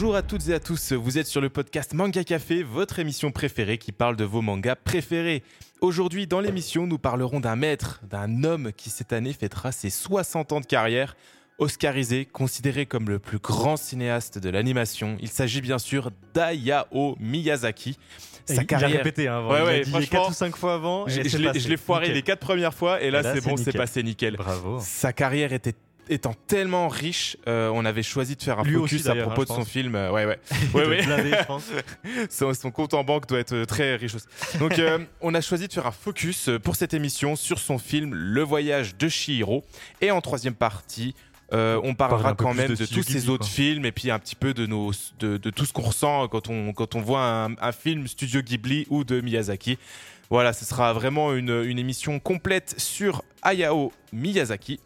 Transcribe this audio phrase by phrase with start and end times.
[0.00, 3.32] Bonjour à toutes et à tous, vous êtes sur le podcast Manga Café, votre émission
[3.32, 5.42] préférée qui parle de vos mangas préférés.
[5.80, 10.52] Aujourd'hui, dans l'émission, nous parlerons d'un maître, d'un homme qui cette année fêtera ses 60
[10.52, 11.16] ans de carrière.
[11.58, 17.98] Oscarisé, considéré comme le plus grand cinéaste de l'animation, il s'agit bien sûr d'Ayao Miyazaki.
[18.44, 18.90] Sa carrière...
[18.90, 21.08] Il a répété, hein, ouais, ouais, il a dit 4 ou 5 fois avant.
[21.08, 22.14] Je, je l'ai foiré nickel.
[22.14, 24.36] les 4 premières fois et là, là c'est bon, c'est passé nickel.
[24.36, 24.78] Bravo.
[24.80, 25.74] Sa carrière était
[26.08, 29.42] étant tellement riche, euh, on avait choisi de faire un Lui focus aussi, à propos
[29.42, 29.68] hein, de son pense.
[29.68, 29.94] film.
[29.94, 30.38] Euh, ouais, ouais.
[30.74, 31.04] ouais, ouais.
[31.04, 31.64] Blindé, je pense.
[32.30, 34.26] son, son, compte en banque doit être euh, très riche aussi.
[34.58, 38.14] Donc, euh, on a choisi de faire un focus pour cette émission sur son film
[38.14, 39.64] Le Voyage de Chihiro.
[40.00, 41.14] Et en troisième partie,
[41.52, 43.54] euh, on parlera quand même de, de tous ces autres quoi.
[43.54, 46.50] films et puis un petit peu de, nos, de, de tout ce qu'on ressent quand
[46.50, 49.78] on, quand on voit un, un, film Studio Ghibli ou de Miyazaki.
[50.28, 54.78] Voilà, ce sera vraiment une, une émission complète sur Hayao Miyazaki.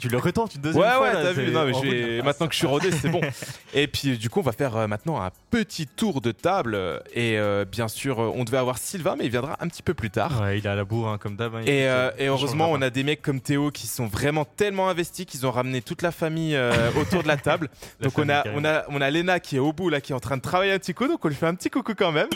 [0.00, 1.00] Tu le retends une deuxième ouais, fois.
[1.02, 1.50] Ouais, t'as vu.
[1.50, 2.22] Non, mais vais...
[2.22, 3.20] maintenant que je suis rodé, c'est bon.
[3.74, 6.76] Et puis, du coup, on va faire euh, maintenant un petit tour de table.
[7.12, 10.10] Et euh, bien sûr, on devait avoir Sylvain, mais il viendra un petit peu plus
[10.10, 10.40] tard.
[10.40, 11.54] Ouais, il est à la bourre, hein, comme d'hab.
[11.54, 14.88] Hein, et, euh, et, heureusement, on a des mecs comme Théo qui sont vraiment tellement
[14.88, 17.68] investis qu'ils ont ramené toute la famille euh, autour de la table.
[18.00, 20.12] La donc, on, a, on, a, on a Léna qui est au bout, là, qui
[20.12, 21.06] est en train de travailler un petit coup.
[21.06, 22.28] Donc, on lui fait un petit coucou quand même.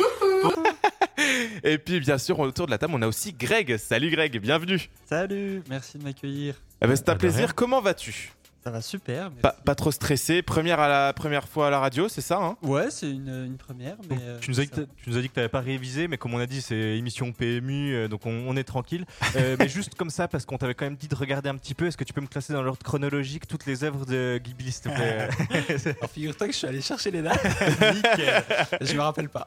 [1.65, 3.77] et puis, bien sûr, autour de la table, on a aussi Greg.
[3.79, 4.89] Salut Greg, bienvenue.
[5.09, 6.55] Salut, merci de m'accueillir.
[6.82, 7.55] Eh ben, c'est un plaisir.
[7.55, 8.32] Comment vas-tu?
[8.67, 9.31] Ça va super.
[9.31, 10.42] Pas, pas, trop stressé.
[10.42, 12.56] Première, à la, première fois à la radio, c'est ça hein?
[12.62, 13.95] Ouais, c'est une, une, première.
[14.11, 16.19] Mais euh, tu, nous as, tu, nous as, dit que tu n'avais pas révisé, mais
[16.19, 19.06] comme on a dit, c'est émission PMU, euh, donc on, on, est tranquille.
[19.37, 21.75] euh, mais juste comme ça, parce qu'on t'avait quand même dit de regarder un petit
[21.75, 24.72] peu, est-ce que tu peux me classer dans l'ordre chronologique toutes les œuvres de Ghibli,
[24.72, 25.28] s'il te plaît?
[26.00, 27.44] Alors figure-toi que je suis allé chercher les dates.
[27.94, 28.42] Nickel.
[28.81, 29.47] Je me rappelle pas.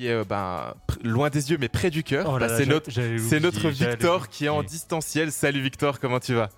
[0.00, 0.72] Et euh, ben,
[1.02, 2.90] loin des yeux, mais près du cœur, oh bah, c'est notre,
[3.38, 5.30] notre Victor qui est en distanciel.
[5.30, 6.48] Salut Victor, comment tu vas?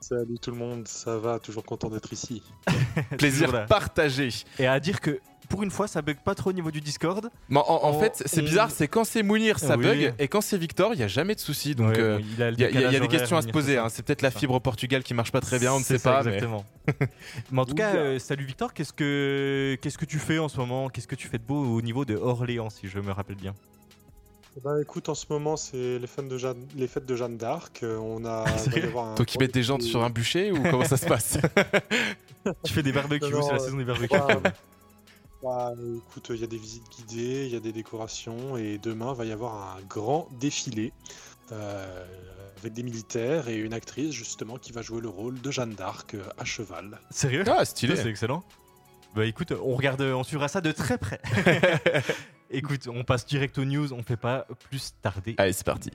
[0.00, 2.42] Salut tout le monde, ça va, toujours content d'être ici.
[3.18, 4.30] Plaisir partagé.
[4.58, 7.28] Et à dire que pour une fois, ça bug pas trop au niveau du Discord.
[7.48, 8.44] Mais en, en on, fait, c'est on...
[8.44, 9.82] bizarre, c'est quand c'est Mounir, ça oui.
[9.82, 11.74] bug, et quand c'est Victor, il n'y a jamais de souci.
[11.74, 13.76] Donc, il euh, y a, y a, y a des questions à se poser.
[13.76, 13.88] Hein.
[13.90, 16.12] C'est peut-être la fibre au Portugal qui marche pas très bien, on ne sait ça,
[16.12, 16.18] pas.
[16.20, 16.64] Exactement.
[16.86, 16.94] Mais,
[17.52, 20.56] mais en tout cas, euh, salut Victor, qu'est-ce que qu'est-ce que tu fais en ce
[20.56, 20.88] moment?
[20.88, 23.54] Qu'est-ce que tu fais de beau au niveau de Orléans, si je me rappelle bien?
[24.62, 27.82] Bah écoute, en ce moment, c'est les, fêtes de Jeanne, les fêtes de Jeanne d'Arc.
[27.82, 28.44] Euh, on a.
[28.96, 29.82] Ah, Toi qui mets des gens et...
[29.82, 31.38] sur un bûcher ou comment ça se passe
[32.64, 34.16] Tu fais des barbecues, c'est la saison des barbecues.
[34.16, 34.40] Bah,
[35.42, 39.12] bah, écoute, il y a des visites guidées, il y a des décorations et demain
[39.12, 40.92] va y avoir un grand défilé
[41.52, 42.04] euh,
[42.58, 46.14] avec des militaires et une actrice justement qui va jouer le rôle de Jeanne d'Arc
[46.14, 46.98] euh, à cheval.
[47.10, 47.44] Sérieux?
[47.46, 47.96] Ah, stylé.
[47.96, 48.42] C'est excellent.
[49.14, 51.20] Bah écoute, on regarde, on suivra ça de très près.
[52.52, 55.36] Écoute, on passe direct aux news, on fait pas plus tarder.
[55.38, 55.90] Allez, c'est parti.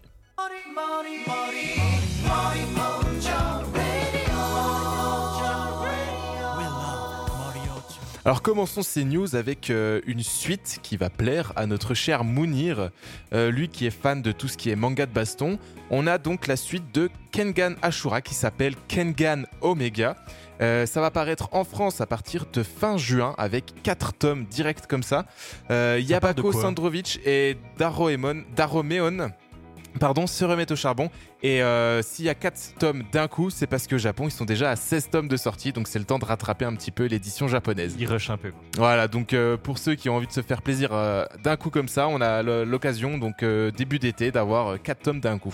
[8.23, 12.89] Alors commençons ces news avec euh, une suite qui va plaire à notre cher Mounir,
[13.33, 15.59] euh, lui qui est fan de tout ce qui est manga de baston.
[15.91, 20.15] On a donc la suite de Kengan Ashura qui s'appelle Kengan Omega.
[20.61, 24.87] Euh, ça va paraître en France à partir de fin juin avec 4 tomes directs
[24.87, 25.25] comme ça.
[25.71, 29.31] Euh, Yabako Sandrovich et Daroemon, Daromeon
[29.99, 31.09] pardon, se remettent au charbon.
[31.43, 34.45] Et euh, s'il y a 4 tomes d'un coup, c'est parce que Japon, ils sont
[34.45, 37.05] déjà à 16 tomes de sortie, donc c'est le temps de rattraper un petit peu
[37.05, 37.95] l'édition japonaise.
[37.99, 38.51] Ils rushent un peu.
[38.77, 41.69] Voilà, donc euh, pour ceux qui ont envie de se faire plaisir euh, d'un coup
[41.69, 43.43] comme ça, on a l'occasion, donc
[43.75, 45.53] début d'été, d'avoir 4 tomes d'un coup.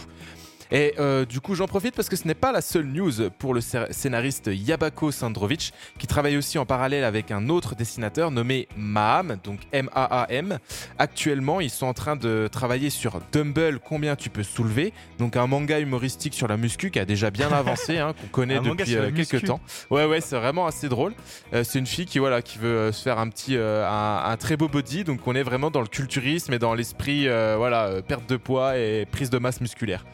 [0.72, 3.54] Et euh, du coup, j'en profite parce que ce n'est pas la seule news pour
[3.54, 9.38] le scénariste Yabako Sandrovich, qui travaille aussi en parallèle avec un autre dessinateur nommé Maham,
[9.44, 10.60] donc M-A-A-M.
[10.98, 15.48] Actuellement, ils sont en train de travailler sur Dumble, combien tu peux soulever, donc un
[15.48, 18.96] manga humoristique sur la muscu qui a déjà bien avancé, hein, qu'on connaît un depuis
[18.96, 19.60] euh, quelques temps.
[19.90, 21.14] Ouais, ouais, c'est vraiment assez drôle.
[21.54, 24.38] Euh, c'est une fille qui, voilà, qui veut euh, se faire un petit, un, un,
[24.38, 28.30] très beau body, donc on est vraiment dans le culturisme et dans l'esprit, voilà, perte
[28.30, 30.06] de poids et prise de masse musculaire.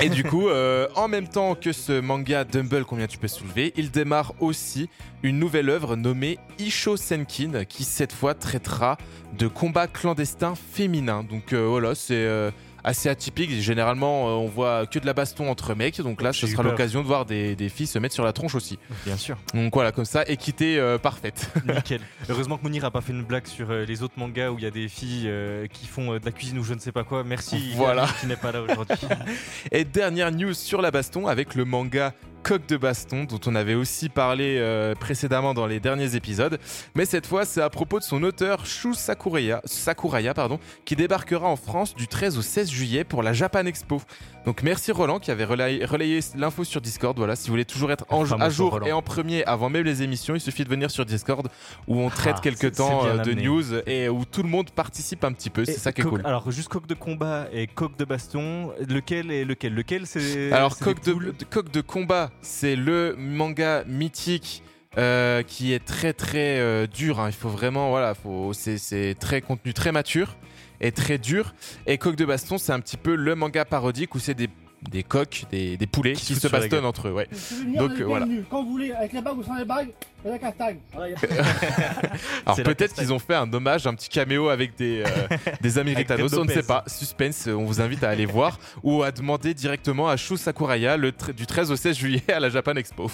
[0.00, 3.72] Et du coup, euh, en même temps que ce manga Dumble, combien tu peux soulever,
[3.76, 4.88] il démarre aussi
[5.22, 8.96] une nouvelle œuvre nommée Isho Senkin, qui cette fois traitera
[9.38, 11.22] de combats clandestins féminins.
[11.22, 12.50] Donc euh, voilà, c'est euh,
[12.84, 13.50] assez atypique.
[13.60, 16.00] Généralement, euh, on voit que de la baston entre mecs.
[16.00, 18.54] Donc là, ce sera l'occasion de voir des, des, filles se mettre sur la tronche
[18.54, 18.78] aussi.
[19.04, 19.36] Bien sûr.
[19.54, 21.50] Donc voilà, comme ça, équité euh, parfaite.
[21.66, 22.00] Nickel.
[22.28, 24.64] Heureusement que Mounir a pas fait une blague sur euh, les autres mangas où il
[24.64, 27.04] y a des filles euh, qui font de la cuisine ou je ne sais pas
[27.04, 27.24] quoi.
[27.24, 27.72] Merci.
[27.74, 28.06] Voilà.
[28.20, 28.96] Qui n'est pas là aujourd'hui.
[29.72, 33.74] Et dernière news sur la baston avec le manga Coq de baston dont on avait
[33.74, 36.58] aussi parlé euh, précédemment dans les derniers épisodes.
[36.94, 41.56] Mais cette fois, c'est à propos de son auteur Shu Sakuraya, pardon, qui débarquera en
[41.56, 44.02] France du 13 au 16 juillet pour la Japan Expo.
[44.44, 47.16] Donc merci Roland qui avait relayé, relayé l'info sur Discord.
[47.16, 48.86] Voilà, si vous voulez toujours être en- à jour Roland.
[48.86, 51.48] et en premier avant même les émissions, il suffit de venir sur Discord
[51.86, 53.42] où on traite Ah, quelques c'est- temps euh, de amené.
[53.44, 55.64] news et où tout le monde participe un petit peu.
[55.64, 56.22] C'est ça qui est cool.
[56.24, 59.74] Alors, juste coq de combat et coq de baston, lequel est lequel?
[59.74, 60.50] Lequel c'est.
[60.50, 64.64] Alors, Coq de, Coq de combat, c'est le manga mythique
[64.98, 67.20] euh, qui est très très euh, dur.
[67.20, 67.28] hein.
[67.28, 68.14] Il faut vraiment, voilà,
[68.52, 70.36] c'est très contenu très mature
[70.82, 71.54] et très dur.
[71.86, 74.48] Et Coq de baston, c'est un petit peu le manga parodique où c'est des,
[74.90, 77.12] des coqs, des, des poulets Qui qui, se la bastonnent entre eux.
[77.12, 77.28] Ouais.
[77.76, 78.26] Donc, la euh, voilà.
[78.50, 79.90] Quand vous voulez, avec les bagues ou sans les bagues,
[80.24, 80.78] et la castagne.
[80.92, 81.18] Voilà, y a-
[82.46, 85.78] Alors la peut-être qu'ils ont fait un hommage, un petit caméo avec des, euh, des
[85.78, 86.84] Americanos, Fred on ne sait pas.
[86.86, 91.12] Suspense, on vous invite à aller voir ou à demander directement à Shu Sakuraya le
[91.36, 93.10] du 13 au 16 juillet à la Japan Expo.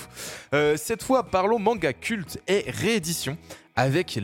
[0.55, 3.37] Euh, cette fois, parlons manga culte et réédition
[3.77, 4.19] avec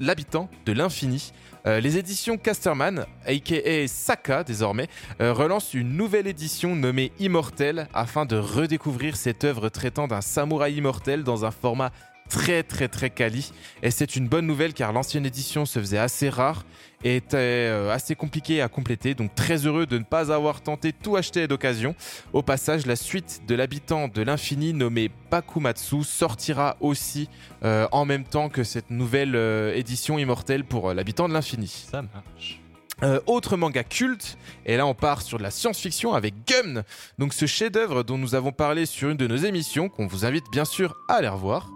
[0.00, 1.32] l'habitant de l'infini.
[1.66, 4.88] Euh, les éditions Casterman, aka Saka désormais,
[5.22, 10.74] euh, relancent une nouvelle édition nommée Immortel afin de redécouvrir cette œuvre traitant d'un samouraï
[10.74, 11.90] immortel dans un format
[12.34, 13.52] très très très quali.
[13.82, 16.64] Et c'est une bonne nouvelle car l'ancienne édition se faisait assez rare
[17.04, 19.14] et était euh, assez compliquée à compléter.
[19.14, 21.94] Donc très heureux de ne pas avoir tenté tout acheter d'occasion.
[22.32, 27.28] Au passage, la suite de l'habitant de l'infini nommé Bakumatsu sortira aussi
[27.62, 31.68] euh, en même temps que cette nouvelle euh, édition immortelle pour euh, l'habitant de l'infini.
[31.68, 32.60] Ça marche.
[33.02, 36.84] Euh, autre manga culte, et là on part sur de la science-fiction avec Gum,
[37.18, 40.44] donc ce chef-d'œuvre dont nous avons parlé sur une de nos émissions, qu'on vous invite
[40.52, 41.68] bien sûr à aller revoir,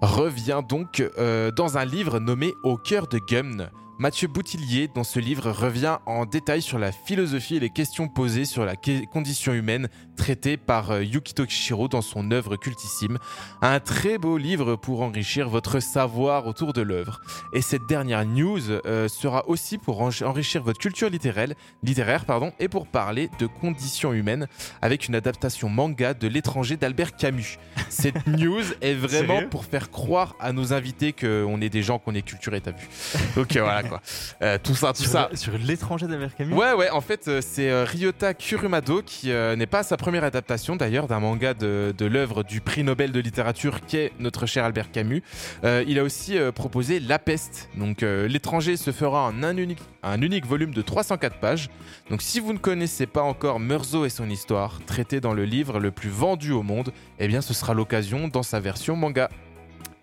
[0.00, 3.68] revient donc euh, dans un livre nommé Au cœur de Gum.
[3.98, 8.44] Mathieu Boutillier, dans ce livre, revient en détail sur la philosophie et les questions posées
[8.44, 8.74] sur la
[9.10, 13.18] condition humaine traitées par euh, Yukito Kishiro dans son œuvre cultissime.
[13.62, 17.20] Un très beau livre pour enrichir votre savoir autour de l'œuvre.
[17.52, 21.48] Et cette dernière news euh, sera aussi pour en- enrichir votre culture littéraire,
[21.82, 24.46] littéraire pardon, et pour parler de conditions humaines
[24.82, 27.58] avec une adaptation manga de l'étranger d'Albert Camus.
[27.88, 32.14] Cette news est vraiment pour faire croire à nos invités qu'on est des gens qu'on
[32.14, 32.88] est culturés, t'as vu.
[33.36, 34.00] Donc euh, voilà quoi.
[34.42, 35.28] Euh, tout ça, tout Sur, ça.
[35.34, 36.54] sur l'étranger d'Albert Camus?
[36.54, 41.08] Ouais, ouais, en fait, c'est Ryota Kurumado qui euh, n'est pas sa première adaptation d'ailleurs
[41.08, 45.20] d'un manga de, l'œuvre du prix Nobel de littérature qu'est notre cher Albert Camus.
[45.64, 47.68] Euh, il a aussi euh, proposé La Peste.
[47.76, 51.70] Donc, euh, l'étranger se fera en un unique, un unique volume de 304 pages.
[52.08, 55.80] Donc, si vous ne connaissez pas encore Meursault et son histoire, traité dans le livre
[55.80, 59.28] le plus vendu au monde, eh bien, ce sera l'occasion dans sa version manga.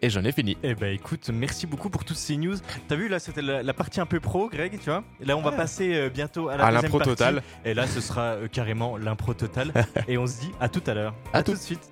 [0.03, 0.57] Et j'en ai fini.
[0.63, 2.57] Eh ben écoute, merci beaucoup pour toutes ces news.
[2.89, 5.01] T'as vu là, c'était la, la partie un peu pro, Greg, tu vois?
[5.21, 7.11] Là, on va passer euh, bientôt à la À deuxième l'impro partie.
[7.11, 7.41] totale.
[7.63, 9.71] Et là, ce sera euh, carrément l'impro totale.
[10.09, 11.15] Et on se dit à tout à l'heure.
[11.31, 11.57] À tout tout.
[11.57, 11.89] de suite.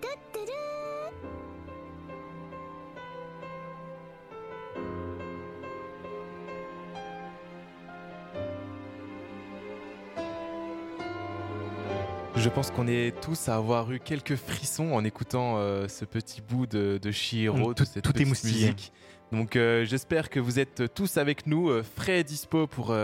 [12.36, 16.42] Je pense qu'on est tous à avoir eu quelques frissons en écoutant euh, ce petit
[16.42, 18.54] bout de, de Chihiro, Mm, de tout- cette tout est moustillé.
[18.72, 18.92] musique.
[19.32, 22.96] Donc euh, j'espère que vous êtes tous avec nous, euh, frais et dispo pour,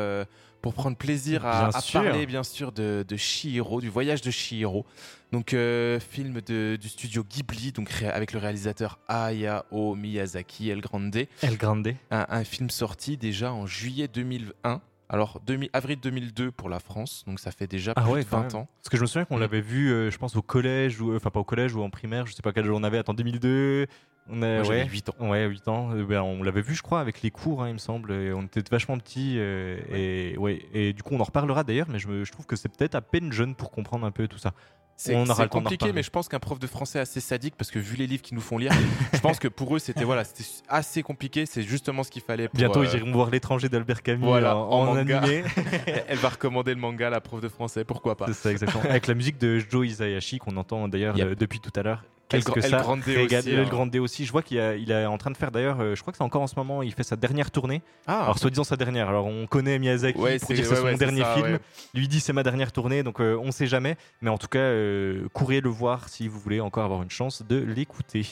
[0.62, 4.86] pour prendre plaisir à, parler bien sûr de, de Chihiro, du voyage de Chihiro.
[5.32, 11.28] Donc film de- du studio Ghibli, donc avec le réalisateur Hayao Miyazaki El Grande.
[11.44, 11.94] El Grande.
[12.12, 14.82] Un, un film sorti déjà en juillet 2001.
[15.10, 18.30] Alors, 2000 avril 2002 pour la France, donc ça fait déjà Ah plus ouais, de
[18.30, 18.56] quand 20 même.
[18.64, 18.68] ans.
[18.82, 19.42] Parce que je me souviens qu'on Mm.
[19.42, 22.26] l'avait vu, euh, je pense, au collège, ou enfin pas au collège ou en primaire,
[22.28, 22.98] je sais pas quel jour on avait.
[22.98, 23.88] Attends, 2002.
[24.30, 24.90] On a, Moi, j'avais ouais.
[24.90, 25.16] 8 ans.
[25.30, 25.92] Ouais, 8 ans.
[25.96, 28.12] Euh, ben, on l'avait vu, je crois, avec les cours, hein, il me semble.
[28.12, 29.36] et on était vachement petits.
[29.38, 32.46] euh, et, ouais, et du coup, on en reparlera d'ailleurs, mais je, me- je trouve
[32.46, 34.52] que c'est peut-être à peine jeune pour comprendre un peu tout ça.
[34.98, 38.08] C'est compliqué, mais je pense qu'un prof de français assez sadique, parce que vu les
[38.08, 38.72] livres qu'ils nous font lire,
[39.14, 41.46] je pense que pour eux c'était voilà, c'était assez compliqué.
[41.46, 42.48] C'est justement ce qu'il fallait.
[42.48, 45.44] Pour, Bientôt, euh, ils iront voir l'étranger d'Albert Camus voilà, en, en animé.
[46.08, 48.84] Elle va recommander le manga à la prof de français, pourquoi pas c'est ça, exactement.
[48.90, 51.28] Avec la musique de Joe Isayashi, qu'on entend d'ailleurs Yep.
[51.28, 52.04] euh, depuis tout à l'heure.
[52.30, 53.70] Qu'est-ce que El ça Grande aussi, El.
[53.70, 54.26] Grande aussi.
[54.26, 56.42] Je vois qu'il est en train de faire d'ailleurs, euh, je crois que c'est encore
[56.42, 57.82] en ce moment, il fait sa dernière tournée.
[58.06, 59.08] Ah, Alors, soi-disant sa dernière.
[59.08, 61.58] Alors, on connaît Miyazaki Ouais, pour dire que c'est son ouais, dernier ça, film.
[61.94, 63.96] Lui dit c'est ma dernière tournée, donc euh, on sait jamais.
[64.22, 67.44] Mais en tout cas, euh, courez le voir si vous voulez encore avoir une chance
[67.48, 68.26] de l'écouter.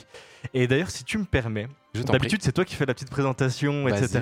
[0.54, 4.22] Et d'ailleurs, si tu me permets, d'habitude c'est toi qui fais la petite présentation, etc.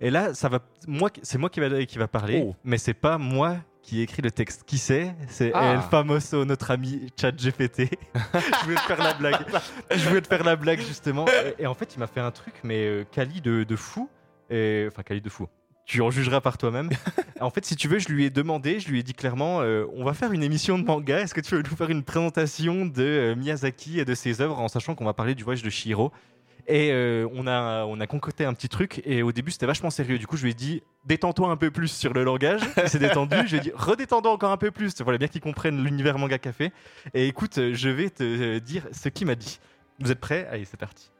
[0.00, 2.54] Et là, ça va, moi, c'est moi qui va, qui va parler, Oh.
[2.64, 4.64] mais c'est pas moi qui écrit le texte.
[4.64, 5.14] Qui c'est?
[5.28, 5.74] C'est Ah.
[5.74, 7.90] El Famoso, notre ami ChatGPT.
[8.14, 9.44] je voulais te faire la blague.
[9.90, 11.26] Je voulais te faire la blague justement.
[11.58, 14.08] Et, et en fait, il m'a fait un truc, mais euh, quali de, de fou.
[14.48, 15.48] Et, enfin, quali de fou.
[15.86, 16.88] Tu en jugeras par toi-même.
[17.40, 19.84] en fait, si tu veux, je lui ai demandé, je lui ai dit clairement, euh,
[19.94, 21.20] on va faire une émission de manga.
[21.20, 24.58] Est-ce que tu veux nous faire une présentation de euh, Miyazaki et de ses œuvres,
[24.60, 26.10] en sachant qu'on va parler du voyage de Shihiro?
[26.66, 29.02] Et euh, on, a, on a concocté un petit truc.
[29.04, 30.16] Et au début, c'était vachement sérieux.
[30.16, 32.62] Du coup, je lui ai dit détends-toi un peu plus sur le langage.
[32.82, 33.36] Il s'est détendu.
[33.44, 34.94] Je lui ai dit redétends-toi encore un peu plus.
[35.02, 36.72] Voilà, bien qu'il comprenne l'univers manga café.
[37.12, 39.60] Et écoute, je vais te dire ce qu'il m'a dit.
[40.00, 40.48] Vous êtes prêts?
[40.50, 41.10] Allez, c'est parti.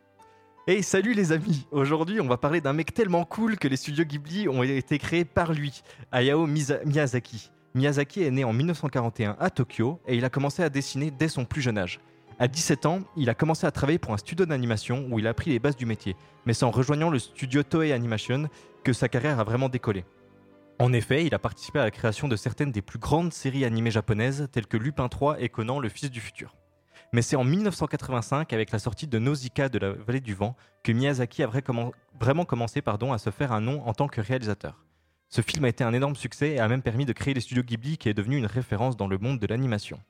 [0.66, 4.06] Hey, salut les amis Aujourd'hui, on va parler d'un mec tellement cool que les studios
[4.06, 7.50] Ghibli ont été créés par lui, Hayao Miyazaki.
[7.74, 11.44] Miyazaki est né en 1941 à Tokyo et il a commencé à dessiner dès son
[11.44, 12.00] plus jeune âge.
[12.38, 15.30] À 17 ans, il a commencé à travailler pour un studio d'animation où il a
[15.30, 16.16] appris les bases du métier,
[16.46, 18.48] mais c'est en rejoignant le studio Toei Animation
[18.84, 20.06] que sa carrière a vraiment décollé.
[20.78, 23.90] En effet, il a participé à la création de certaines des plus grandes séries animées
[23.90, 26.54] japonaises telles que Lupin III et Conan le Fils du Futur.
[27.12, 30.92] Mais c'est en 1985, avec la sortie de Nausicaa de la Vallée du Vent, que
[30.92, 31.50] Miyazaki a
[32.20, 34.84] vraiment commencé pardon, à se faire un nom en tant que réalisateur.
[35.28, 37.62] Ce film a été un énorme succès et a même permis de créer les studios
[37.62, 40.00] Ghibli qui est devenu une référence dans le monde de l'animation.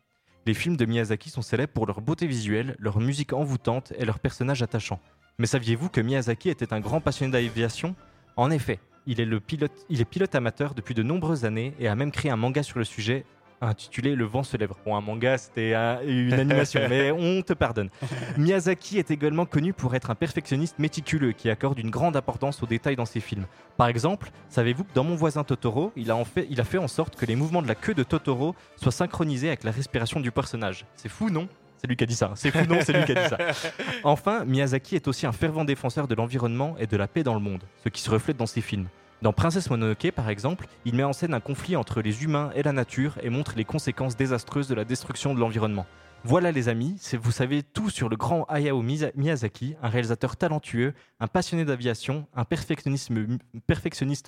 [0.47, 4.19] Les films de Miyazaki sont célèbres pour leur beauté visuelle, leur musique envoûtante et leurs
[4.19, 5.01] personnages attachants.
[5.39, 7.95] Mais saviez-vous que Miyazaki était un grand passionné d'aviation?
[8.37, 12.37] En effet, il est pilote amateur depuis de nombreuses années et a même créé un
[12.37, 13.25] manga sur le sujet
[13.61, 14.73] intitulé Le vent se lève.
[14.85, 15.75] Bon, un manga, c'était
[16.07, 17.91] une animation, mais on te pardonne.
[18.37, 22.67] Miyazaki est également connu pour être un perfectionniste méticuleux qui accorde une grande importance aux
[22.67, 23.47] détails dans ses films.
[23.77, 26.79] Par exemple, savez-vous que dans Mon voisin Totoro, il a, en fait, il a fait
[26.79, 30.21] en sorte que les mouvements de la queue de Totoro soient synchronisés avec la respiration
[30.21, 31.49] du personnage C'est fou, non?
[31.79, 32.33] C'est lui qui a dit ça.
[32.35, 33.37] C'est fou, non C'est lui qui a dit ça.
[34.05, 37.41] Enfin, Miyazaki est aussi un fervent défenseur de l'environnement et de la paix dans le
[37.41, 38.89] monde, ce qui se reflète dans ses films.
[39.23, 42.63] Dans Princesse Mononoke, par exemple, il met en scène un conflit entre les humains et
[42.63, 45.87] la nature et montre les conséquences désastreuses de la destruction de l'environnement.
[46.27, 51.27] Voilà les amis, vous savez tout sur le grand Hayao Miyazaki, un réalisateur talentueux, un
[51.27, 53.11] passionné d'aviation, un perfectionniste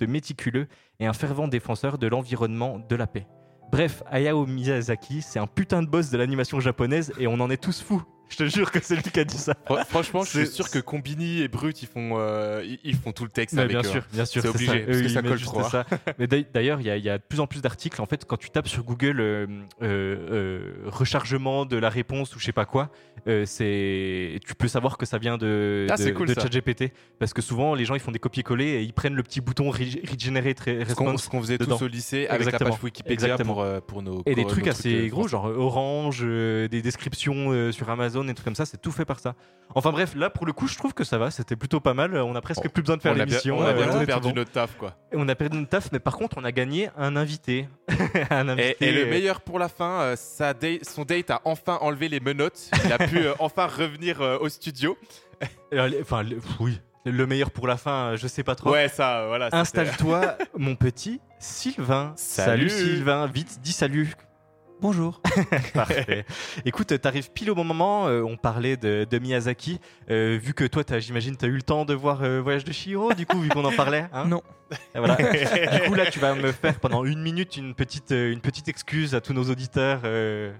[0.03, 0.67] méticuleux
[0.99, 3.27] et un fervent défenseur de l'environnement, de la paix.
[3.71, 7.61] Bref, Hayao Miyazaki, c'est un putain de boss de l'animation japonaise et on en est
[7.61, 8.03] tous fous.
[8.29, 9.53] Je te jure que c'est lui qui a dit ça.
[9.67, 13.11] Fr- Franchement, je suis C'est- sûr que Combini et Brut, ils font, euh, ils, font
[13.13, 14.07] tout le texte Mais avec bien eux, sûr, hein.
[14.13, 14.73] bien sûr, C'est obligé, ça.
[14.73, 15.85] parce Eux, que ils ça colle juste trop, ça.
[16.19, 18.01] Mais d'ail- d'ailleurs, il y, a- il y a de plus en plus d'articles.
[18.01, 19.47] En fait, quand tu tapes sur Google euh,
[19.81, 22.91] euh, euh, rechargement de la réponse ou je sais pas quoi,
[23.27, 26.27] euh, c'est tu peux savoir que ça vient de, Ah, de, cool.
[26.33, 29.41] ChatGPT parce que souvent les gens ils font des copier-coller et ils prennent le petit
[29.41, 31.77] bouton re- regenerate re- Ce qu'on response ce qu'on faisait dedans.
[31.77, 32.69] tous au lycée avec la Exactement.
[32.71, 33.53] page Wikipédia Exactement.
[33.53, 35.31] pour, euh, pour nos et des trucs nos assez gros, français.
[35.31, 39.05] genre Orange, euh, des descriptions euh, sur Amazon et tout comme ça, c'est tout fait
[39.05, 39.35] par ça.
[39.75, 42.15] Enfin bref, là pour le coup, je trouve que ça va, c'était plutôt pas mal.
[42.17, 43.57] On a presque Bon, plus besoin de faire on a bien, l'émission.
[43.57, 44.35] on a euh, perdu bon.
[44.35, 44.95] notre taf, quoi.
[45.11, 47.67] Et On a perdu notre taf, mais par contre, on a gagné un invité.
[48.29, 48.75] un Et, invité.
[48.87, 52.19] et le euh, meilleur pour la fin, euh, sa son date a enfin enlevé les
[52.19, 52.69] menottes.
[52.85, 54.97] Il a pu euh, enfin revenir euh, au studio.
[56.01, 56.23] Enfin,
[56.59, 56.79] oui.
[57.05, 58.71] Le meilleur pour la fin, je sais pas trop.
[58.71, 59.47] Ouais, ça, voilà.
[59.53, 62.11] Installe-toi, mon petit Sylvain.
[62.17, 62.69] Salut.
[62.69, 64.13] Sylvain, vite, dis salut.
[64.79, 65.21] Bonjour.
[65.73, 66.23] Parfait.
[66.63, 68.07] Écoute, t'arrives pile au bon moment.
[68.07, 69.79] euh, on parlait de, de Miyazaki.
[70.11, 72.71] Euh, vu que toi, t'as- j'imagine, t'as eu le temps de voir euh, Voyage de
[72.71, 74.05] Chihiro, du coup, vu qu'on en parlait.
[74.13, 74.43] hein Non.
[74.93, 75.15] Et voilà.
[75.81, 78.67] du coup, là, tu vas me faire pendant une minute une petite, euh, une petite
[78.67, 80.01] excuse à tous nos auditeurs.
[80.03, 80.51] euh.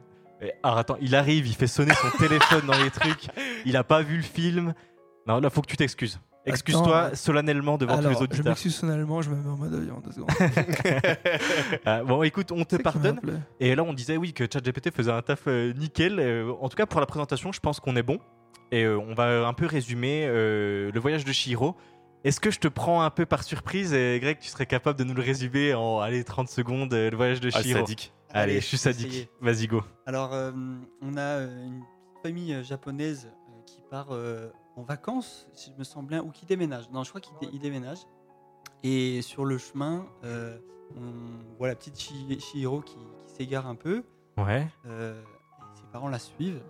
[0.61, 3.25] Alors attends, il arrive, il fait sonner son téléphone dans les trucs.
[3.65, 4.73] Il a pas vu le film.
[5.27, 6.19] Non, là, faut que tu t'excuses.
[6.45, 8.45] Excuse-toi Attends, solennellement devant tous les Alors, je auditeurs.
[8.45, 9.99] m'excuse sonalement, je me mets en mode avion.
[10.03, 10.29] Deux secondes.
[11.85, 13.19] Ah, bon, écoute, on te pardonne.
[13.59, 16.19] Et là, on disait oui que ChatGPT faisait un taf euh, nickel.
[16.19, 18.19] Euh, en tout cas, pour la présentation, je pense qu'on est bon.
[18.71, 21.75] Et euh, on va un peu résumer euh, le voyage de Shihiro.
[22.23, 25.03] Est-ce que je te prends un peu par surprise et Greg, tu serais capable de
[25.03, 27.79] nous le résumer en allez, 30 secondes, euh, le voyage de Ah, Shihiro?
[27.81, 28.13] sadique.
[28.29, 29.29] Allez, Allez, je suis sadique.
[29.41, 29.83] Vas-y, go.
[30.05, 30.51] Alors, euh,
[31.01, 31.81] on a euh, une
[32.23, 36.29] famille euh, japonaise euh, qui part euh, en vacances, si je me sens bien, ou
[36.29, 36.89] qui déménage.
[36.91, 37.99] Non, je crois qu'il dé- il déménage.
[38.83, 40.57] Et sur le chemin, euh,
[40.95, 44.03] on voit la petite Chi- Chihiro qui, qui s'égare un peu.
[44.37, 44.67] Ouais.
[44.85, 45.19] euh,
[45.75, 46.61] ses parents la suivent.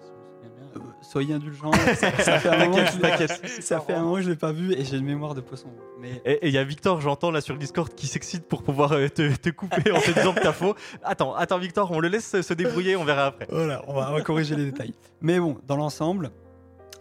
[0.44, 1.72] Euh, soyez indulgents.
[1.74, 4.36] ça, ça fait un moment que je l'ai- ça fait un moment que je l'ai
[4.38, 5.68] pas vu et j'ai une mémoire de poisson.
[6.00, 8.92] Mais Et il y a Victor, j'entends là sur le Discord, qui s'excite pour pouvoir
[8.92, 10.76] te, te couper en te disant que t'as faux.
[11.04, 13.48] Attends, attends, Victor, on le laisse se débrouiller, on verra après.
[13.52, 14.94] Voilà, on va, on va corriger les détails.
[15.20, 16.32] Mais bon, dans l'ensemble,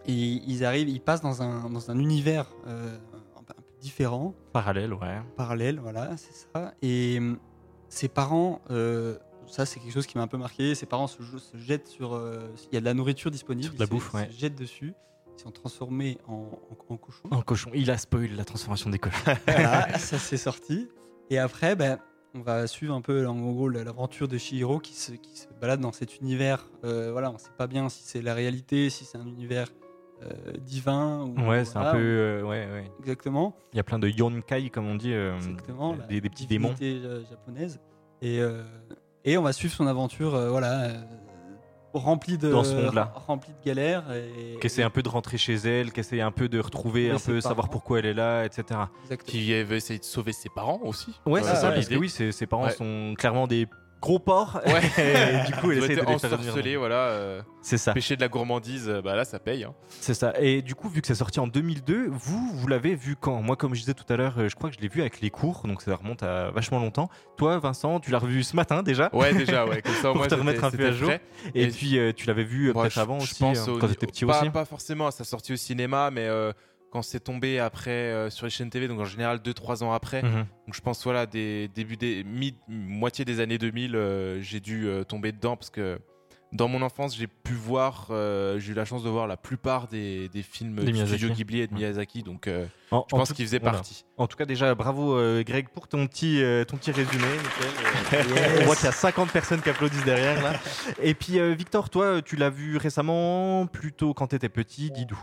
[0.08, 2.96] ils, ils arrivent, ils passent dans un, dans un univers euh,
[3.38, 5.20] un peu différent, Parallèle, ouais.
[5.36, 6.74] parallèle, voilà, c'est ça.
[6.82, 7.38] Et hum,
[7.88, 11.22] ses parents, euh, ça c'est quelque chose qui m'a un peu marqué, ses parents se,
[11.22, 12.14] se jettent sur...
[12.14, 14.16] euh, Il y a de la nourriture disponible, Sur de la ils se- bouffe, ils
[14.16, 14.28] ouais.
[14.32, 14.94] se jettent dessus,
[15.38, 16.48] ils sont transformés en,
[16.88, 17.28] en, en cochons.
[17.30, 19.32] En cochon, il a spoil la transformation des cochons.
[19.46, 20.88] Voilà, ça c'est sorti.
[21.30, 21.98] Et après, ben,
[22.34, 25.80] on va suivre un peu en gros l'aventure de Shihiro qui se, qui se balade
[25.80, 26.68] dans cet univers.
[26.84, 29.68] Euh, voilà, on sait pas bien si c'est la réalité, si c'est un univers
[30.22, 31.24] euh, divin.
[31.36, 31.98] Ou, Ouais, c'est un peu.
[31.98, 32.90] euh, ouais, ouais.
[33.00, 33.54] Exactement.
[33.72, 35.96] Il y a plein de yonkai, comme on dit, euh, Exactement.
[36.08, 36.74] des, des petits démons.
[37.30, 37.80] japonaise.
[38.22, 38.62] Et, euh,
[39.24, 40.34] et on va suivre son aventure.
[40.34, 40.82] euh, voilà.
[40.84, 40.94] euh,
[41.92, 43.10] remplie de Dans ce monde-là.
[43.26, 46.30] remplie de galères et Qui essaie un peu de rentrer chez elle, qui essaie un
[46.30, 47.68] peu de retrouver un peu, savoir parents.
[47.72, 48.64] pourquoi elle est là, etc.
[49.04, 49.26] Exactement.
[49.26, 51.18] Qui veut essayer de sauver ses parents aussi.
[51.24, 51.94] Ouais, Euh, c'est ça, parce l'idée.
[51.94, 52.72] que oui, ses, ses parents Ouais.
[52.72, 53.66] sont clairement des
[54.06, 54.22] gros.
[54.66, 54.82] Ouais.
[55.44, 56.94] et du coup, elle essaie de les faire ensorcelés, voilà.
[57.08, 57.92] euh, C'est ça.
[57.92, 59.64] Pêcher de la gourmandise, euh, bah là, ça paye.
[59.64, 59.74] hein.
[59.88, 60.32] C'est ça.
[60.40, 63.42] Et du coup, vu que c'est sorti en 2002, vous, vous l'avez vu quand?
[63.42, 65.20] Moi, comme je disais tout à l'heure, euh, je crois que je l'ai vu avec
[65.20, 67.08] les cours, donc ça remonte à vachement longtemps.
[67.36, 69.10] Toi, Vincent, tu l'as revu ce matin déjà?
[69.12, 69.82] Ouais, déjà, ouais.
[69.82, 71.10] Comme ça, Pour moins, te remettre un peu à jour.
[71.54, 73.88] Et, Et- puis, tu l'avais vu Moi, peut-être avant je aussi, pense euh, au- quand
[73.88, 74.50] t'étais petit pas, aussi.
[74.50, 76.28] Pas forcément, ça sorti au cinéma, mais
[76.96, 80.22] quand c'est tombé après euh, sur les chaînes TV, donc en général 2-3 ans après.
[80.22, 80.46] Mhm.
[80.66, 84.86] Donc je pense, voilà, des débuts des mi- moitié des années 2000, euh, j'ai dû
[84.86, 85.98] euh, tomber dedans parce que
[86.52, 89.88] dans mon enfance, j'ai pu voir, euh, j'ai eu la chance de voir la plupart
[89.88, 91.18] des, des films Des Miyazaki.
[91.18, 91.80] studio Ghibli et de Ouais.
[91.80, 93.74] Miyazaki, donc euh, En- je en pense tout- qu'il faisait voilà.
[93.74, 94.06] partie.
[94.16, 97.24] En tout cas, déjà, bravo euh, Greg pour ton petit, euh, ton petit résumé.
[97.26, 98.20] nickel.
[98.30, 100.42] Euh, On voit qu'il y a 50 personnes qui applaudissent derrière.
[100.42, 100.52] Là.
[101.02, 105.18] Et puis, euh, Victor, toi, tu l'as vu récemment, plutôt quand tu étais petit, Didou.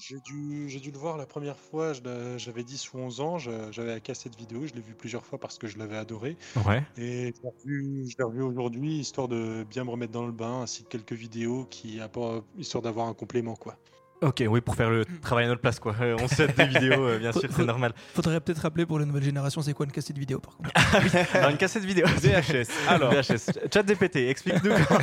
[0.00, 1.92] J'ai dû, j'ai dû le voir la première fois,
[2.36, 5.58] j'avais 10 ou 11 ans, j'avais la cassette vidéo, je l'ai vu plusieurs fois parce
[5.58, 6.36] que je l'avais adoré.
[6.66, 6.82] Ouais.
[6.96, 10.88] Et je l'ai revu, aujourd'hui, histoire de bien me remettre dans le bain, ainsi que
[10.88, 13.56] quelques vidéos, qui, apportent- histoire d'avoir un complément.
[13.56, 13.76] quoi.
[14.20, 15.94] Ok, oui, pour faire le travail à notre place, quoi.
[16.00, 17.92] Euh, on set des vidéos, euh, bien sûr, c'est normal.
[18.14, 20.70] Faudrait peut-être rappeler pour les nouvelles générations, c'est quoi une cassette vidéo par contre
[21.36, 22.04] Alors, une cassette vidéo.
[22.16, 22.66] VHS.
[22.88, 23.68] Alors, VHS.
[23.72, 24.70] Chat DPT, explique-nous.
[24.88, 25.00] comment-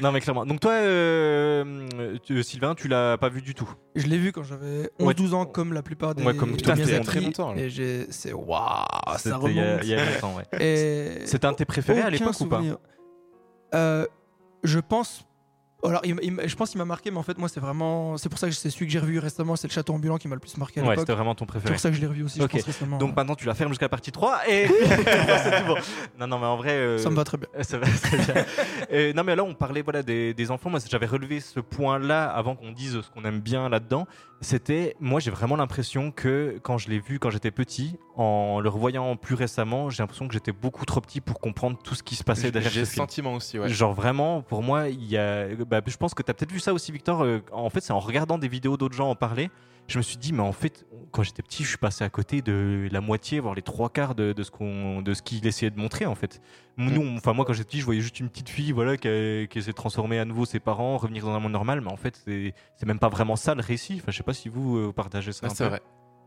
[0.00, 0.46] non, mais clairement.
[0.46, 3.68] Donc, toi, euh, tu- Sylvain, tu l'as pas vu du tout.
[3.96, 5.12] Je l'ai vu quand j'avais Ouais.
[5.14, 6.84] 11-12 ans, comme la plupart des Ouais, comme tout à fait.
[6.84, 7.60] Miyazaki, Très longtemps, là.
[7.60, 8.48] Et j'ai- c'est waouh,
[9.08, 9.50] ça C'était remonte.
[9.50, 10.44] il y a- il y a longtemps, ouais.
[10.58, 12.62] Et C'était un de tes préférés à l'époque ou pas.
[13.74, 14.06] Euh,
[14.64, 15.24] Je pense.
[15.84, 18.16] Alors, il il je pense qu'il m'a marqué, mais en fait, moi, c'est vraiment.
[18.16, 20.28] C'est pour ça que c'est celui que j'ai revu récemment, c'est le château ambulant qui
[20.28, 21.72] m'a le plus marqué à Ouais, c'était vraiment ton C'est préféré.
[21.74, 22.50] pour ça que je l'ai revu aussi, Ok.
[22.52, 22.98] je pense récemment.
[22.98, 25.74] Donc maintenant tu la fermes jusqu'à la partie 3 et c'est tout bon.
[26.20, 27.48] Non non mais en vrai euh, ça me va très bien.
[27.62, 29.12] ça va très bien.
[29.14, 32.26] Non mais là on parlait voilà des, des enfants moi j'avais relevé ce point là
[32.30, 34.06] avant qu'on dise ce qu'on aime bien là-dedans.
[34.40, 38.68] C'était moi j'ai vraiment l'impression que quand je l'ai vu quand j'étais petit en le
[38.68, 42.14] revoyant plus récemment, j'ai l'impression que j'étais beaucoup trop petit pour comprendre tout ce qui
[42.16, 43.02] se passait derrière J'ai ce ce film.
[43.04, 43.68] sentiment aussi, ouais.
[43.68, 45.48] Genre vraiment, pour moi, il y a.
[45.66, 47.22] bah, je pense que tu as peut-être vu ça aussi, Victor.
[47.22, 49.50] euh, en fait, c'est en regardant des vidéos d'autres gens en parler.
[49.88, 52.40] Je me suis dit, mais en fait, quand j'étais petit, je suis passé à côté
[52.40, 55.70] de la moitié, voire les trois quarts de, de ce qu'on, de ce qu'il essayait
[55.70, 56.40] de montrer, en fait.
[56.76, 59.08] Nous, on- enfin moi, quand j'étais petit, je voyais juste une petite fille, voilà, qui,
[59.08, 61.90] a- qui essaie de transformer à nouveau ses parents, revenir dans un monde normal, mais
[61.92, 62.54] en fait, c'est,
[62.86, 63.94] même pas vraiment ça le récit.
[63.96, 65.46] Enfin, je sais pas si vous euh, partagez ça.
[65.50, 65.80] Ah, c'est vrai.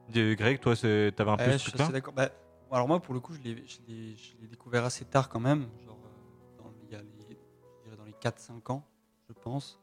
[0.10, 2.14] Greg, toi, t'avais un peu ce truc-là d'accord.
[2.14, 2.30] Bah,
[2.72, 6.74] alors moi, pour le coup, je l'ai, découvert assez tard quand même, genre euh, dans,
[6.84, 7.38] il y a les,
[7.84, 8.84] dirais dans les 4-5 ans,
[9.28, 9.80] je pense.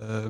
[0.00, 0.28] Euh,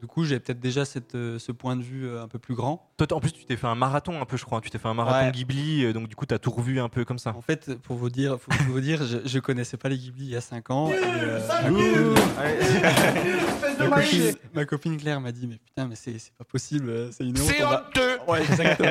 [0.00, 2.54] du coup, j'ai peut-être déjà cette, euh, ce point de vue euh, un peu plus
[2.54, 2.88] grand.
[2.98, 4.60] Toi, en plus, tu t'es fait un marathon un peu, je crois.
[4.60, 5.32] Tu t'es fait un marathon Ouais.
[5.32, 7.34] Ghibli, donc du coup, t'as tout revu un peu comme ça.
[7.34, 10.30] En fait, pour vous dire, faut vous dire, je, je connaissais pas les Ghibli il
[10.30, 10.90] y a 5 ans.
[10.92, 11.40] euh,
[13.78, 17.24] ma, copine, ma copine Claire m'a dit mais putain mais c'est c'est pas possible, c'est
[17.24, 17.52] une honte.
[17.60, 17.88] on va-
[18.28, 18.88] Ouais, exactement.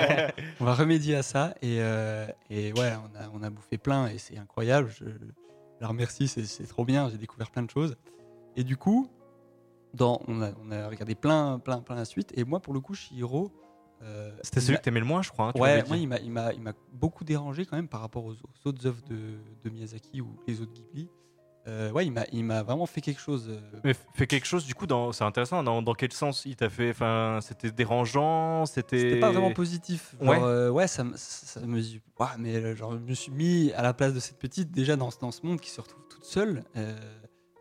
[0.59, 4.07] on va remédier à ça et, euh, et ouais, on a, on a bouffé plein
[4.07, 4.89] et c'est incroyable.
[4.97, 5.11] Je, je
[5.79, 7.09] la remercie, c'est c'est trop bien.
[7.09, 7.95] J'ai découvert plein de choses.
[8.55, 9.09] Et du coup,
[9.97, 12.31] dans, on, a, on a regardé plein, plein, plein la suite.
[12.37, 13.51] Et moi, pour le coup, Shihiro.
[14.03, 15.47] euh, C'était celui que t'aimais le moins, je crois.
[15.47, 16.19] hein, Ouais, moi, il m'a-
[16.93, 20.61] beaucoup dérangé quand même par rapport aux, aux autres œuvres de, de Miyazaki ou les
[20.61, 21.09] autres Ghibli.
[21.67, 23.47] Euh, ouais, il m'a- vraiment fait quelque chose.
[23.49, 25.61] euh, Mais fait quelque chose, du coup, c'est intéressant.
[25.63, 28.99] Dans, dans quel sens il t'a fait Enfin, c'était dérangeant C'était.
[28.99, 30.15] C'était pas vraiment positif.
[30.21, 30.39] Genre, Ouais.
[30.41, 31.99] euh, ouais, ça, me- ça me dit,
[32.37, 35.19] mais genre, je me suis mis à la place de cette petite déjà dans, ce-
[35.19, 36.63] dans ce monde qui se retrouve toute seule.
[36.77, 36.95] euh,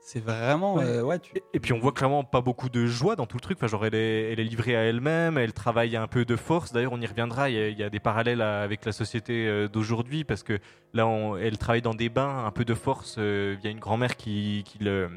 [0.08, 0.84] c'est vraiment, Ouais.
[0.84, 3.36] euh, ouais, tu, Et- Et puis on voit clairement pas beaucoup de joie dans tout
[3.38, 3.58] le truc.
[3.58, 6.72] Enfin, genre, elle est, elle est livrée à elle-même, elle travaille un peu de force.
[6.72, 7.50] D'ailleurs, on y reviendra.
[7.50, 10.44] Il y a, il y a des parallèles à- avec la société euh, d'aujourd'hui parce
[10.44, 10.58] que
[10.94, 14.16] là, on- elle travaille dans des bains un peu de force euh, via une grand-mère
[14.16, 15.10] qui, qui, le,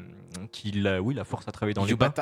[0.52, 2.12] qui la, oui, la force à travailler dans les bains.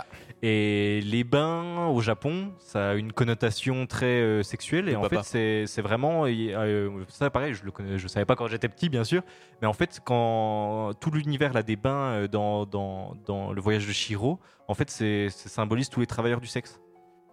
[0.42, 4.88] Et les bains au Japon, ça a une connotation très euh, sexuelle.
[4.88, 6.24] Et en fait, c'est vraiment.
[6.26, 9.22] euh, ça, pareil, je le connais, je savais pas quand j'étais petit, bien sûr.
[9.60, 13.86] Mais en fait, quand tout l'univers là, des bains euh, dans, dans, dans le voyage
[13.86, 16.80] de Shiro, en fait, c'est ça symbolise tous les travailleurs du sexe.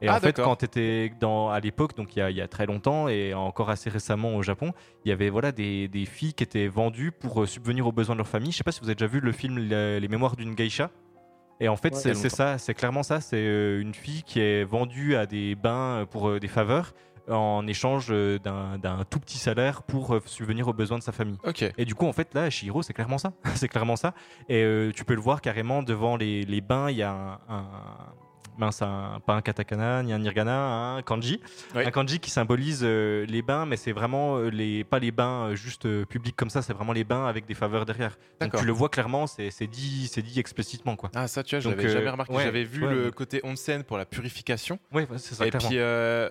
[0.02, 2.36] Et Ah, en fait, quand tu étais dans, à l'époque, donc il y, a, il
[2.36, 4.74] y a très longtemps et encore assez récemment au Japon,
[5.06, 8.16] il y avait voilà, des, des filles qui étaient vendues pour euh, subvenir aux besoins
[8.16, 8.52] de leur famille.
[8.52, 10.90] Je sais pas si vous avez déjà vu le film Les, Les Mémoires d'une geisha.
[11.62, 12.14] Et en fait, Ouais.
[12.14, 13.22] c'est ça, c'est clairement ça.
[13.22, 16.94] C'est euh, une fille qui est vendue à des bains pour euh, des faveurs
[17.30, 21.38] en échange d'un tout petit salaire pour subvenir aux besoins de sa famille.
[21.78, 23.32] Et du coup, en fait, là, Shihiro, c'est clairement ça.
[23.56, 24.14] c'est clairement ça.
[24.50, 26.92] Et euh, tu peux le voir carrément devant les, les bains.
[26.92, 27.68] Il y a un, un-
[28.58, 31.40] mince, un- pas un katakana ni un hiragana, un kanji.
[31.74, 35.50] Un kanji qui symbolise euh, les bains, mais c'est vraiment euh, les, pas les bains
[35.52, 38.18] euh, juste euh, publics comme ça, c'est vraiment les bains avec des faveurs derrière.
[38.42, 41.10] Donc tu le vois clairement, c'est dit, dit explicitement quoi.
[41.16, 42.34] Ah ça tu vois, je l'avais jamais remarqué.
[42.34, 44.80] ouais, J'avais vu ouais, le côté onsen pour la purification.
[44.94, 45.46] Ouais, c'est ça.
[45.46, 45.70] et clairement.
[45.70, 45.80] puis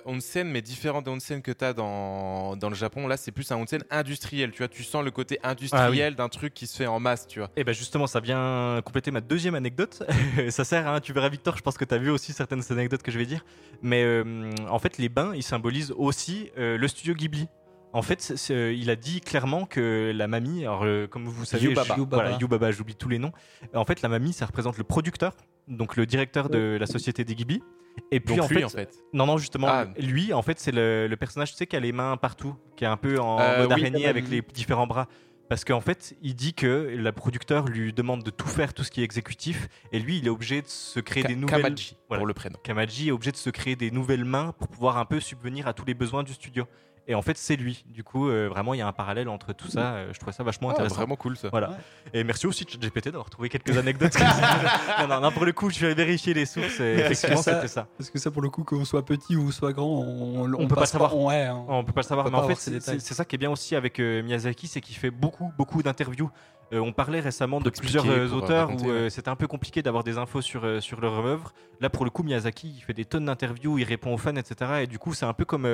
[0.07, 3.07] onsen, mais différent des onsen que tu as dans, dans le Japon.
[3.07, 4.51] Là, c'est plus un onsen industriel.
[4.53, 7.39] Tu vois, tu sens le côté industriel d'un truc qui se fait en masse, tu
[7.39, 7.51] vois.
[7.57, 10.03] Et ben justement, ça vient compléter ma deuxième anecdote.
[10.51, 13.03] ça sert, hein, tu verras Victor, je pense que tu as vu aussi certaines anecdotes
[13.03, 13.45] que je vais dire.
[13.83, 17.47] Mais euh, en fait, les bains, ils symbolisent aussi euh, le studio Ghibli.
[17.93, 21.65] En fait, c'est- il a dit clairement que la mamie, alors euh, comme vous savez,
[21.69, 21.95] Yubaba.
[21.95, 22.23] je- Yubaba.
[22.25, 23.31] voilà, Yubaba, j'oublie tous les noms.
[23.75, 25.37] En fait, la mamie, ça représente le producteur,
[25.69, 27.63] donc le directeur de la société des Ghibli.
[28.11, 28.93] Et puis Donc en, lui, fait, en fait.
[29.13, 29.87] non, non, justement, Ah.
[30.01, 32.83] lui, en fait, c'est le, le personnage, tu sais, qui a les mains partout, qui
[32.83, 33.83] est un peu en Euh, mode oui.
[33.83, 35.07] araignée avec les différents bras.
[35.55, 36.67] Parce qu'en fait, il dit que
[36.99, 40.27] le producteur lui demande de tout faire, tout ce qui est exécutif, et lui, il
[40.27, 41.63] est obligé de se créer Ka- des nouvelles.
[41.63, 42.19] Kamaji, Voilà.
[42.19, 42.59] pour le prénom.
[42.65, 45.73] Kamaji est obligé de se créer des nouvelles mains pour pouvoir un peu subvenir à
[45.73, 46.65] tous les besoins du studio.
[47.07, 47.85] Et en fait, c'est lui.
[47.89, 49.95] Du coup, euh, vraiment, il y a un parallèle entre tout ça.
[49.95, 50.95] euh, je trouvais ça vachement Ah, intéressant.
[50.97, 51.49] vraiment cool ça.
[51.51, 51.69] Voilà.
[51.71, 51.77] Ouais.
[52.15, 54.15] Et merci aussi ChatGPT d'avoir trouvé quelques anecdotes.
[55.01, 56.81] non, non, non, pour le coup, je vais vérifier les sources.
[56.81, 57.87] Et effectivement, Ça- c'était ça.
[57.99, 60.75] Parce que ça, pour le coup, qu'on soit petit ou soit grand, on, On peut
[60.77, 61.15] pas savoir.
[61.17, 61.65] on- ouais, hein.
[61.69, 63.01] On peut pas le savoir, On peut mais en pas fait, avoir ces c'est détails.
[63.01, 65.83] c'est- c'est ça qui est bien aussi avec euh, Miyazaki, c'est qu'il fait beaucoup, beaucoup
[65.83, 66.31] d'interviews.
[66.75, 69.11] Euh, on parlait récemment de plusieurs euh, euh, auteurs raconter, où ouais.
[69.11, 71.55] c'était un peu compliqué d'avoir des infos sur, sur leur œuvre.
[71.81, 74.83] Là, pour le coup, Miyazaki, il fait des tonnes d'interviews, il répond aux fans, etc.
[74.83, 75.67] Et du coup, c'est un peu comme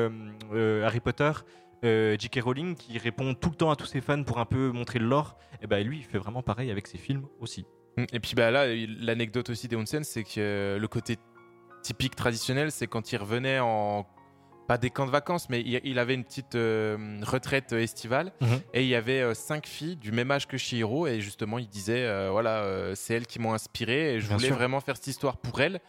[0.52, 1.32] Harry Potter.
[1.84, 2.40] euh, J.K.
[2.42, 5.06] Rowling qui répond tout le temps à tous ses fans pour un peu montrer le
[5.06, 7.66] lore, et ben lui il fait vraiment pareil avec ses films aussi.
[7.96, 8.04] Mm.
[8.12, 8.66] Et puis bah là,
[9.00, 11.16] l'anecdote aussi des onsen, c'est que le côté
[11.82, 14.06] typique traditionnel, c'est quand il revenait en
[14.70, 18.60] pas des camps de vacances, mais il, il avait une petite euh, retraite estivale Mhm.
[18.72, 21.68] et il y avait euh, cinq filles du même âge que Shihiro et justement il
[21.68, 24.56] disait euh, voilà euh, c'est elles qui m'ont inspiré et je Bien voulais sûr.
[24.56, 25.80] vraiment faire cette histoire pour elles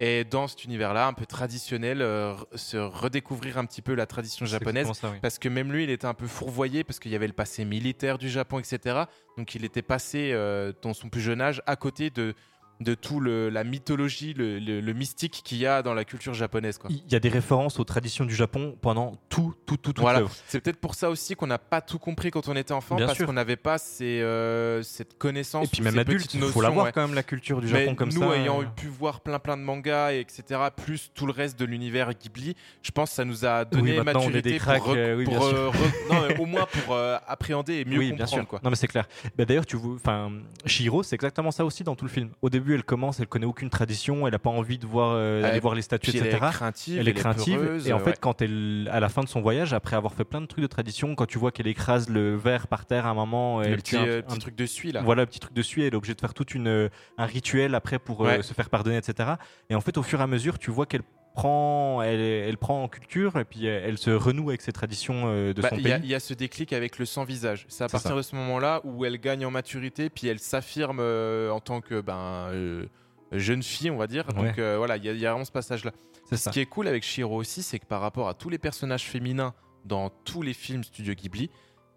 [0.00, 4.46] et dans cet univers-là un peu traditionnel euh, se redécouvrir un petit peu la tradition
[4.46, 5.18] japonaise exactement ça, oui.
[5.20, 7.64] parce que même lui, il était un peu fourvoyé parce qu'il y avait le passé
[7.64, 9.00] militaire du Japon, etc.
[9.36, 12.34] Donc il était passé euh, dans son plus jeune âge à côté de,
[12.80, 16.34] de tout le, la mythologie, le, le- le mystique qu'il y a dans la culture
[16.34, 16.78] japonaise.
[16.78, 16.90] Quoi.
[16.90, 20.22] Il y a des références aux traditions du Japon pendant tout, tout, tout, toute Voilà.
[20.46, 23.06] C'est peut-être pour ça aussi qu'on n'a pas tout compris quand on était enfant, Bien
[23.06, 25.66] parce qu'on n'avait pas ces, euh, cette connaissance.
[25.66, 26.92] Et puis même adulte, il faut l'avoir ouais.
[26.92, 28.36] quand même la culture du Mais Japon comme nous, ça.
[28.36, 31.64] ayant euh, pu voir plein plein de mangas, et etc., plus tout le reste de
[31.64, 35.16] l'univers Ghibli, je pense que ça nous a donné Oui, maturité des cracks, pour, euh,
[35.16, 35.70] oui, pour, bien euh,
[36.10, 38.32] non, au moins pour euh, appréhender et mieux oui, bien comprendre.
[38.42, 38.46] sûr.
[38.46, 38.60] Quoi.
[38.62, 39.08] Non, mais c'est clair.
[39.36, 40.30] Bah, D'ailleurs, tu vois, enfin,
[40.64, 42.30] Shihiro, c'est exactement ça aussi dans tout le film.
[42.42, 45.42] Au début, elle commence, elle connaît aucune tradition, elle a pas envie de voir, euh,
[45.42, 46.36] d'aller Elle- voir les statues, elle etc.
[46.36, 48.16] est craintive, Elle est craintive peureuse, et en fait ouais.
[48.20, 50.66] quand elle à la fin de son voyage après avoir fait plein de trucs de
[50.68, 53.76] tradition quand tu vois qu'elle écrase le verre par terre à un moment le elle
[53.76, 55.02] petit, tient un- euh, un- petit truc de suie là.
[55.02, 57.26] voilà le petit truc de suie elle est obligée de faire toute une euh, un
[57.26, 58.42] rituel après pour euh, Ouais.
[58.42, 59.30] se faire pardonner etc
[59.70, 61.02] et en fait au fur et à mesure tu vois qu'elle
[61.42, 65.24] prend elle, elle prend en culture et puis elle, elle se renoue avec ses traditions
[65.26, 67.64] euh, de Bah, son pays il y a ce déclic avec le sans visage.
[67.68, 68.16] C'est à partir ça.
[68.16, 72.00] de ce moment-là où elle gagne en maturité, puis elle s'affirme euh, en tant que
[72.00, 72.86] ben, euh,
[73.32, 74.26] jeune fille, on va dire.
[74.28, 74.34] Ouais.
[74.48, 75.92] Donc euh, voilà, il y, a- il y a vraiment ce passage-là.
[76.28, 78.58] Ce ça qui est cool avec Shiro aussi, c'est que par rapport à tous les
[78.58, 81.50] personnages féminins dans tous les films Studio Ghibli,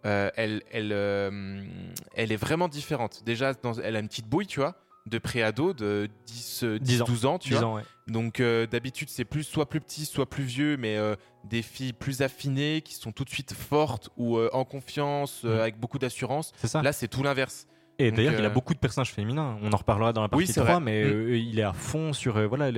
[0.06, 1.62] euh, elle, elle, euh,
[2.16, 3.24] elle est vraiment différente.
[3.26, 4.76] Déjà, dans- elle a une petite bouille, tu vois,
[5.08, 7.06] de préado, de 10, euh, 10 ans.
[7.06, 7.64] 12 ans, tu 10 vois.
[7.68, 7.84] ans ouais.
[8.08, 11.94] Donc euh, d'habitude c'est plus soit plus petit, soit plus vieux, mais euh, des filles
[11.94, 15.50] plus affinées qui sont tout de suite fortes ou euh, en confiance, Mm.
[15.50, 16.52] avec beaucoup d'assurance.
[16.58, 17.68] c'est ça Là c'est tout l'inverse.
[18.00, 20.54] et d'ailleurs il a beaucoup de personnages féminins on en reparlera dans la Oui, partie
[20.54, 20.84] c'est 3 vrai.
[20.84, 21.34] mais Mm.
[21.36, 22.72] il est à fond sur voilà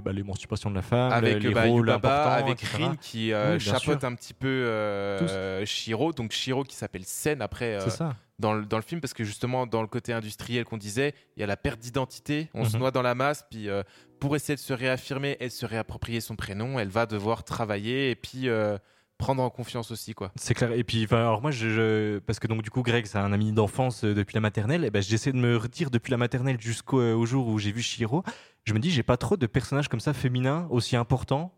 [0.00, 2.82] bah, l'émancipation de la femme avec les bah, rôles Yubaba, importants, avec etc.
[2.84, 4.08] Rin qui Oui, chapeaute sûr.
[4.08, 8.76] un petit peu Shiro, donc Shiro qui s'appelle Sen après c'est ça dans, le, dans
[8.78, 11.56] le film parce que justement dans le côté industriel qu'on disait, il y a la
[11.56, 12.80] perte d'identité, on se Mhm.
[12.80, 13.82] noie dans la masse, puis euh,
[14.18, 18.10] pour essayer de se réaffirmer et de se réapproprier son prénom, elle va devoir travailler
[18.10, 18.76] et puis euh,
[19.18, 20.32] prendre en confiance aussi quoi.
[20.36, 20.72] C'est clair.
[20.72, 23.52] Et puis, alors moi, je, je- parce que donc du coup, Greg, c'est un ami
[23.52, 24.84] d'enfance euh, depuis la maternelle.
[24.84, 27.82] Et ben, j'essaie de me redire depuis la maternelle jusqu'au au jour où j'ai vu
[27.82, 28.22] Shiro.
[28.64, 31.52] Je me dis, j'ai pas trop de personnages comme ça féminins aussi importants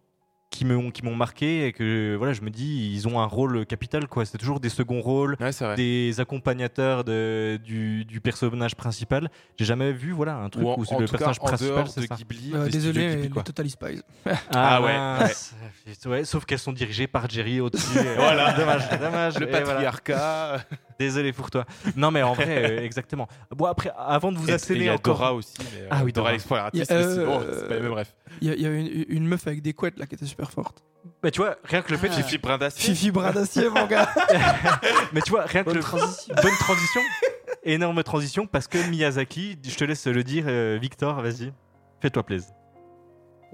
[0.52, 3.66] qui me qui m'ont marqué et que voilà, je me dis, ils ont un rôle
[3.66, 4.24] capital quoi.
[4.24, 5.36] C'est toujours des seconds rôles.
[5.40, 5.74] Ouais.
[5.76, 9.30] Des accompagnateurs de, du, du personnage principal.
[9.58, 11.88] J'ai jamais vu voilà un truc en, où c'est le cas, personnage principal.
[11.88, 12.14] c'est de ça.
[12.14, 13.42] Ghibli, Euh, désolé, Ghibli, quoi.
[13.42, 14.02] Totally Spies.
[14.54, 15.54] Ah ouais, mince.
[16.06, 17.98] Ouais, sauf qu'elles sont dirigées par Jerry au-dessus.
[18.16, 19.38] voilà, dommage, dommage.
[19.38, 19.64] Le voilà.
[19.66, 20.60] patriarcat.
[20.98, 21.64] Désolé pour toi.
[21.96, 23.26] Non, mais en vrai, euh, exactement.
[23.50, 25.16] Bon, après, avant de vous asséner il y a encore.
[25.16, 25.54] Dora aussi.
[25.58, 28.12] Mais, euh, Ah oui, Dora l'exploratrice, euh, c'est pas les mêmes rêves.
[28.40, 30.82] Il y, a- y une, une meuf avec des couettes là qui était super forte.
[31.22, 32.08] Bah, tu vois, rien que le fait.
[32.10, 32.22] Ah.
[32.22, 32.94] Fifi Brin d'acier.
[32.94, 34.08] Fifi bras d'acier, mon gars.
[35.12, 35.80] Mais tu vois, rien que le.
[35.80, 36.34] transition.
[36.40, 37.00] Bonne transition.
[37.64, 41.52] Énorme transition parce que Miyazaki, je te laisse le dire, euh, Victor, vas-y.
[42.00, 42.50] Fais-toi plaisir.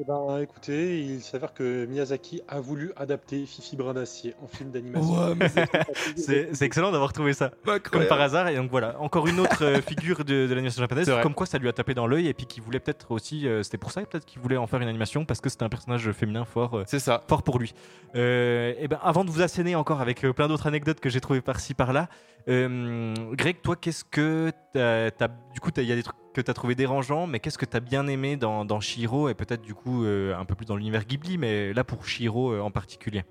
[0.01, 4.71] Eh ben, écoutez, il s'avère que Miyazaki a voulu adapter Fifi Brin d'Acier en film
[4.71, 5.37] d'animation.
[6.17, 7.51] C'est excellent d'avoir trouvé ça.
[7.91, 11.11] Comme par hasard, et donc voilà, encore une autre euh, figure de, de l'animation japonaise,
[11.23, 13.65] comme quoi ça lui a tapé dans l'œil, et puis qu'il voulait peut-être aussi, euh,
[13.65, 16.13] c'était pour ça peut-être qu'il voulait en faire une animation, parce que c'était un personnage
[16.13, 17.25] féminin fort, euh, C'est ça.
[17.29, 17.75] fort pour lui.
[18.15, 21.21] Euh, et ben, avant de vous asséner encore avec euh, plein d'autres anecdotes que j'ai
[21.21, 22.09] trouvées par-ci par-là,
[22.49, 26.43] euh, Greg, toi, qu'est-ce que t'as, t'as- du coup, il y a des trucs que
[26.45, 29.35] tu as trouvé dérangeants, mais qu'est-ce que tu as bien aimé dans, dans Shiro et
[29.35, 32.61] peut-être du coup euh, un peu plus dans l'univers Ghibli, mais là pour Shiro euh,
[32.61, 33.25] en particulier?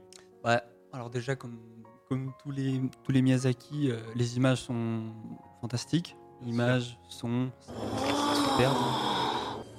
[0.43, 0.59] Ouais,
[0.91, 1.57] alors déjà, comme,
[2.09, 5.03] comme tous, les, tous les Miyazaki, euh, les images sont
[5.61, 6.17] fantastiques.
[6.45, 8.75] Images, son, c'est c'est superbe.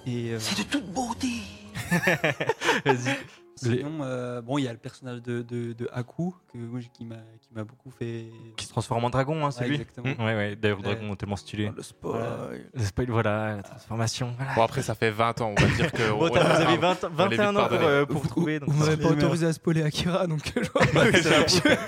[0.07, 1.43] Et euh, C'est de toute beauté.
[2.87, 3.15] Vas-y.
[3.59, 7.05] Sinon, euh, bon, il y a le personnage de, de, de Haku que, moi, qui
[7.05, 8.27] m'a qui m'a beaucoup fait.
[8.57, 10.07] Qui se transforme en dragon, hein, c'est Ouais, lui exactement.
[10.25, 11.71] Ouais, ouais, d'ailleurs, le dragon est tellement stylé.
[11.77, 12.13] Le spoil.
[12.21, 12.49] Voilà.
[12.75, 14.33] Le spoil, voilà, la transformation.
[14.37, 14.55] Voilà.
[14.55, 15.99] Bon, après, ça fait 20 ans, on va dire que.
[16.11, 18.61] Bon, on- vous avez on- 20 on les 21 ans pour, euh, pour Vous- trouver.
[18.61, 21.05] donc Vous m'avez pas Les autorisé à spoiler Akira, donc je vois pas.
[21.05, 21.47] Oui, c'est vrai.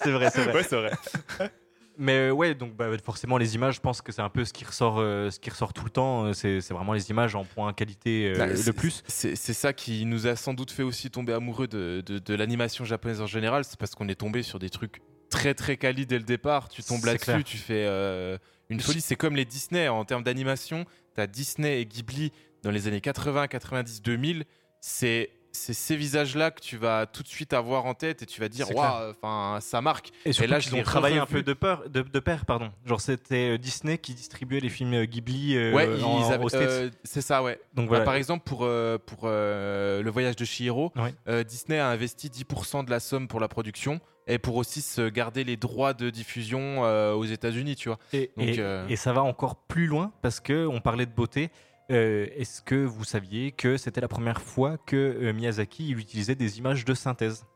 [0.00, 0.54] C'est vrai, c'est vrai.
[0.54, 0.92] Ouais, c'est vrai.
[2.00, 4.64] Mais ouais, donc bah, forcément les images, je pense que c'est un peu ce qui
[4.64, 6.26] ressort, euh, ce qui ressort tout le temps.
[6.26, 9.02] euh, C'est vraiment les images en point qualité euh, Bah, le plus.
[9.08, 12.84] C'est ça qui nous a sans doute fait aussi tomber amoureux de, de- de l'animation
[12.84, 13.64] japonaise en général.
[13.64, 16.68] C'est parce qu'on est tombé sur des trucs très très quali dès le départ.
[16.68, 18.38] Tu tombes là-dessus, tu fais euh,
[18.70, 19.00] une folie.
[19.00, 20.84] C'est comme les Disney en termes d'animation.
[21.14, 22.30] T'as Disney et Ghibli
[22.62, 24.44] dans les années 80, 90, 2000.
[24.80, 28.40] C'est c'est ces visages-là que tu vas tout de suite avoir en tête et tu
[28.40, 30.10] vas dire waouh, enfin ça marque.
[30.24, 32.70] Et là, je ont travaillé un peu de, peur, de, de pair, pardon.
[32.86, 37.42] Genre c'était euh, Disney qui distribuait les films euh, Ghibli euh, ouais, ils c'est ça,
[37.42, 37.60] ouais.
[37.74, 38.58] Donc Bah, par exemple, pour,
[39.06, 41.44] pour le voyage de Chihiro, Ouais.
[41.44, 45.42] Disney a investi 10% de la somme pour la production et pour aussi se garder
[45.44, 46.82] les droits de diffusion
[47.14, 47.98] aux États-Unis, tu vois.
[48.12, 51.50] Et, Donc, et- et ça va encore plus loin parce que on parlait de beauté.
[51.90, 56.34] Euh, Est-ce que vous saviez que c'était la première fois que euh, Miyazaki il utilisait
[56.34, 57.46] des images de synthèse?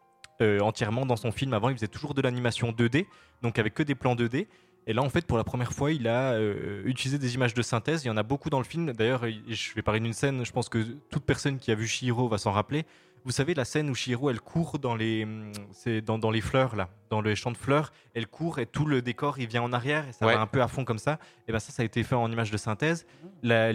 [0.41, 3.07] Euh, entièrement dans son film Avant, il faisait toujours de l'animation 2D,
[3.43, 4.47] donc avec que des plans 2D.
[4.89, 6.37] Et là, en fait, pour la première fois, il a
[6.85, 8.03] utilisé des images de synthèse.
[8.05, 8.93] Il y en a beaucoup dans le film.
[8.93, 10.45] D'ailleurs, il- je vais parler d'une scène.
[10.45, 12.85] Je pense que toute personne qui a vu Shihiro va s'en rappeler.
[13.25, 15.27] Vous savez la scène où Shihiro elle court dans les,
[15.73, 17.93] c'est dans, dans les fleurs là, dans le champ de fleurs.
[18.15, 20.35] Elle court et tout le décor il vient en arrière et ça Ouais.
[20.35, 21.19] va un peu à fond comme ça.
[21.47, 23.07] Et ben ça, ça a été fait en image de synthèse.
[23.43, 23.73] La-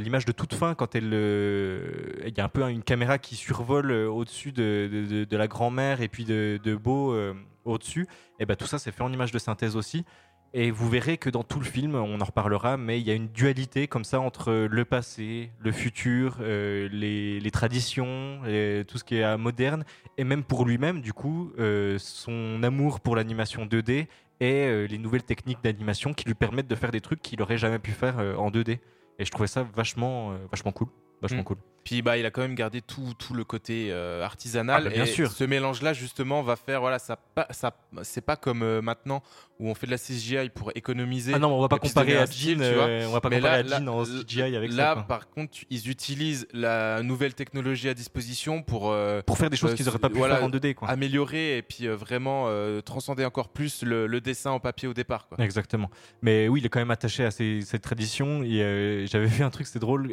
[0.00, 3.36] L'image de toute fin quand elle, euh, il y a un peu une caméra qui
[3.36, 7.34] survole euh, au-dessus de, de- de- de la grand-mère et puis de, de Beau euh,
[7.64, 8.06] au-dessus.
[8.38, 10.04] Et ben tout ça c'est fait en image de synthèse aussi.
[10.52, 13.14] Et vous verrez que dans tout le film, on en reparlera, mais il y a
[13.14, 18.98] une dualité comme ça entre le passé, le futur, euh, les, les traditions, et tout
[18.98, 19.84] ce qui est euh, moderne,
[20.18, 24.08] et même pour lui-même, du coup, euh, son amour pour l'animation 2D
[24.40, 27.58] et euh, les nouvelles techniques d'animation qui lui permettent de faire des trucs qu'il n'aurait
[27.58, 28.80] jamais pu faire en 2D.
[29.20, 30.88] Et je trouvais ça vachement, vachement cool.
[31.22, 31.44] Vachement Mm.
[31.44, 31.56] cool.
[31.84, 34.82] Puis bah, il a quand même gardé tout, tout le côté euh, artisanal.
[34.82, 35.30] Ah, bah, bien et sûr.
[35.30, 36.80] Ce mélange-là, justement, va faire.
[36.80, 37.18] Voilà, ça,
[37.50, 39.22] ça, c'est pas comme euh, maintenant
[39.58, 41.32] où on fait de la CGI pour économiser.
[41.34, 43.76] Ah non, on va pas comparer à Jean, euh, on va pas Mais comparer là-
[43.76, 44.94] à Jean là- en CGI avec là, ça.
[44.94, 45.02] quoi.
[45.04, 49.74] par contre, ils utilisent la nouvelle technologie à disposition pour euh, Pour faire des choses
[49.74, 50.74] qu'ils n'auraient pas pu voilà, faire en 2D.
[50.74, 50.88] Quoi.
[50.88, 52.48] améliorer et puis vraiment
[52.82, 55.28] transcender encore plus le, le dessin en papier au départ.
[55.28, 55.36] Quoi.
[55.44, 55.90] Exactement.
[56.22, 58.42] Mais oui, il est quand même attaché à cette tradition.
[58.42, 60.10] Et j'avais vu un truc, c'est drôle.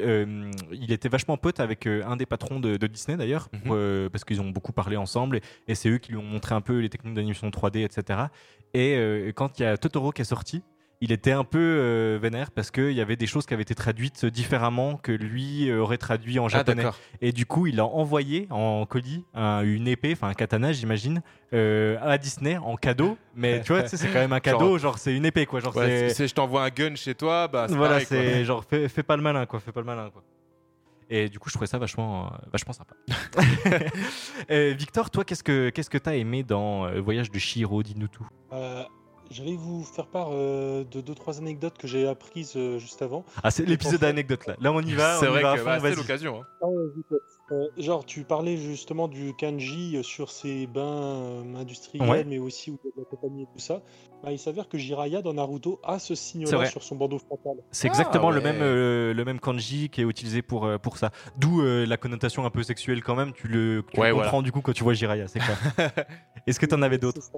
[0.73, 3.61] il était vachement pote avec euh, un des patrons de, de Disney d'ailleurs, Mhm.
[3.71, 5.37] euh, parce qu'ils ont beaucoup parlé ensemble.
[5.37, 8.19] Et, et c'est eux qui lui ont montré un peu les techniques d'animation 3D, etc.
[8.73, 10.61] Et euh, quand il y a Totoro qui est sorti,
[10.99, 14.25] il était un peu vénère parce qu'il y avait des choses qui avaient été traduites
[14.25, 16.85] différemment que lui aurait traduit en Ah, japonais.
[17.21, 21.21] Et du coup, il a envoyé en colis un- une épée, enfin un katana, j'imagine,
[21.53, 23.15] euh, à Disney en cadeau.
[23.35, 24.39] Mais tu vois, tu sais, c'est quand même un
[24.71, 25.59] cadeau, genre c'est une épée, quoi.
[25.59, 28.89] Genre, Ouais, c'est- je t'envoie un gun chez toi, bah c'est voilà, c'est genre fais,
[28.89, 29.59] fais pas le malin, quoi.
[29.59, 30.23] Fais pas le malin, quoi.
[31.09, 32.95] Et du coup, je trouvais ça vachement, euh, vachement sympa.
[34.51, 38.07] Euh, Victor, toi, qu'est-ce que qu'est-ce que t'as aimé dans euh, Voyage de Shiro Dis-nous
[38.07, 38.27] tout.
[38.53, 38.83] Euh,
[39.29, 43.25] J'allais vous faire part euh, de deux trois anecdotes que j'ai apprises euh, juste avant.
[43.43, 44.55] Ah, c'est l'épisode d'anecdote là.
[44.61, 45.17] Là, on y va.
[45.19, 46.41] C'est y vrai va à que bah, c'est l'occasion.
[46.61, 46.67] hein.
[47.49, 52.23] Euh, genre, tu parlais justement du kanji euh, sur ses bains euh, industriels, Ouais.
[52.25, 53.81] mais aussi où il y a de la compagnie et tout ça.
[54.21, 57.55] Bah, il s'avère que Jiraiya dans Naruto a ce signe-là sur son bandeau frontal.
[57.71, 58.43] C'est Ah, exactement le ouais.
[58.43, 61.11] même euh, le même kanji qui est utilisé pour euh, pour ça.
[61.37, 63.31] D'où euh, la connotation un peu sexuelle quand même.
[63.31, 64.41] Tu le, tu le comprends voilà.
[64.41, 65.27] du coup quand tu vois Jiraiya.
[65.29, 65.55] C'est quoi?
[66.47, 67.31] Est-ce que t'en avais d'autres?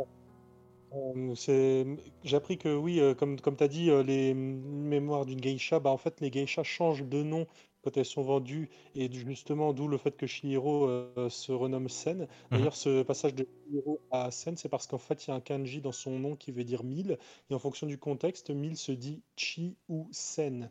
[0.95, 5.39] Euh, J'ai appris que oui, euh, comme, comme tu as dit, euh, les mémoires d'une
[5.39, 7.45] geisha, bah, en fait, les geishas changent de nom
[7.81, 12.27] quand elles sont vendues, et justement, d'où le fait que Shihiro euh, se renomme Sen.
[12.51, 15.39] D'ailleurs, ce passage de Shihiro à Sen, c'est parce qu'en fait, il y a un
[15.39, 17.17] kanji dans son nom qui veut dire mille,
[17.49, 20.69] et en fonction du contexte, mille se dit chi ou sen.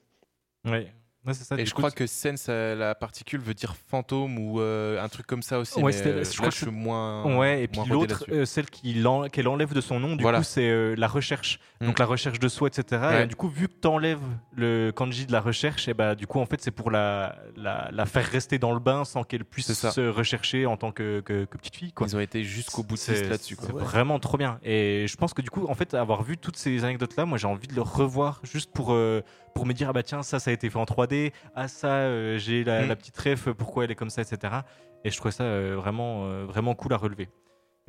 [0.64, 0.92] Ouais.
[1.26, 1.57] Ouais, c'est ça.
[1.59, 5.09] Et je coup, crois que sense, euh, la particule veut dire fantôme ou euh, un
[5.09, 5.78] truc comme ça aussi.
[5.83, 7.37] Ouais, mais, euh, je là, crois que je suis moins.
[7.37, 10.38] Ouais, et puis l'autre, euh, celle qu'il en- qu'elle enlève de son nom, du Voilà.
[10.38, 11.59] coup, c'est euh, la recherche.
[11.81, 12.02] Donc Mm.
[12.02, 13.02] la recherche de soi, etc.
[13.02, 13.24] Ouais.
[13.24, 14.20] Et du coup, vu que tu enlèves
[14.57, 17.88] le kanji de la recherche, et bah, du coup, en fait, c'est pour la, la,
[17.92, 21.44] la faire rester dans le bain sans qu'elle puisse se rechercher en tant que, que,
[21.44, 21.92] que petite fille.
[21.92, 22.07] Quoi.
[22.07, 23.57] Ils ont été jusqu'au boutiste C'est là-dessus.
[23.61, 24.61] c'est vraiment trop bien.
[24.62, 27.48] Et je pense que du coup, en fait, avoir vu toutes ces anecdotes-là, moi, j'ai
[27.48, 29.20] envie de le revoir juste pour, euh,
[29.58, 31.32] pour me dire, ah bah tiens, ça, ça a été fait en 3D.
[31.56, 32.88] Ah, ça, euh, j'ai la, Mm.
[32.90, 34.64] la petite ref, pourquoi elle est comme ça, etc.
[35.04, 37.28] Et je trouvais ça euh, vraiment, euh, vraiment cool à relever.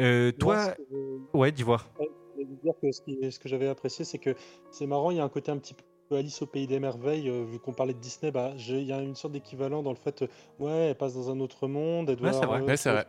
[0.02, 1.88] Euh, toi, Moi, ouais, d'y voir.
[2.00, 2.08] Ouais,
[2.40, 4.34] je voulais dire que ce, qui- ce que j'avais apprécié, c'est que
[4.72, 7.30] c'est marrant, il y a un côté un petit peu Alice au pays des merveilles,
[7.30, 9.96] euh, vu qu'on parlait de Disney, bah, il y a une sorte d'équivalent dans le
[9.98, 10.28] fait, euh,
[10.58, 12.62] ouais, elle passe dans un autre monde, elle doit Ouais, c'est vrai.
[12.62, 13.06] euh, Ouais, c'est vrai.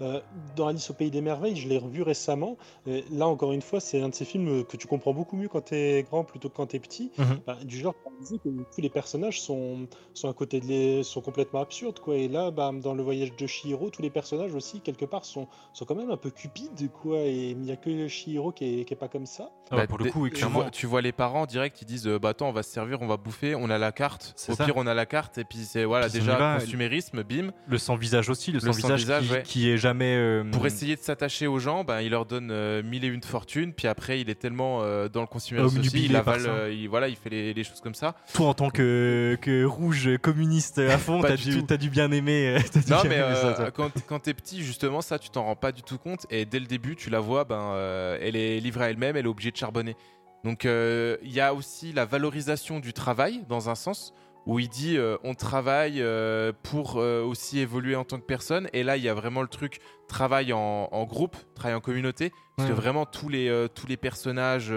[0.00, 0.20] Euh,
[0.56, 2.56] dans Alice au pays des merveilles, je l'ai revu récemment.
[2.86, 5.48] Et là, encore une fois, c'est un de ces films que tu comprends beaucoup mieux
[5.48, 7.10] quand tu es grand plutôt que quand tu es petit.
[7.18, 7.40] Mhm.
[7.46, 7.94] Bah, du genre,
[8.30, 11.98] que tous les personnages sont, sont à côté de les, sont complètement absurdes.
[12.00, 12.16] Quoi.
[12.16, 15.48] Et là, bah, dans le voyage de Shihiro, tous les personnages aussi, quelque part, sont,
[15.72, 16.90] sont quand même un peu cupides.
[17.02, 17.18] Quoi.
[17.22, 19.50] Et il n'y a que Shihiro qui est, qui est pas comme ça.
[19.70, 20.60] Ah ouais, Bah, pour le coup, oui, tu clairement.
[20.60, 23.02] vois, tu vois les parents direct, ils disent euh, bah attends, on va se servir,
[23.02, 24.32] on va bouffer, on a la carte.
[24.36, 24.64] C'est Au ça.
[24.64, 26.58] pire, on a la carte et puis c'est voilà Puis déjà va.
[26.60, 27.50] consumérisme, bim.
[27.66, 29.42] Le sans-visage aussi, le, Le sans-visage sans-visage, qui, ouais.
[29.42, 29.87] qui est jamais.
[30.00, 33.22] Euh, Pour essayer de s'attacher aux gens, ben, il leur donne euh, mille et une
[33.22, 37.08] fortunes, puis après il est tellement euh, dans le consumérisme aussi, il avale, il, voilà,
[37.08, 38.14] il fait les, les choses comme ça.
[38.32, 42.10] Toi, en tant que, que rouge communiste à fond, t'as du dû, t'as dû bien
[42.10, 42.58] aimer.
[42.72, 43.70] dû Non bien mais aimer ça, toi.
[43.70, 46.60] quand, quand t'es petit justement ça tu t'en rends pas du tout compte et dès
[46.60, 47.74] le début tu la vois ben
[48.20, 49.96] elle est livrée à elle-même elle est obligée de charbonner
[50.44, 54.12] donc il y a aussi la valorisation du travail dans un sens
[54.48, 58.68] où il dit euh, on travaille euh, pour euh, aussi évoluer en tant que personne
[58.72, 62.30] et là il y a vraiment le truc travail en, en groupe travail en communauté
[62.56, 62.74] parce Ouais.
[62.74, 64.72] que vraiment tous les tous les personnages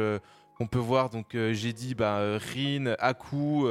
[0.58, 3.66] qu'on peut voir donc j'ai dit bah, Rin Aku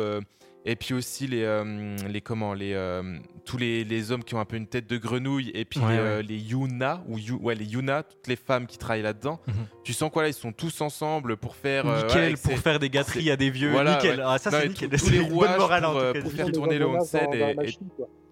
[0.67, 4.41] et puis aussi les, euh, les comment les euh, tous les, les hommes qui ont
[4.41, 6.05] un peu une tête de grenouille et puis Ouais, les, ouais.
[6.07, 9.55] euh, les Yuna ou ouais les Yuna toutes les femmes qui travaillent là-dedans Mhm.
[9.85, 12.79] tu sens quoi là ils sont tous ensemble pour faire euh, Nickel, ouais, pour faire
[12.79, 13.71] des gâteries à des vieux.
[13.71, 14.19] Voilà, nickel.
[14.19, 14.25] ouais.
[14.27, 14.91] Ah, ça, c'est nickel.
[14.91, 16.21] tous- tous les une bonne rouages morale, pour, en tout cas.
[16.21, 17.79] pour du faire tourner le dans et- et-.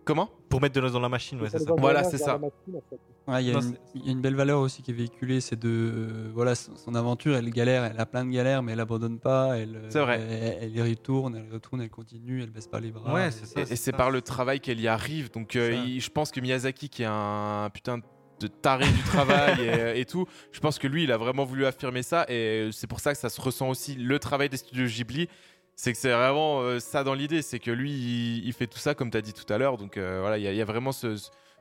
[0.08, 1.72] Comment Pour mettre de l'os dans la machine, ouais, c'est ça.
[1.78, 2.32] Voilà, c'est ça.
[2.32, 2.98] la machine, en fait.
[3.30, 4.94] Ouais, il y, a une- c'est- il y a une belle valeur aussi qui est
[4.94, 8.62] véhiculée, c'est de euh, voilà son son aventure, elle galère, elle a plein de galères,
[8.62, 10.20] mais elle abandonne pas, elle, C'est vrai.
[10.20, 13.12] elle, elle y retourne, elle retourne, elle continue, elle baisse pas les bras.
[13.12, 13.60] Ouais, Et- c'est ça.
[13.60, 16.40] et, et c'est par le travail qu'elle y arrive donc euh, il- je pense que
[16.40, 17.98] Miyazaki qui est un putain
[18.40, 19.56] de taré du travail
[19.96, 22.86] et, et tout je pense que lui il a vraiment voulu affirmer ça et c'est
[22.86, 25.28] pour ça que ça se ressent aussi le travail des studios Ghibli
[25.78, 27.92] c'est que c'est vraiment euh, ça dans l'idée c'est que lui
[28.44, 30.42] il, fait tout ça comme tu as dit tout à l'heure donc euh, voilà il
[30.42, 31.16] y, a- vraiment ce-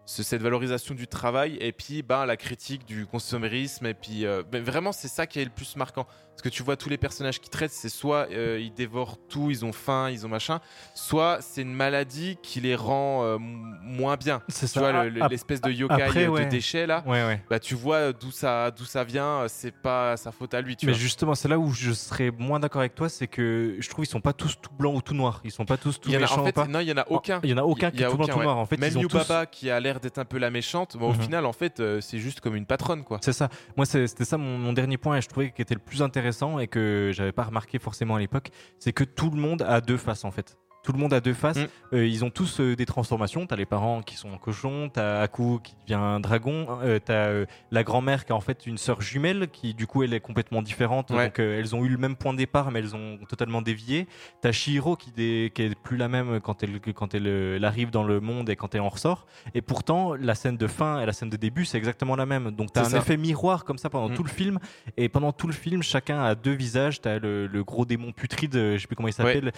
[0.09, 4.63] cette valorisation du travail et puis ben, la critique du consommérisme et puis euh, ben,
[4.63, 7.41] vraiment c'est ça qui est le plus marquant parce que tu vois tous les personnages
[7.41, 10.61] qui traitent c'est soit euh, ils dévorent tout ils ont faim ils ont machin
[10.95, 14.79] soit c'est une maladie qui les rend euh, moins bien C'est tu ça.
[14.79, 16.45] vois le- l'espèce de yokai après, euh, ouais.
[16.45, 17.43] de déchets là Ouais, ouais.
[17.49, 20.85] bah tu vois d'où ça d'où ça vient c'est pas sa faute à lui tu
[20.85, 23.89] Mais vois justement, c'est là où je serais moins d'accord avec toi, c'est que je
[23.89, 25.41] trouve ils sont pas tous tout blancs ou tout noirs.
[25.43, 27.49] Ils sont pas tous tout méchants en fait non il y en a aucun Il
[27.49, 28.57] y en a aucun qui est tout blanc tout noir.
[28.57, 31.13] En fait, même tous- Yubaba qui a l'air d'être un peu la méchante bon, au
[31.13, 31.21] Mhm.
[31.21, 33.49] final en fait euh, c'est juste comme une patronne quoi C'est ça.
[33.75, 36.59] Moi, c'était ça mon, mon dernier point et je trouvais qu'il était le plus intéressant
[36.59, 39.97] et que j'avais pas remarqué forcément à l'époque, c'est que tout le monde a deux
[39.97, 40.57] faces en fait.
[40.87, 41.57] Tout le monde a deux faces.
[41.57, 41.67] Mm.
[41.95, 43.45] Euh, ils ont tous euh, des transformations.
[43.45, 47.83] T'as les parents qui sont cochons, t'as Aku qui devient un dragon, euh, t'as la
[47.83, 51.09] grand-mère qui a en fait une sœur jumelle qui du coup elle est complètement différente.
[51.09, 51.25] Ouais.
[51.25, 54.07] Donc elles ont eu le même point de départ mais elles ont totalement dévié.
[54.41, 57.91] T'as Shihiro qui, dé- qui est plus la même quand elle quand elle, elle arrive
[57.91, 59.25] dans le monde et quand elle en ressort.
[59.53, 62.51] Et pourtant la scène de fin et la scène de début c'est exactement la même.
[62.51, 62.99] Donc t'as un ça.
[62.99, 64.15] effet miroir comme ça pendant Mm.
[64.15, 64.59] tout le film.
[64.95, 67.01] Et pendant tout le film, chacun a deux visages.
[67.01, 69.51] T'as le, le gros démon putride, je sais plus comment il s'appelle,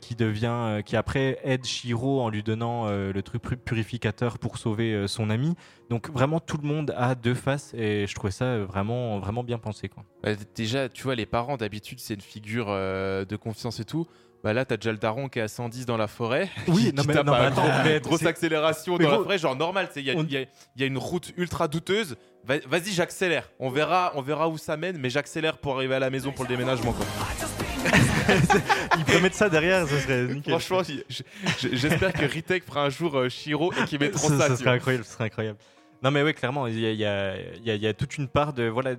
[0.00, 4.38] qui devient, euh, qui après aide Shiro en lui donnant euh, le truc pu- purificateur
[4.38, 5.54] pour sauver euh, son ami.
[5.90, 9.58] Donc vraiment tout le monde a deux faces et je trouvais ça vraiment, vraiment bien
[9.58, 10.04] pensé quoi.
[10.22, 14.06] Bah, déjà, tu vois, les parents, d'habitude, c'est une figure euh, de confiance et tout.
[14.44, 16.50] Bah là, t'as déjà le daron qui est à 110 dans la forêt.
[16.66, 19.16] Oui, qui- non, qui mais- non, mais à attends, mais grosse accélération mais dans la
[19.16, 19.88] gros- forêt, genre normal.
[19.94, 22.16] Il y, a- On- il y a- il y a une route ultra douteuse.
[22.44, 23.52] Va- Vas-y, j'accélère.
[23.60, 26.42] On verra, on verra où ça mène, mais j'accélère pour arriver à la maison pour
[26.42, 26.92] le déménagement.
[26.92, 27.06] Quoi.
[28.98, 30.58] Ils pourraient mettre ça derrière, ce serait nickel.
[30.60, 30.82] Franchement,
[31.72, 34.56] j'espère que Ritek fera un jour euh, Shiro et qu'ils mettront ça, ça.
[34.56, 35.58] serait incroyable, ce serait incroyable.
[36.02, 38.94] Non mais oui, clairement, il y a, y y y toute une part de voilà,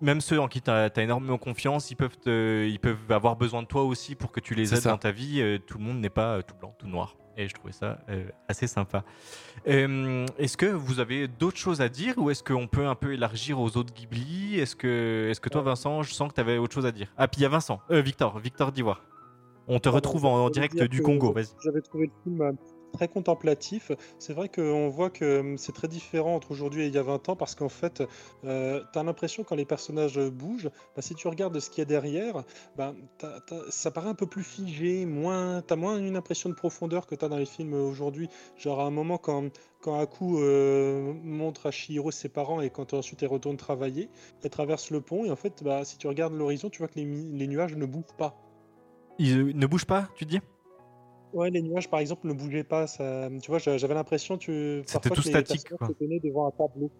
[0.00, 3.62] même ceux en qui tu as, énormément confiance, ils peuvent te- ils peuvent avoir besoin
[3.62, 4.90] de toi aussi pour que tu les aides ça.
[4.90, 5.40] dans ta vie.
[5.40, 7.16] Euh, tout le monde n'est pas euh, tout blanc, tout noir.
[7.36, 9.04] Et je trouvais ça euh, assez sympa.
[9.66, 13.12] Euh, est-ce que vous avez d'autres choses à dire ou est-ce qu'on peut un peu
[13.12, 14.58] élargir aux autres Ghibli?
[14.60, 17.12] Est-ce que, est que toi, Vincent, je sens que tu avais autre chose à dire?
[17.16, 19.02] Ah, puis il y a Vincent, Euh, Victor, Victor d'Ivoire.
[19.66, 21.46] On te retrouve en, direct dire du Congo, vas-y.
[21.64, 22.56] J'avais trouvé le film
[22.94, 23.92] très contemplatif.
[24.18, 27.02] C'est vrai qu'on voit que euh, c'est très différent entre aujourd'hui et il y a
[27.02, 28.02] 20 ans parce qu'en fait,
[28.42, 31.86] tu as l'impression quand les personnages bougent, bah, si tu regardes ce qu'il y a
[31.86, 32.44] derrière,
[32.76, 32.94] bah,
[33.68, 37.14] ça paraît un peu plus figé, moins, tu as moins une impression de profondeur que
[37.14, 38.28] tu as dans les films aujourd'hui.
[38.56, 42.94] Genre à un moment quand, quand Aku euh, montre à Shihiro ses parents et quand
[42.94, 44.08] ensuite elle retourne travailler,
[44.42, 46.98] elle traverse le pont et en fait, bah, si tu regardes l'horizon, tu vois que
[46.98, 48.34] les, nuages ne bougent pas.
[49.18, 50.40] Il euh, ne bouge pas, tu dis?
[51.34, 52.86] Ouais, les nuages, par exemple, ne bougeaient pas.
[52.86, 53.28] Ça...
[53.42, 54.82] Tu vois, j'a- j'avais l'impression tu...
[54.86, 55.88] C'était tout que statique, quoi.
[56.22, 56.90] devant un tableau.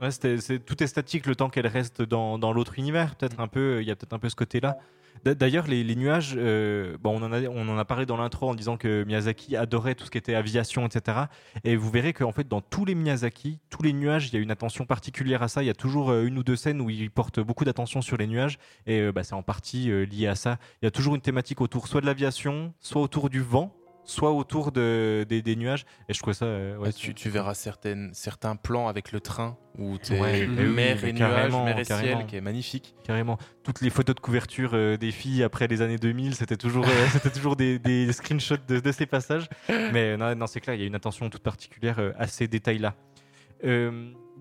[0.00, 3.38] Ouais, c'était- c'est- tout est statique le temps qu'elle reste dans, dans l'autre univers, peut-être
[3.40, 3.82] un peu.
[3.82, 4.78] Il y a peut-être un peu ce côté-là.
[5.24, 8.50] D'a- D'ailleurs, les, nuages, euh, bon, on, en a, on en a parlé dans l'intro
[8.50, 11.18] en disant que Miyazaki adorait tout ce qui était aviation, etc.
[11.64, 14.40] Et vous verrez qu'en fait, dans tous les Miyazaki, tous les nuages, il y a
[14.40, 15.62] une attention particulière à ça.
[15.62, 18.16] Il y a toujours euh, une ou deux scènes où il porte beaucoup d'attention sur
[18.16, 18.58] les nuages.
[18.86, 20.58] Et euh, bah, c'est en partie lié à ça.
[20.82, 23.74] Il y a toujours une thématique autour soit de l'aviation, soit autour du vent,
[24.04, 25.84] soit autour de, des, des nuages.
[26.08, 26.44] Et je trouve ça.
[26.44, 30.46] euh, ouais, Ouais, tu, tu verras certaines, certains plans avec le train où tu Ouais,
[30.46, 32.94] mais oui, mer et nuages, mer et ciel, qui est magnifique.
[33.04, 33.38] Carrément.
[33.62, 37.06] Toutes les photos de couverture euh, des filles après les années 2000, c'était toujours, euh,
[37.12, 39.48] c'était toujours des, des screenshots de, de ces passages.
[39.68, 42.94] Mais non, non, c'est clair, il y a une attention toute particulière à ces détails-là.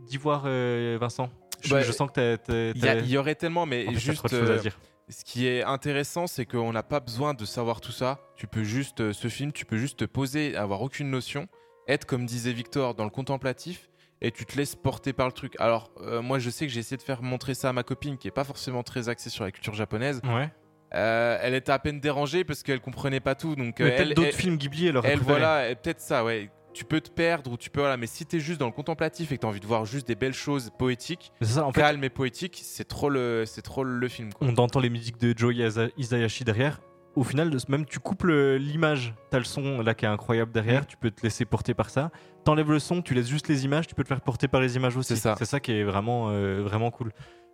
[0.07, 1.29] D'Ivoire, euh, Vincent,
[1.61, 1.83] je, Ouais.
[1.83, 2.37] je sens que
[2.75, 4.17] Il y, aurait tellement, mais en fait, juste.
[4.17, 4.79] trop de choses à dire.
[5.11, 8.19] Ce qui est intéressant, c'est qu'on n'a pas besoin de savoir tout ça.
[8.37, 11.47] Tu peux juste, euh, ce film, tu peux juste te poser, avoir aucune notion,
[11.89, 13.89] être comme disait Victor dans le contemplatif,
[14.21, 15.55] et tu te laisses porter par le truc.
[15.59, 18.17] Alors, euh, moi, je sais que j'ai essayé de faire montrer ça à ma copine,
[18.17, 20.21] qui est pas forcément très axée sur la culture japonaise.
[20.23, 20.49] Ouais.
[20.93, 23.55] Euh, elle était à peine dérangée parce qu'elle comprenait pas tout.
[23.57, 25.39] Donc, euh, elle, d'autres elle- films Ghibli, elle aurait elle, préféré.
[25.39, 26.49] voilà, peut-être ça, ouais.
[26.73, 29.31] Tu peux te perdre ou tu peux, voilà, mais si t'es juste dans le contemplatif
[29.31, 32.03] et que t'as envie de voir juste des belles choses poétiques, ça, en fait, calmes
[32.03, 34.31] et poétiques, c'est trop le, c'est trop le film.
[34.33, 34.47] Quoi.
[34.47, 36.79] on entend les musiques de Joe Isa- Isayashi derrière.
[37.13, 40.95] Au final, même tu coupes l'image, t'as le son là qui est incroyable derrière, tu
[40.95, 42.09] peux te laisser porter par ça.
[42.45, 44.77] T'enlèves le son, tu laisses juste les images, tu peux te faire porter par les
[44.77, 45.15] images aussi.
[45.15, 45.35] C'est ça.
[45.37, 47.11] C'est ça qui est vraiment, euh, vraiment cool.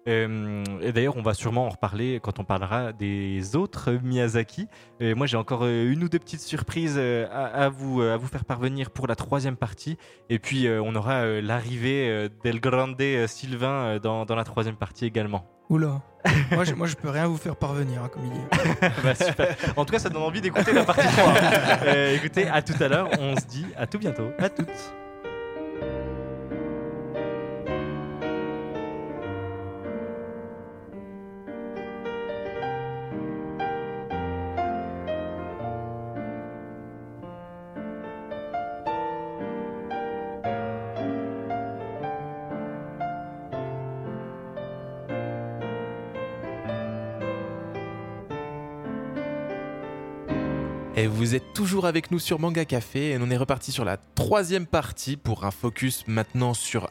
[0.07, 4.67] Euh, et d'ailleurs, on va sûrement en reparler quand on parlera des autres Miyazaki.
[4.99, 8.17] Et moi, j'ai encore euh, une ou deux petites surprises euh, à, à vous, à
[8.17, 9.97] vous faire parvenir pour la troisième partie.
[10.29, 15.45] Et puis, on aura l'arrivée d'El Grande Sylvain dans, dans la troisième partie également.
[15.69, 16.01] Oula.
[16.51, 18.87] moi, je, moi, je peux rien vous faire parvenir, hein, comme il dit.
[19.03, 19.55] Bah, super.
[19.75, 21.33] En tout cas, ça donne envie d'écouter la partie 3.
[21.83, 23.09] Euh, écoutez, à tout à l'heure.
[23.19, 24.29] On se dit à tout bientôt.
[24.39, 24.93] À toutes.
[50.99, 53.97] Et vous êtes toujours avec nous sur Manga Café et on est reparti sur la
[54.15, 56.89] troisième partie pour un focus maintenant sur.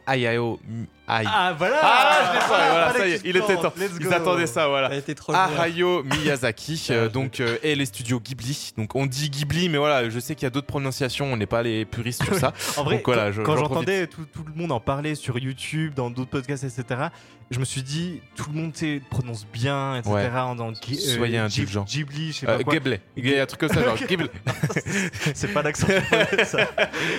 [0.65, 3.73] Mi- Hay- Ah, voilà Ah, je l'ai pas, voilà, ça y est, il était temps.
[3.77, 4.13] Let's Ils go.
[4.13, 4.87] attendaient ça, voilà.
[4.87, 5.47] Elle a été trop loin.
[5.57, 8.71] Hayao Miyazaki, euh, donc euh, et les studios Ghibli.
[8.77, 11.45] Donc on dit Ghibli, mais voilà, je sais qu'il y a d'autres prononciations, on n'est
[11.45, 12.53] pas les puristes sur ça.
[12.75, 15.15] En vrai, Donc voilà, quand, je- quand j'en j'entendais tout, tout le monde en parler
[15.15, 17.03] sur YouTube, dans d'autres podcasts, etc.,
[17.49, 18.73] je me suis dit, tout le monde
[19.09, 20.11] prononce bien, etc.
[20.13, 20.29] Ouais.
[20.35, 21.85] en, Soyez Ghib- indulgents.
[21.87, 22.73] Ghibli, je sais Euh, pas quoi.
[22.73, 24.29] Ghibli, il y a un truc comme ça, genre Ghibli.
[25.33, 26.59] C'est pas l'accent japonais, ça.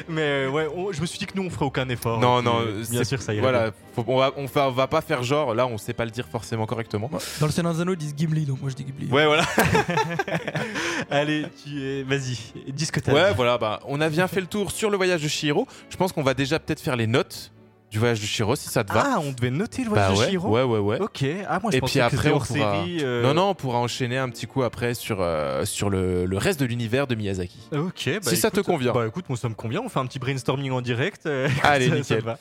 [0.09, 2.21] Mais euh, ouais, on- je me suis dit que nous, on ferait aucun effort.
[2.21, 3.41] Non, Et non, euh, bien c'est- sûr, ça irait.
[3.43, 6.05] Voilà, faut- on, va, on, va, on va pas faire genre, là on sait pas
[6.05, 7.11] le dire forcément correctement.
[7.41, 9.07] Dans le Seigneur des Anneaux, ils disent Gimli, donc moi je dis Ghibli.
[9.11, 9.45] Ouais, voilà.
[11.11, 12.03] Allez, tu es...
[12.03, 12.39] vas-y,
[12.73, 13.13] dis ce que t'as.
[13.13, 13.37] Ouais, dit.
[13.37, 15.67] voilà, bah, on a bien fait le tour sur le voyage de Shihiro.
[15.91, 17.51] Je pense qu'on va déjà peut-être faire les notes
[17.91, 19.03] du voyage de Shihiro si ça te va.
[19.15, 21.01] Ah, on devait noter le bah voyage de ouais, Shihiro ouais, ouais, ouais.
[21.01, 22.47] Ok, ah, moi je Et puis que après, on pourra-
[22.85, 22.99] série.
[23.03, 26.37] euh, Non, non, on pourra enchaîner un petit coup après sur, euh, sur le, le
[26.39, 27.59] reste de l'univers de Miyazaki.
[27.73, 28.93] Ok, bah Si ça te convient.
[28.93, 31.27] Bah écoute, moi ça me convient, on fait un petit brainstorming en direct.
[31.27, 32.21] euh, Allez, ça- nickel.
[32.23, 32.39] va.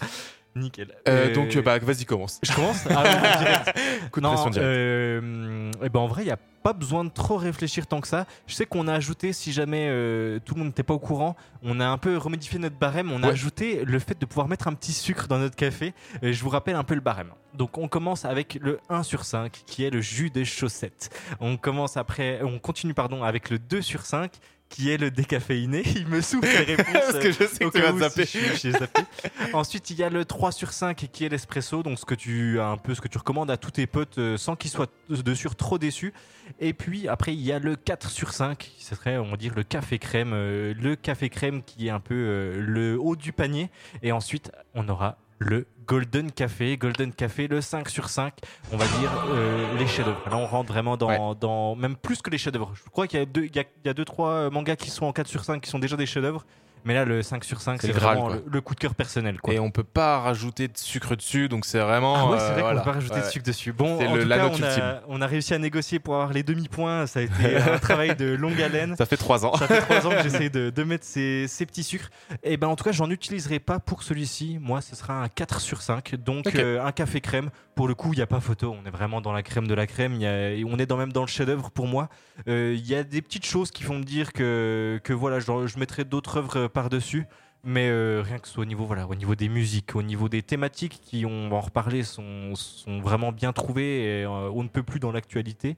[0.56, 0.88] Nickel.
[1.08, 2.40] Euh, Euh, donc, bah, vas-y, commence.
[2.42, 3.80] Je commence Ah ouais, en direct.
[4.12, 4.68] Coup de Non, pression directe.
[4.70, 8.10] euh, eh ben en vrai, il n'y a pas besoin de trop réfléchir tant que
[8.10, 8.26] ça.
[8.46, 11.38] Je sais qu'on a ajouté, si jamais euh, tout le monde n'était pas au courant,
[11.64, 13.10] on a un peu remodifié notre barème.
[13.14, 13.32] On a Ouais.
[13.34, 15.94] ajouté le fait de pouvoir mettre un petit sucre dans notre café.
[16.22, 17.32] Et je vous rappelle un peu le barème.
[17.54, 21.10] Donc on commence avec le 1 sur 5 qui est le jus des chaussettes.
[21.40, 24.32] On commence après, on continue pardon avec le 2 sur 5
[24.70, 25.84] qui est le décaféiné.
[25.96, 26.94] Il me souffle les réponses.
[26.94, 28.26] Parce que je sais au que tu vas zapper.
[28.26, 29.02] si je suis- j'ai zappé.
[29.54, 32.60] Ensuite, il y a le 3 sur 5 qui est l'espresso, donc ce que tu
[32.60, 35.48] un peu ce que tu recommandes à tous tes potes euh, sans qu'ils soient dessus
[35.58, 36.14] trop déçus.
[36.60, 39.54] Et puis après, il y a le 4 sur 5 qui serait on va dire
[39.56, 43.32] le café crème, euh, le café crème qui est un peu euh, le haut du
[43.32, 43.70] panier.
[44.04, 46.78] Et ensuite, on aura le Golden Café.
[46.78, 48.34] Golden Café, le 5 sur 5,
[48.74, 50.22] on va dire euh, les chefs-d'œuvre.
[50.30, 52.74] Là, on rentre vraiment dans, dans- même plus que les chefs-d'œuvre.
[52.76, 54.50] Je crois qu'il y a deux, il y a, il y a deux, trois euh,
[54.50, 56.46] mangas qui sont en 4 sur 5 qui sont déjà des chefs-d'œuvre.
[56.86, 59.40] Mais là, le 5 sur 5, C'est vraiment le, le coup de cœur personnel.
[59.42, 59.54] Quoi.
[59.54, 62.16] Et on peut pas rajouter de sucre dessus, donc c'est vraiment.
[62.16, 62.80] Ah ouais, c'est euh, vrai qu'on voilà.
[62.82, 63.22] peut pas rajouter Ouais.
[63.22, 63.74] de sucre dessus.
[63.74, 66.14] Bon, en le- tout la cas, note on a, on a réussi à négocier pour
[66.16, 67.08] avoir les demi-points.
[67.08, 68.96] Ça a été un travail de longue haleine.
[68.98, 69.56] Ça fait trois ans.
[69.56, 72.10] Ça fait trois ans que j'essaie de, de mettre ces, ces petits sucres.
[72.44, 74.58] Et ben en tout cas, j'en utiliserai pas pour celui-ci.
[74.62, 76.16] Moi, ce sera un 4 sur 5.
[76.16, 77.50] Donc euh, un café crème.
[77.76, 78.76] Pour le coup, il n'y a pas photo.
[78.82, 80.14] On est vraiment dans la crème de la crème.
[80.16, 82.10] Y a- on est dans, même dans le chef-d'œuvre pour moi.
[82.48, 85.46] Euh, Il y a des petites choses qui font me dire que, que voilà, je,
[85.68, 87.26] je mettrai d'autres œuvres par-dessus.
[87.64, 90.30] Mais euh, rien que ce soit au niveau, voilà, au niveau des musiques, au niveau
[90.30, 94.64] des thématiques qui, on va en reparler, sont, sont vraiment bien trouvées et euh, on
[94.64, 95.76] ne peut plus dans l'actualité.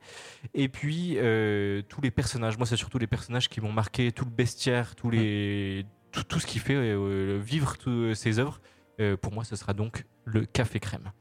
[0.54, 4.26] Et puis, euh, tous les personnages, moi, c'est surtout les personnages qui m'ont marqué, tout
[4.26, 8.60] le bestiaire, tous les, tout, tout ce qui fait euh, vivre tous ces œuvres.
[9.00, 11.12] Euh, pour moi, ce sera donc le café crème.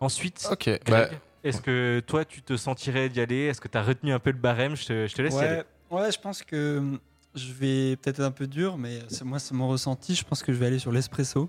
[0.00, 0.48] Ensuite,
[0.86, 1.08] bah,
[1.42, 3.46] est-ce que toi, tu te sentirais d'y aller?
[3.46, 4.76] Est-ce que tu as retenu un peu le barème?
[4.76, 5.62] Je te, je te laisse y aller.
[5.90, 7.00] Ouais, ouais, je pense que hum,
[7.38, 10.14] je vais peut-être être un peu dur, mais moi, c'est mon ressenti.
[10.14, 11.48] Je pense que je vais aller sur l'espresso.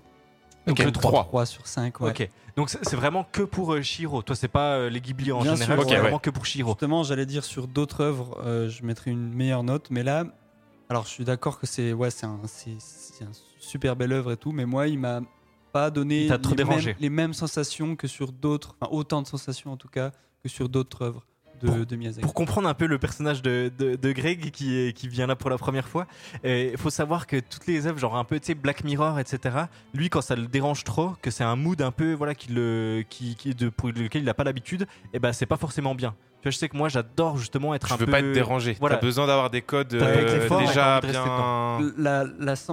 [0.68, 1.24] Ok, le trois.
[1.24, 2.00] 3 sur 5.
[2.00, 2.10] Ouais.
[2.10, 2.28] Ok.
[2.56, 4.22] Donc c'est vraiment que pour euh, Shiro.
[4.22, 6.00] Toi, c'est pas euh, les Ghibli en Bien général, sûr, c'est ouais.
[6.00, 6.72] vraiment que pour Shiro.
[6.72, 10.24] Justement, j'allais dire sur d'autres œuvres, euh, je mettrais une meilleure note, mais là,
[10.88, 14.32] alors je suis d'accord que c'est ouais, c'est un, c'est, c'est un super belle œuvre
[14.32, 15.20] et tout, mais moi, il m'a
[15.72, 19.76] pas donné les, mêmes, les mêmes sensations que sur d'autres, enfin autant de sensations en
[19.76, 20.10] tout cas
[20.42, 21.24] que sur d'autres œuvres
[21.62, 22.22] de, de Miyazaki.
[22.22, 25.36] Pour comprendre un peu le personnage de, de, de Greg qui, est- qui vient là
[25.36, 26.06] pour la première fois,
[26.44, 29.64] il faut savoir que toutes les œuvres, genre un peu tu sais, Black Mirror, etc.,
[29.94, 33.04] lui, quand ça le dérange trop, que c'est un mood un peu voilà, qui le,
[33.08, 36.14] qui, qui- de, pour lequel il n'a pas l'habitude, et ben c'est pas forcément bien.
[36.40, 38.12] Tu vois, je sais que moi, j'adore justement être je un veux peu.
[38.12, 38.74] pas être dérangé.
[38.80, 38.96] voilà.
[38.96, 41.22] T'as besoin d'avoir des codes euh, les formes, déjà bien.
[41.98, 42.24] La,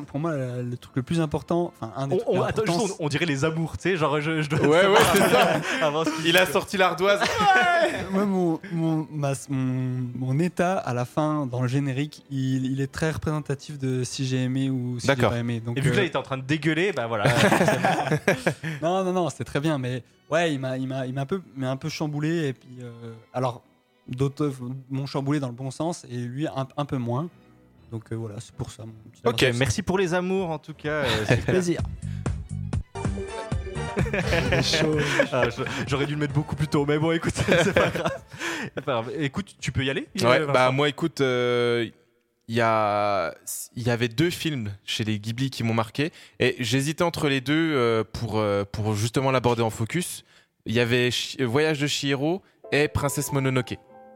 [0.08, 2.48] pour moi, la- le truc le plus important, enfin un des On, trucs on- les
[2.48, 4.86] attends, importants, juste, on, on dirait les amours, tu sais, genre je, je dois Ouais,
[4.88, 5.60] ouais, c'est ça.
[5.86, 7.20] avant ce Il a sorti l'ardoise.
[8.12, 12.80] Moi, mon, mon, ma- mon, mon état à la fin dans le générique, il, il
[12.80, 15.60] est très représentatif de si j'ai aimé ou si j'ai pas aimé.
[15.60, 17.26] Donc, Et vu que euh, là, il était en train de dégueuler, bah voilà.
[18.82, 21.26] non, non, non, c'était très bien, mais ouais, il m'a, il m'a, il m'a un
[21.26, 22.48] peu, m'a un peu chamboulé.
[22.50, 23.64] Et puis, euh, alors,
[24.08, 24.52] d'autres
[24.90, 27.30] m'ont chamboulé dans le bon sens et lui un, un peu moins.
[27.92, 28.84] Donc euh, voilà, c'est pour ça.
[28.86, 30.90] mon petit ok, merci pour les amours en tout cas.
[31.04, 31.82] euh, c'est Avec plaisir.
[35.32, 35.46] Ah,
[35.88, 37.90] J'aurais dû le mettre beaucoup plus tôt, mais bon, écoute, c'est pas
[38.86, 39.12] grave.
[39.18, 41.88] Écoute, tu peux y aller Ouais, bah moi écoute, euh,
[42.48, 43.34] il y a,
[43.76, 47.42] il y avait deux films chez les Ghibli qui m'ont marqué et j'hésitais entre les
[47.42, 50.24] deux euh, pour euh, pour justement l'aborder en focus.
[50.66, 52.42] Il y avait Chi- Voyage de Chihiro
[52.72, 53.76] et Princesse Mononoke.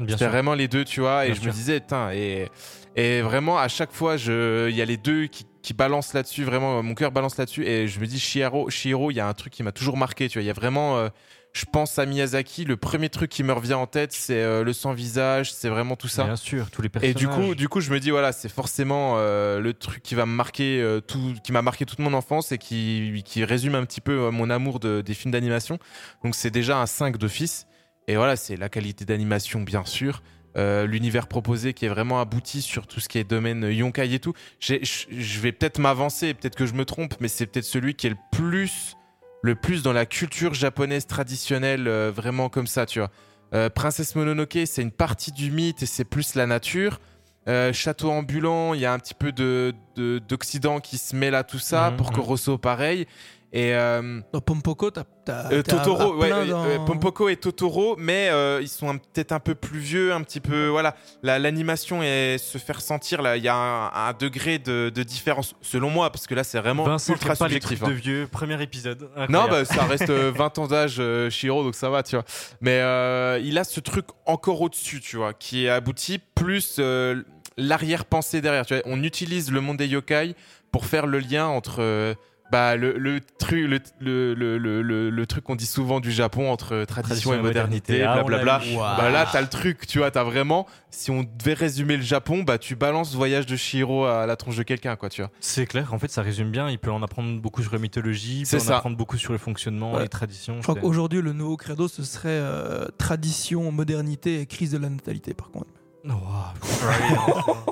[0.09, 1.45] C'était vraiment les deux, tu vois, et je sûr.
[1.47, 1.79] me disais,
[2.13, 2.47] et,
[2.95, 6.43] et vraiment à chaque fois, je- il y a les deux qui, qui balancent là-dessus,
[6.43, 9.33] vraiment, mon cœur balance là-dessus, et je me dis, Chihiro, Chihiro, il y a un
[9.35, 11.09] truc qui m'a toujours marqué, tu vois, il y a vraiment, euh,
[11.53, 14.71] je pense à Miyazaki, le premier truc qui me revient en tête, c'est euh, le
[14.73, 16.23] sans-visage, c'est vraiment tout ça.
[16.23, 17.15] Bien sûr, tous les Et personnages.
[17.15, 20.25] du coup, du coup, je me dis voilà, c'est forcément euh, le truc qui va
[20.25, 23.85] me marquer euh, tout, qui m'a marqué toute mon enfance et qui, qui résume un
[23.85, 25.77] petit peu mon amour de- des films d'animation.
[26.23, 27.67] Donc c'est déjà un 5 d'office.
[28.07, 30.23] Et voilà, c'est la qualité d'animation bien sûr,
[30.55, 34.33] l'univers proposé qui est vraiment abouti sur tout ce qui est domaine Yonkai et tout.
[34.59, 38.11] Je vais peut-être m'avancer, peut-être que je me trompe, mais c'est peut-être celui qui est
[38.11, 38.95] le plus,
[39.41, 43.09] le plus dans la culture japonaise traditionnelle, euh, vraiment comme ça, tu vois.
[43.53, 46.99] Euh, Princesse Mononoke, c'est une partie du mythe et c'est plus la nature.
[47.47, 51.35] Euh, Château ambulant, il y a un petit peu de de- d'Occident qui se mêle
[51.35, 51.89] à tout ça.
[51.91, 52.11] Mhm, Pour.
[52.11, 53.07] Corosso, pareil.
[53.53, 55.03] Et euh, Dans Pompoko, t'as.
[55.25, 58.69] t'as- euh, t'as Totoro, à ouais, euh, dans- euh, Pompoko et Totoro, mais euh, ils
[58.69, 60.67] sont un- peut-être un peu plus vieux, un petit peu.
[60.67, 63.21] Voilà, La- l'animation est se faire sentir.
[63.21, 66.45] Là, il y a un, un degré de, de différence, selon moi, parce que là,
[66.45, 67.83] c'est vraiment Vincent, ultra pas les subjectif.
[67.83, 67.87] hein.
[67.89, 69.09] de vieux, premier épisode.
[69.27, 72.23] Non, bah, ça reste euh, 20 ans d'âge, euh, Shiro, donc ça va, tu vois.
[72.61, 77.21] Mais euh, il a ce truc encore au-dessus, tu vois, qui est abouti, plus euh,
[77.57, 78.65] l'arrière-pensée derrière.
[78.65, 78.83] Tu vois.
[78.85, 80.35] On utilise le monde des yokai
[80.71, 82.13] pour faire le lien entre euh,
[82.51, 86.11] bah, le, le, tru- le, le, le, le, le- le truc qu'on dit souvent du
[86.11, 88.57] Japon entre tradition, Tradition et modernité, blablabla.
[88.59, 88.75] vu.
[88.75, 90.67] Bah là, t'as le truc, tu vois, t'as vraiment.
[90.89, 94.57] Si on devait résumer le Japon, bah tu balances Voyage de Shiro à la tronche
[94.57, 95.31] de quelqu'un, quoi, tu vois.
[95.39, 96.69] C'est clair, en fait, ça résume bien.
[96.69, 98.77] Il peut en apprendre beaucoup sur la mythologie, il peut C'est en ça.
[98.77, 100.03] apprendre beaucoup sur le fonctionnement, Ouais.
[100.03, 100.55] les traditions.
[100.57, 104.89] Je crois qu'aujourd'hui, le nouveau credo, ce serait euh, tradition, modernité et crise de la
[104.89, 105.67] natalité, par contre.
[106.03, 107.55] Wow.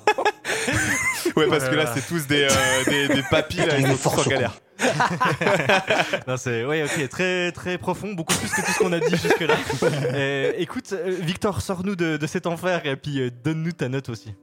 [1.36, 4.20] Ouais, parce que là, c'est tous des, euh, des, des papis, là, ils sont tous
[4.22, 4.54] en galère.
[6.28, 9.16] Non, c'est ouais, ok, très très profond, beaucoup plus que tout ce qu'on a dit
[9.16, 9.56] jusque-là.
[10.14, 14.10] Euh, écoute, euh, Victor, sors-nous de, de cet enfer et puis euh, donne-nous ta note
[14.10, 14.34] aussi.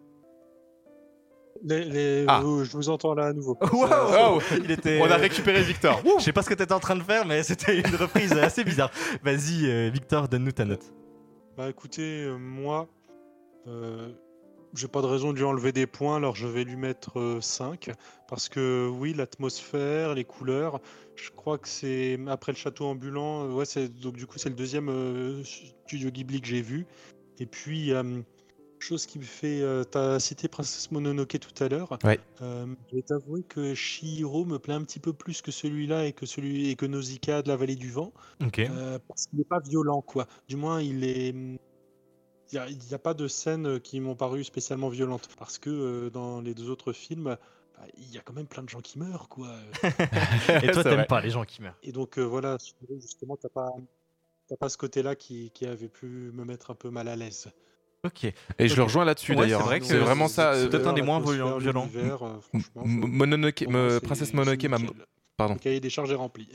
[1.65, 2.41] Les, les- Ah.
[2.43, 3.59] vous- je vous entends là à nouveau.
[3.73, 5.01] Wow Il était.
[5.03, 6.01] On a récupéré Victor.
[6.19, 8.63] Je sais pas ce que t'étais en train de faire, mais c'était une reprise assez
[8.65, 8.91] bizarre.
[9.23, 10.85] Vas-y, euh, Victor, donne-nous ta note.
[11.57, 12.87] Bah écoutez, euh, moi,
[13.67, 14.09] euh,
[14.75, 17.41] j'ai pas de raison de lui enlever des points, alors je vais lui mettre euh,
[17.41, 17.91] 5.
[18.29, 20.81] Parce que oui, l'atmosphère, les couleurs,
[21.15, 24.49] je crois que c'est après le château ambulant, euh, ouais, c'est donc du coup c'est
[24.49, 26.87] le deuxième euh, studio Ghibli que j'ai vu.
[27.39, 28.23] Et puis, euh,
[28.79, 31.99] chose qui me fait, euh, t'as cité Princesse Mononoke tout à l'heure.
[32.05, 32.21] Ouais.
[32.43, 36.13] Euh, je vais t'avouer que Shihiro me plaît un petit peu plus que celui-là et
[36.13, 38.13] que celui et que Nausicaa de la vallée du vent.
[38.45, 38.61] Ok.
[38.61, 40.27] Euh, parce qu'il n'est pas violent, quoi.
[40.49, 41.35] Du moins, il est.
[42.53, 45.29] Il n'y a, pas de scènes qui m'ont paru spécialement violentes.
[45.39, 48.63] Parce que euh, dans les deux autres films, bah, il y a quand même plein
[48.63, 49.49] de gens qui meurent, quoi.
[50.63, 51.77] Et toi, t'aimes pas les gens qui meurent.
[51.83, 52.57] Et donc, euh, voilà,
[53.01, 53.71] justement, t'as pas.
[54.49, 57.49] T'as pas ce côté-là qui, qui avait pu me mettre un peu mal à l'aise.
[58.05, 58.25] Ok.
[58.25, 59.61] Et je le rejoins là-dessus Ouais, d'ailleurs.
[59.63, 60.55] c'est vrai que C'est vraiment ça.
[60.55, 61.89] c'est euh, peut-être un des moins violents-
[63.63, 64.79] euh, Princesse Mononoke m'a
[65.37, 65.55] pardon.
[65.55, 66.49] Le cahier des charges est rempli.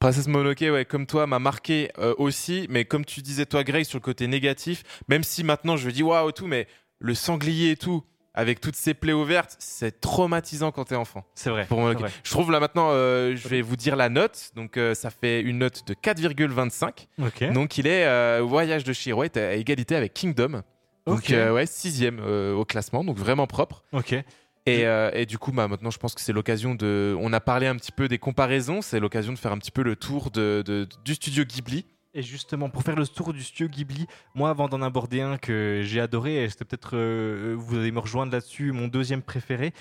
[0.00, 2.66] Princesse Mononoke, ouais, comme toi, m'a marqué euh, aussi.
[2.70, 6.02] Mais comme tu disais, toi, Greg, sur le côté négatif, même si maintenant je dis
[6.02, 6.66] waouh, tout, mais
[7.00, 11.26] le sanglier et tout, avec toutes ces plaies ouvertes, c'est traumatisant quand t'es enfant.
[11.34, 11.66] C'est vrai.
[11.66, 11.96] Pour vrai.
[12.24, 14.52] Je trouve là maintenant, euh, je vais vous dire la note.
[14.56, 17.06] Donc, euh, ça fait une note de 4,25.
[17.22, 17.52] Ok.
[17.52, 20.62] Donc, il est euh, Voyage de Shiro est à égalité avec Kingdom.
[21.06, 21.28] Donc, Ok.
[21.28, 23.84] ouais, sixième au classement, donc vraiment propre.
[23.92, 24.14] Ok.
[24.78, 27.16] Et, euh, et du coup, bah, maintenant, je pense que c'est l'occasion de.
[27.20, 29.82] On a parlé un petit peu des comparaisons, c'est l'occasion de faire un petit peu
[29.82, 31.84] le tour de, de- du studio Ghibli.
[32.12, 35.82] Et justement, pour faire le tour du studio Ghibli, moi, avant d'en aborder un que
[35.84, 39.72] j'ai adoré, et c'était peut-être, euh, vous allez me rejoindre là-dessus, mon deuxième préféré.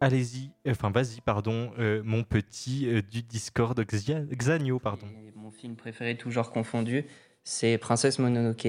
[0.00, 5.06] Allez-y, enfin, vas-y, pardon, euh, mon petit euh, du Discord, Xia- Xanio, pardon.
[5.26, 7.04] Et mon film préféré, tout genre confondu,
[7.42, 8.68] c'est Princesse Mononoke,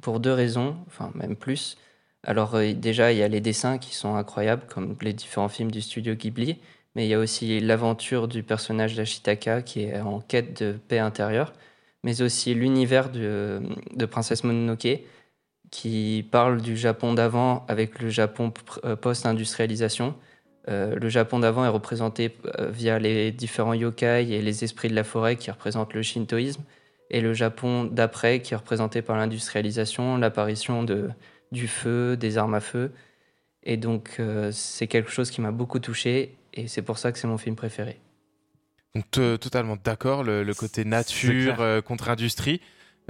[0.00, 1.76] pour deux raisons, enfin même plus.
[2.24, 5.70] Alors euh, déjà, il y a les dessins qui sont incroyables, comme les différents films
[5.70, 6.58] du studio Ghibli,
[6.94, 10.98] mais il y a aussi l'aventure du personnage d'Ashitaka qui est en quête de paix
[10.98, 11.52] intérieure,
[12.02, 13.60] mais aussi l'univers de,
[14.10, 15.00] Princesse Mononoke
[15.70, 18.52] qui parle du Japon d'avant avec le Japon
[18.84, 20.14] euh, post-industrialisation.
[20.68, 22.36] Euh, le Japon d'avant est représenté
[22.70, 26.62] via les différents yokai et les esprits de la forêt qui représentent le shintoïsme,
[27.10, 31.10] et le Japon d'après qui est représenté par l'industrialisation, l'apparition de,
[31.54, 32.92] du feu, des armes à feu.
[33.62, 37.18] Et donc euh, c'est quelque chose qui m'a beaucoup touché, et c'est pour ça que
[37.18, 37.94] c'est mon film préféré.
[38.94, 42.60] Donc, totalement d'accord, le, le côté nature euh, contre industrie.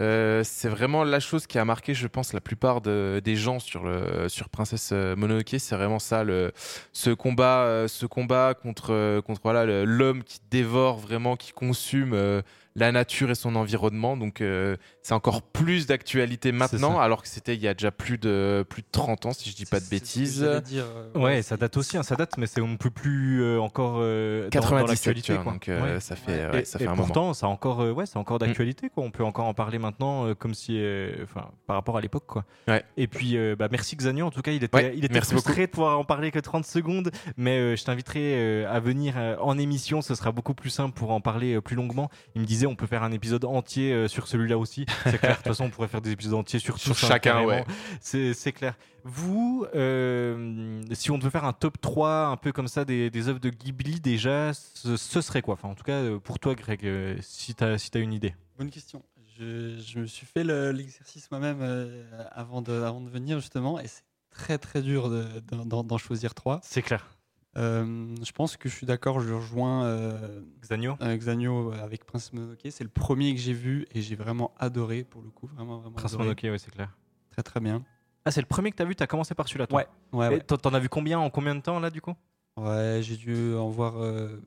[0.01, 3.61] euh, c'est vraiment la chose qui a marqué, je pense, la plupart de- des gens
[3.61, 5.57] sur, le, sur Princesse Mononoke.
[5.59, 6.53] C'est vraiment ça, le,
[6.93, 12.41] ce combat, ce combat contre, contre voilà, l'homme qui dévore vraiment, qui consume euh,
[12.77, 14.16] la nature et son environnement.
[14.16, 17.03] Donc, euh, c'est encore plus d'actualité maintenant, ça.
[17.05, 19.55] alors que c'était il y a déjà plus de, plus de 30 ans, si je
[19.57, 20.43] dis pas de bêtises.
[20.64, 23.61] dire, euh, Ouais, ça date aussi, hein, ça date, mais c'est on peut plus euh,
[23.61, 25.22] encore euh, dans, dans 97, l'actualité.
[25.27, 25.53] tu vois, quoi.
[25.53, 26.01] donc euh, Ouais.
[26.01, 26.51] ça fait, Ouais.
[26.53, 27.05] ouais, et, ça et fait un moment.
[27.05, 28.47] pourtant, ça a encore, euh, ouais, c'est encore Mm.
[28.47, 29.05] d'actualité, quoi.
[29.05, 32.25] On peut encore en parler maintenant, euh, comme si, euh, enfin, par rapport à l'époque,
[32.27, 32.45] quoi.
[32.66, 32.83] Ouais.
[32.97, 34.27] Et puis, euh, bah, merci Xanio.
[34.27, 36.39] En tout cas, il était, Ouais, il était merci frustré de pouvoir en parler que
[36.41, 38.20] 30 secondes, mais euh, je t'inviterai
[38.64, 40.03] euh, à venir euh, en émission.
[40.03, 42.11] Ce sera beaucoup plus simple pour en parler euh, plus longuement.
[42.35, 44.87] Il me disait, on peut faire un épisode entier euh, sur celui-là aussi.
[45.05, 45.33] C'est clair.
[45.33, 47.65] De toute façon, on pourrait faire des épisodes entiers sur, hein, chacun, ouais.
[48.01, 48.77] C'est c'est clair.
[49.05, 53.29] Vous, euh, si on devait faire un top 3 un peu comme ça des, des
[53.29, 55.55] œuvres de Ghibli, déjà, ce, ce serait quoi?
[55.55, 58.12] Enfin, en tout cas, euh, pour toi, Greg, euh, si tu as, si as une
[58.12, 58.35] idée.
[58.59, 59.03] Bonne question.
[59.39, 63.81] Je, je me suis fait le- l'exercice moi-même euh, avant, de, avant de venir justement
[63.81, 66.61] et c'est très très dur de- d'en- d'en d'en choisir trois.
[66.62, 67.14] C'est clair.
[67.57, 72.33] Euh, je pense que je suis d'accord, je rejoins euh, Xanio euh, Xanio avec Prince
[72.33, 72.67] Mononoke.
[72.71, 75.95] C'est le premier que j'ai vu et j'ai vraiment adoré pour le coup, vraiment vraiment
[75.97, 76.25] Prince adoré.
[76.31, 76.97] Mononoke, ouais, c'est clair.
[77.31, 77.85] Très très bien.
[78.25, 80.29] Ah, c'est le premier que tu as vu, tu as commencé par celui-là, toi Ouais,
[80.31, 82.15] ouais, t'en- T'en as vu combien en combien de temps, là, du coup?
[82.57, 84.41] Ouais, j'ai dû en voir euh,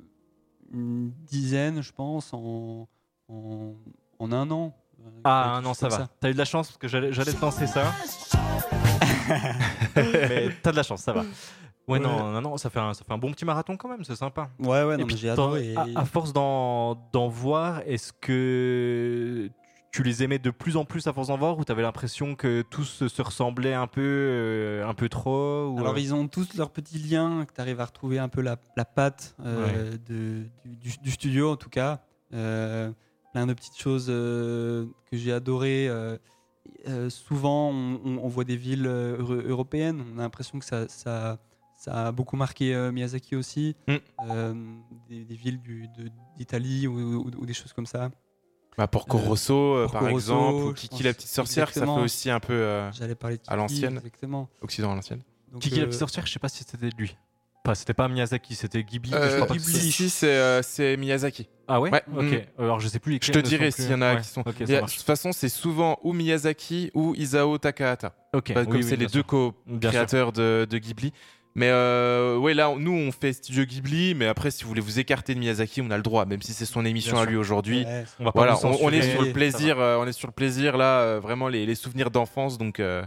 [0.74, 2.88] une dizaine, je pense, en,
[3.30, 3.74] en,
[4.20, 4.76] en un an.
[5.06, 6.10] euh, Ah, non, chose ça va.
[6.20, 7.92] T'as eu de la chance parce que j'allais j'allais te lancer ça.
[9.96, 11.26] Mais t'as de la chance, ça va.
[11.88, 12.06] Ouais, Ouais.
[12.06, 14.16] non, non, non, ça fait, un, ça fait un bon petit marathon quand même, c'est
[14.16, 14.50] sympa.
[14.60, 15.74] Ouais, ouais, Et non, puis mais j'ai adoré.
[15.76, 18.12] À, à force d'en voir, est-ce
[18.68, 19.50] que
[19.92, 22.62] tu les aimais de plus en plus à force d'en voir ou t'avais l'impression que
[22.70, 26.28] tous se se ressemblaient un peu, euh, un peu trop ou, Alors, euh, ils ont
[26.28, 29.96] tous leurs petits liens, que tu arrives à retrouver un peu la, la patte euh,
[30.08, 32.02] de, du, studio, en tout cas.
[32.34, 32.92] Euh,
[33.34, 35.88] plein de petites choses euh, que j'ai adorées.
[35.88, 36.18] euh,
[36.90, 40.04] euh, souvent, on, on- on voit des villes euh, euro- européennes.
[40.14, 41.38] On a l'impression que ça, ça,
[41.78, 43.76] ça a beaucoup marqué euh, Miyazaki aussi.
[43.88, 43.96] Mm.
[44.30, 44.54] Euh,
[45.10, 48.10] des, des villes de- d'Italie ou, ou- ou des choses comme ça.
[48.78, 51.80] Bah, Porco Rosso, euh, Porco par Rosso, exemple, ou Kiki pense la petite sorcière, que
[51.80, 54.02] ça fait aussi un peu euh, J'allais parler de À Kiki, l'ancienne.
[54.62, 55.22] Occident à l'ancienne.
[55.60, 57.16] Kiki la petite sorcière, je sais pas si c'était de lui.
[57.66, 59.12] Enfin, c'était pas Miyazaki, c'était Ghibli.
[59.12, 61.50] je crois pas c'était- si, c'est euh, Miyazaki.
[61.68, 62.02] Ah ouais, Ouais.
[62.16, 62.24] Ok.
[62.58, 62.62] Mm.
[62.62, 64.22] Alors je sais plus Je te dirai s'il y en a Ouais.
[64.22, 64.40] qui sont.
[64.42, 68.14] Ok, Il y ça a- de toute façon, c'est souvent ou Miyazaki ou Isao Takahata.
[68.34, 68.54] Ok.
[68.54, 71.12] Bah, oui, comme oui, c'est les deux co-créateurs de, de Ghibli.
[71.58, 74.80] Mais euh, ouais, là, on- nous, on fait Studio Ghibli, mais après, si vous voulez
[74.82, 77.24] vous écarter de Miyazaki, on a le droit, même si c'est son émission Bien à
[77.24, 77.32] sûr.
[77.32, 77.84] lui aujourd'hui.
[77.84, 80.28] ouais, On va pas Voilà, on, on est sur le plaisir, euh, on est sur
[80.28, 82.60] le plaisir là, euh, vraiment les, les souvenirs d'enfance.
[82.60, 83.02] Donc, euh,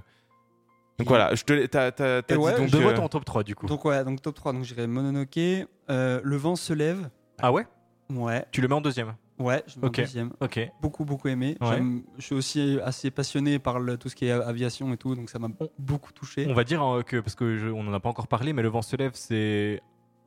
[0.99, 2.71] donc voilà, je te, l'ai- t'as, t'as- t'as Et dit ouais, donc.
[2.71, 3.67] Donne-moi euh, ton top 3 du coup.
[3.67, 7.09] Donc ouais, donc top 3, donc j'irai Mononoke, euh, Le vent se lève,
[7.41, 7.67] Ah ouais?
[8.13, 9.97] Ouais, Tu le mets en deuxième ouais, je mets en Ok.
[9.97, 10.33] deuxième.
[10.41, 10.61] Ok.
[10.81, 11.57] Beaucoup, beaucoup aimé.
[11.61, 11.83] Ouais.
[12.19, 15.29] Je suis aussi assez passionné par le- tout ce qui est aviation et tout, donc
[15.31, 16.47] ça m'a beaucoup touché.
[16.49, 18.63] On va dire euh, que, parce que je- on en a pas encore parlé, mais
[18.63, 19.81] Le vent se lève, c'est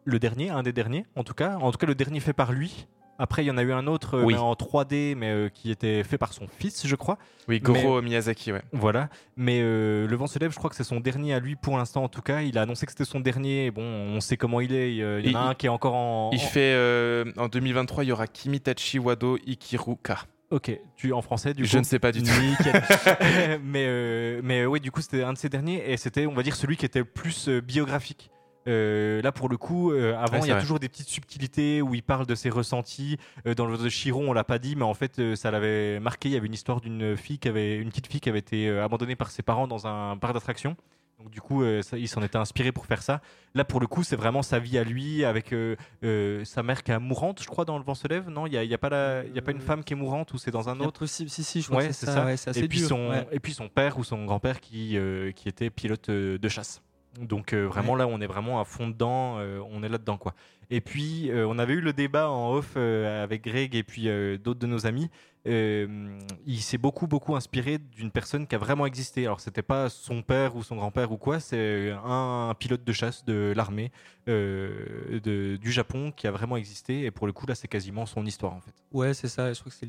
[0.05, 1.55] le dernier, un des derniers en tout cas.
[1.57, 2.87] En tout cas, le dernier fait par lui.
[3.19, 4.33] Après, il y en a eu un autre euh, Oui.
[4.33, 7.17] mais en 3D, mais euh, qui était fait par son fils, je crois.
[7.47, 8.61] Oui, Goro Miyazaki, ouais.
[8.71, 9.09] Voilà.
[9.37, 11.77] Mais euh, Le vent se lève, je crois que c'est son dernier à lui pour
[11.77, 12.41] l'instant en tout cas.
[12.41, 13.69] Il a annoncé que c'était son dernier.
[13.71, 14.91] Bon, on sait comment il est.
[14.93, 16.31] Il y, en a Il- un qui est encore en.
[16.33, 20.19] Il en- fait en 2023, il y aura Kimitachi Wado Ikiruka.
[20.51, 22.29] Ok, tu en français du Je coup ne sais pas du tout.
[23.63, 26.55] Mais mais oui, du coup, c'était un de ces derniers et c'était, on va dire,
[26.55, 28.29] celui qui était le plus biographique.
[28.67, 30.61] Euh, là, pour le coup, euh, avant, Ouais, il y a vrai.
[30.61, 33.17] toujours des petites subtilités où il parle de ses ressentis.
[33.47, 35.99] Euh, dans le de Chiron, on l'a pas dit, mais en fait, euh, ça l'avait
[35.99, 36.29] marqué.
[36.29, 38.67] Il y avait une histoire d'une fille qui avait, une petite fille qui avait été
[38.69, 40.75] euh, abandonnée par ses parents dans un parc d'attractions.
[41.19, 43.21] Donc du coup, euh, ça- il s'en était inspiré pour faire ça.
[43.53, 46.83] Là, pour le coup, c'est vraiment sa vie à lui, avec euh, euh, sa mère
[46.83, 48.29] qui est mourante, je crois, dans Le Vent se lève.
[48.29, 49.93] Non, il n'y a, y a, pas la- il y a pas une femme qui
[49.93, 50.99] est mourante ou c'est dans un autre?
[50.99, 52.13] possible, si, si, je crois Ouais, que c'est ça.
[52.13, 52.25] ça.
[52.25, 52.89] ouais, c'est assez et puis, dur.
[52.89, 53.27] son, ouais.
[53.31, 56.81] et puis son père ou son grand-père qui, euh, qui était pilote de chasse.
[57.19, 60.33] Donc euh, vraiment là, on est vraiment à fond dedans, euh, on est là-dedans quoi.
[60.71, 64.05] Et puis euh, on avait eu le débat en off avec Greg et puis
[64.39, 65.09] d'autres de nos amis.
[65.45, 69.25] Il s'est beaucoup beaucoup inspiré d'une personne qui a vraiment existé.
[69.25, 72.93] Alors c'était pas son père ou son grand-père ou quoi, c'est un, un pilote de
[72.93, 73.91] chasse de l'armée
[74.25, 77.03] du Japon qui a vraiment existé.
[77.03, 78.73] Et pour le coup là, c'est quasiment son histoire en fait.
[78.91, 79.51] Ouais, c'est ça.
[79.53, 79.87] Je crois que c'est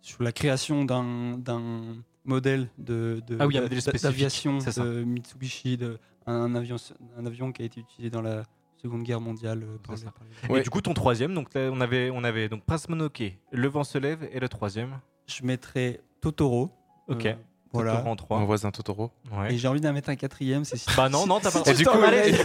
[0.00, 1.38] sur la création d'un
[2.24, 3.54] modèle de, de- Ah oui,
[4.02, 6.76] d'aviation de Mitsubishi, de, un, avion,
[7.18, 8.42] un avion qui a été utilisé dans la
[8.82, 9.62] Seconde Guerre mondiale.
[9.62, 10.12] euh, par C'est les- ça.
[10.12, 10.60] par les- Ouais.
[10.60, 13.68] Et du coup, ton troisième, donc là, on avait, on avait donc Prince Mononoke, Le
[13.68, 15.00] vent se lève et le troisième.
[15.26, 16.70] Je mettrais Totoro.
[17.08, 17.26] Ok.
[17.26, 17.34] euh,
[17.72, 17.92] voilà.
[17.92, 18.44] Totoro en Mon 3.
[18.44, 19.10] voisin Totoro.
[19.32, 19.54] Ouais.
[19.54, 20.64] Et j'ai envie d'en mettre un quatrième.
[20.64, 21.62] C'est Bah non, non, t'as pas.
[21.70, 21.96] Et du coup,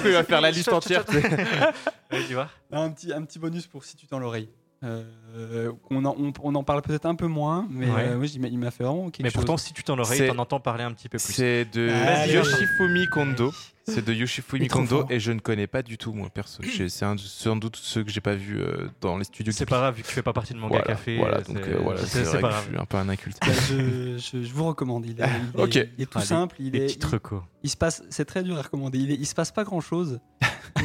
[0.06, 1.04] il va faire la liste entière.
[2.28, 2.50] tu vois.
[2.72, 4.50] un petit, un petit bonus pour si tu dans l'oreille.
[4.82, 8.08] Euh, on, en, on, on en parle peut-être un peu moins, mais Ouais.
[8.08, 9.36] euh, moi, il m'a- fait vraiment quelque Mais chose.
[9.36, 11.34] pourtant, si tu t'en l'oreille, t'en entends parler un petit peu plus.
[11.34, 12.34] C'est de Allez.
[12.34, 13.52] Yoshifumi Kondo.
[13.86, 16.62] C'est de Yoshifumi est Kondo et je ne connais pas du tout moi perso.
[16.64, 19.52] C'est sans doute ceux que j'ai pas vu euh, dans les studios.
[19.52, 21.18] C'est pas grave, vu que tu fais pas partie de Manga Voilà, Café.
[21.18, 22.64] voilà, donc c'est- euh, voilà, c'est vrai pas que grave.
[22.66, 23.38] je suis un peu un inculte.
[23.42, 25.06] Bah, je, je- je vous recommande.
[25.08, 25.26] Il est,
[25.56, 25.76] il est- Ok.
[25.98, 26.56] il est tout Allez, simple.
[26.60, 27.42] Il, Des est, petites il, recos.
[27.64, 28.04] il se passe.
[28.12, 29.00] C'est très dur à recommander.
[29.00, 30.20] Il, est- il se passe pas grand chose.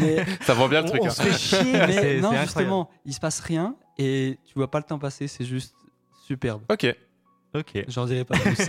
[0.01, 1.03] Mais Ça vend bien le truc.
[1.03, 1.11] on hein.
[1.11, 4.85] se fait chier, mais non, justement, il se passe rien et tu vois pas le
[4.85, 5.27] temps passer.
[5.29, 5.75] C'est juste
[6.27, 6.63] superbe.
[6.71, 6.87] Ok.
[7.55, 7.85] Ok.
[7.87, 8.57] J'en dirai pas plus.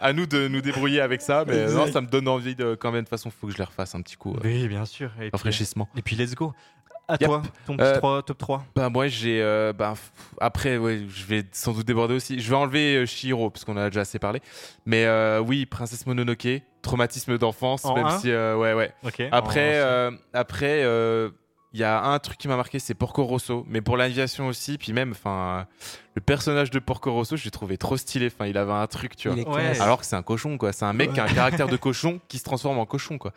[0.00, 2.90] à nous de nous débrouiller avec ça, mais non, ça me donne envie de quand
[2.90, 3.00] même.
[3.00, 4.34] De toute façon, faut que je les refasse un petit coup.
[4.34, 5.10] euh, Oui, bien sûr.
[5.16, 5.88] Et puis, rafraîchissement.
[5.96, 6.52] et puis, let's go.
[7.08, 7.28] À Yep.
[7.28, 8.64] toi, ton petit Euh, 3, top 3.
[8.76, 9.94] Bah moi j'ai euh, bah,
[10.40, 12.38] après ouais je vais sans doute déborder aussi.
[12.38, 14.40] Je vais enlever euh, Chihiro parce qu'on en a déjà assez parlé.
[14.86, 16.46] Mais euh, oui Princesse Mononoke,
[16.80, 18.92] traumatisme d'enfance En même un si euh, ouais ouais.
[19.04, 19.20] Ok.
[19.32, 21.30] Après euh, après euh,
[21.72, 24.78] il y a un truc qui m'a marqué c'est Porco Rosso mais pour l'aviation aussi
[24.78, 25.66] puis même enfin
[26.14, 29.16] le personnage de Porco Rosso je l'ai trouvé trop stylé enfin il avait un truc
[29.16, 29.54] tu vois.
[29.56, 29.80] Ouais.
[29.80, 32.20] Alors que c'est un cochon quoi, c'est un mec qui a un caractère de cochon
[32.28, 33.32] qui se transforme en cochon quoi.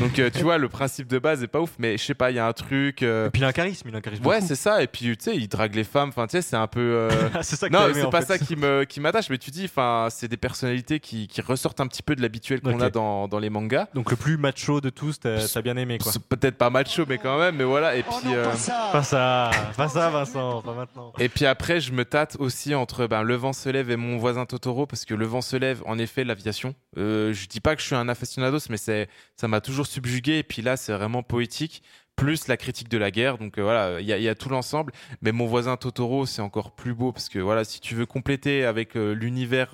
[0.00, 2.30] Donc euh, tu vois le principe de base est pas ouf mais je sais pas
[2.30, 3.88] il y a un truc euh, Et puis, il a un charisme.
[3.88, 4.26] Il a un charisme.
[4.26, 4.82] Ouais, c'est ça.
[4.82, 6.08] Et puis, tu sais, il drague les femmes.
[6.08, 6.80] Enfin, tu sais, c'est un peu.
[6.80, 7.10] euh,
[7.42, 8.26] c'est ça que non, c'est pas fait.
[8.26, 9.30] ça qui me qui m'attache.
[9.30, 12.60] Mais tu dis, enfin, c'est des personnalités qui, qui ressortent un petit peu de l'habituel
[12.60, 13.86] qu'on a dans, dans les mangas.
[13.94, 16.12] Donc, le plus macho de tous, t'as bien aimé quoi.
[16.12, 17.56] C'est peut-être pas macho, mais quand même.
[17.56, 17.96] Mais voilà.
[17.96, 18.12] Et puis.
[18.34, 18.44] euh,
[18.92, 21.12] Pas ça, pas ça, Vincent, pas maintenant.
[21.18, 22.04] Et puis après, je me
[22.38, 25.40] aussi entre ben, Le vent se lève et mon voisin Totoro, parce que Le vent
[25.42, 26.74] se lève, en effet, l'aviation.
[26.96, 30.38] Euh, je dis pas que je suis un aficionados, mais c'est, ça m'a toujours subjugué.
[30.38, 31.82] Et puis là, c'est vraiment poétique,
[32.16, 33.36] plus la critique de la guerre.
[33.38, 34.92] Donc euh, voilà, il y, a- tout l'ensemble.
[35.20, 38.64] Mais mon voisin Totoro, c'est encore plus beau, parce que voilà, si tu veux compléter
[38.64, 39.72] avec euh, l'univers,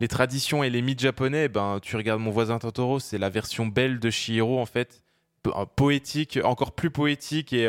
[0.00, 3.66] les traditions et les mythes japonais, ben tu regardes mon voisin Totoro, c'est la version
[3.66, 5.02] belle de Chihiro en fait,
[5.42, 7.66] Po- poétique, encore plus poétique et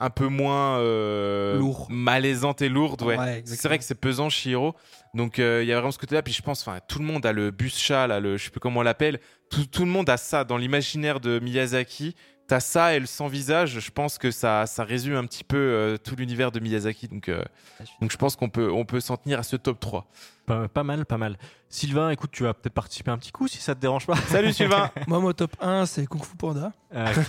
[0.00, 1.86] un peu moins euh, Lourd.
[1.90, 3.02] malaisante et lourde.
[3.02, 3.18] Ouais.
[3.18, 4.74] Ouais, c'est vrai que c'est pesant Chihiro.
[5.14, 6.22] Donc euh, il y a vraiment ce côté-là.
[6.22, 8.50] Puis je pense, enfin, tout le monde a le bus chat là, le, je sais
[8.50, 9.20] plus comment on l'appelle.
[9.50, 12.16] Tout, tout le monde a ça dans l'imaginaire de Miyazaki.
[12.50, 13.78] T'as ça et le sans visage.
[13.78, 17.06] Je pense que ça, ça résume un petit peu euh, tout l'univers de Miyazaki.
[17.06, 17.40] Donc, euh,
[18.00, 20.08] donc je pense qu'on peut, on peut s'en tenir à ce top 3.
[20.46, 21.38] Pas, pas mal, pas mal.
[21.68, 24.16] Sylvain, écoute, tu vas peut-être participer un petit coup si ça te dérange pas.
[24.28, 26.72] Salut Sylvain Moi, mon top 1, c'est Kung Fu Panda.
[26.92, 27.20] Ah, que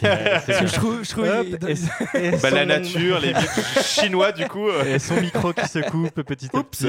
[0.67, 1.76] je trouve, je trouve Hop, il- dans- et-
[2.15, 3.36] et bah, La nature, les
[3.84, 4.67] chinois du coup.
[4.69, 4.95] euh.
[4.95, 6.88] Et son micro qui se coupe petit à petit.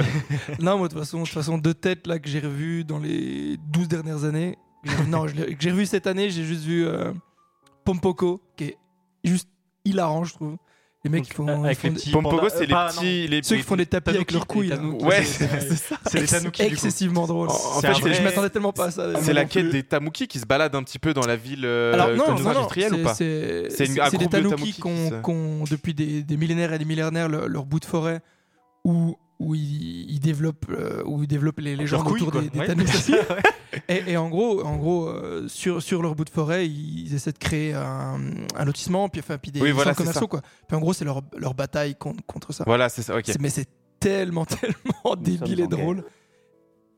[0.59, 2.99] Non, moi, de toute façon, de toute façon, deux têtes là que j'ai revues dans
[2.99, 4.57] les 12 dernières années.
[4.85, 7.13] que j'ai- non, je l'ai- que j'ai revu cette année, j'ai juste vu euh,
[7.85, 8.79] Pompoko, qui est
[9.25, 9.49] juste
[9.85, 10.57] hilarant, je trouve.
[11.05, 13.27] Les mecs qui font, Avec font les des- petits pandas- c'est euh, les pas- petits.
[13.27, 14.69] Les ceux qui font des tapis avec tanuki, leurs couilles.
[14.69, 15.05] tanuki.
[15.05, 15.97] Ouais, c'est- ça.
[16.07, 17.49] C'est tanuki, excessivement drôle.
[17.49, 19.21] En- fait, je m'attendais tellement pas à ça.
[19.21, 21.93] C'est la quête des tamuki qui se baladent un petit peu dans la ville euh,
[22.29, 24.81] industrielle ou c'est- pas c'est des tanuki tanuki qui
[25.23, 28.21] qu'on- depuis des, millénaires et des millénaires leur, leur bout de forêt
[28.85, 32.43] où où ils, ils développent euh, où ils développent les légendes couilles, autour quoi.
[32.43, 32.59] des, des
[33.13, 33.43] Ouais.
[33.89, 37.33] Et, et en gros, en gros euh, sur, sur leur bout de forêt, ils essaient
[37.33, 38.21] de créer un,
[38.57, 40.29] un lotissement, puis, enfin, puis des Oui, voilà, commerciaux.
[40.29, 40.43] Quoi.
[40.69, 42.65] Puis en gros, c'est leur, leur bataille contre, contre ça.
[42.67, 43.17] Voilà, c'est ça.
[43.17, 43.25] Ok.
[43.27, 43.69] C'est- Mais c'est
[43.99, 46.05] tellement, tellement débile et drôle.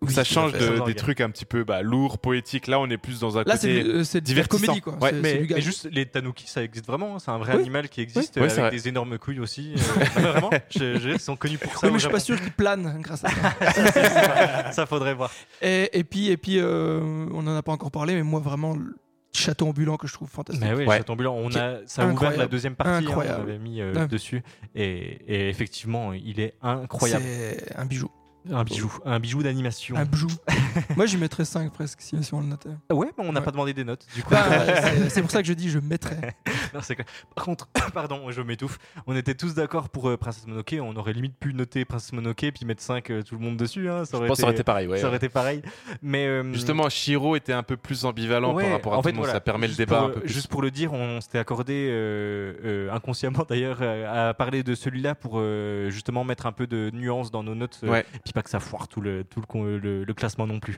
[0.05, 2.67] Donc Oui, ça change de- des trucs un petit peu bah, lourds, poétiques.
[2.67, 4.03] Là, on est plus dans un Là, c'est côté.
[4.15, 4.67] la divertissant.
[4.67, 4.81] comédie.
[4.83, 4.99] Quoi.
[5.01, 7.17] Ouais, Mais, juste les tanuki, ça existe vraiment.
[7.17, 7.19] hein.
[7.19, 7.61] C'est un vrai Oui.
[7.63, 9.73] animal qui existe Oui, euh, c'est avec des énormes couilles aussi.
[10.19, 11.87] euh, non, vraiment, je, je- ils sont connus pour ça.
[11.87, 14.73] Mais je suis pas sûr qu'ils planent grâce à ça.
[14.73, 15.31] ça faudrait voir.
[15.63, 17.01] Et, et puis, et puis euh,
[17.33, 18.95] on n'en a pas encore parlé, mais moi, vraiment, le
[19.33, 20.63] château ambulant que je trouve fantastique.
[20.65, 20.99] Mais oui, Ouais.
[20.99, 23.95] Château ambulant, on a, ça a ouvert la deuxième partie, hein, on avait mis euh,
[23.95, 24.07] Ouais.
[24.07, 24.43] dessus.
[24.75, 27.25] Et, et effectivement, il est incroyable.
[27.25, 28.11] C'est un bijou.
[28.53, 29.97] Un bijou, un bijou d'animation.
[29.97, 30.27] Un bijou.
[30.97, 32.69] moi, j'y mettrais 5 presque si, si on le notait.
[32.93, 33.45] Ouais, mais on n'a Ouais.
[33.45, 34.07] pas demandé des notes.
[34.15, 34.45] Du coup, Bah,
[35.09, 36.37] c'est- pour ça que je dis je mettrais.
[36.75, 37.07] Non, c'est clair.
[37.37, 38.79] Par contre, pardon, je m'étouffe.
[39.07, 40.75] On était tous d'accord pour euh, Princesse Mononoke.
[40.81, 43.89] On aurait limite pu noter Princesse Mononoke puis mettre 5 tout le monde dessus.
[43.89, 44.05] hein.
[44.05, 44.89] Ça Je aurait, pense que ça aurait été pareil.
[44.89, 45.17] ouais, ça aurait ouais.
[45.19, 45.63] été pareil.
[46.03, 49.05] Mais euh, Justement, Shiro était un peu plus ambivalent ouais, par rapport à en tout
[49.09, 49.25] fait, le monde.
[49.27, 50.33] voilà, Ça permet le débat pour, un peu euh, plus.
[50.33, 54.75] Juste pour le dire, on s'était accordé euh, euh, inconsciemment d'ailleurs euh, à parler de
[54.75, 57.79] celui-là pour euh, justement mettre un peu de nuance dans nos notes.
[57.85, 58.01] euh, Ouais.
[58.01, 60.61] et puis pas que ça foire tout le, tout le, con- le, le classement non
[60.61, 60.77] plus.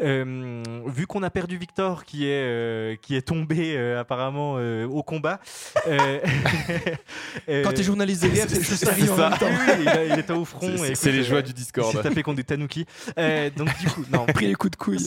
[0.00, 4.86] Euh, vu qu'on a perdu Victor qui est, euh, qui est tombé euh, apparemment euh,
[4.86, 5.38] au combat.
[5.84, 9.28] Quand t'es journaliste de guerre, c'est juste arrivé en ça.
[9.30, 9.46] même temps.
[9.50, 10.60] oui, oui, il, a- il était au front.
[10.60, 11.92] C'est- et C'est écoute, c'est les joies du Il Discord.
[11.92, 12.86] s'est tapé contre des tanuki.
[13.18, 14.98] Euh, donc du coup, non, Pris les coups de couille.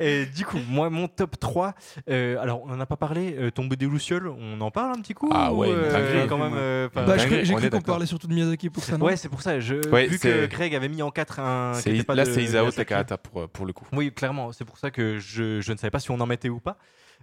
[0.00, 1.74] et du coup, moi, mon top 3,
[2.10, 5.00] euh, alors on en a pas parlé, euh, Tombé des Lucioles, on en parle un
[5.00, 6.52] petit coup Ah ou, ouais, euh, quand même.
[6.56, 8.98] euh, Bah, j'ai cru qu'on parlait surtout de Miyazaki pour ça.
[8.98, 9.60] non ouais, c'est pour ça.
[9.60, 11.72] Je, Ouais, vu que Greg avait mis en 4 un.
[11.82, 12.76] qui pas Là, c'est Isao Miyazaki.
[12.76, 13.86] Takahata pour, euh, pour le coup.
[13.92, 14.52] Oui, clairement.
[14.52, 16.76] C'est pour ça que je, je ne savais pas si on en mettait ou pas.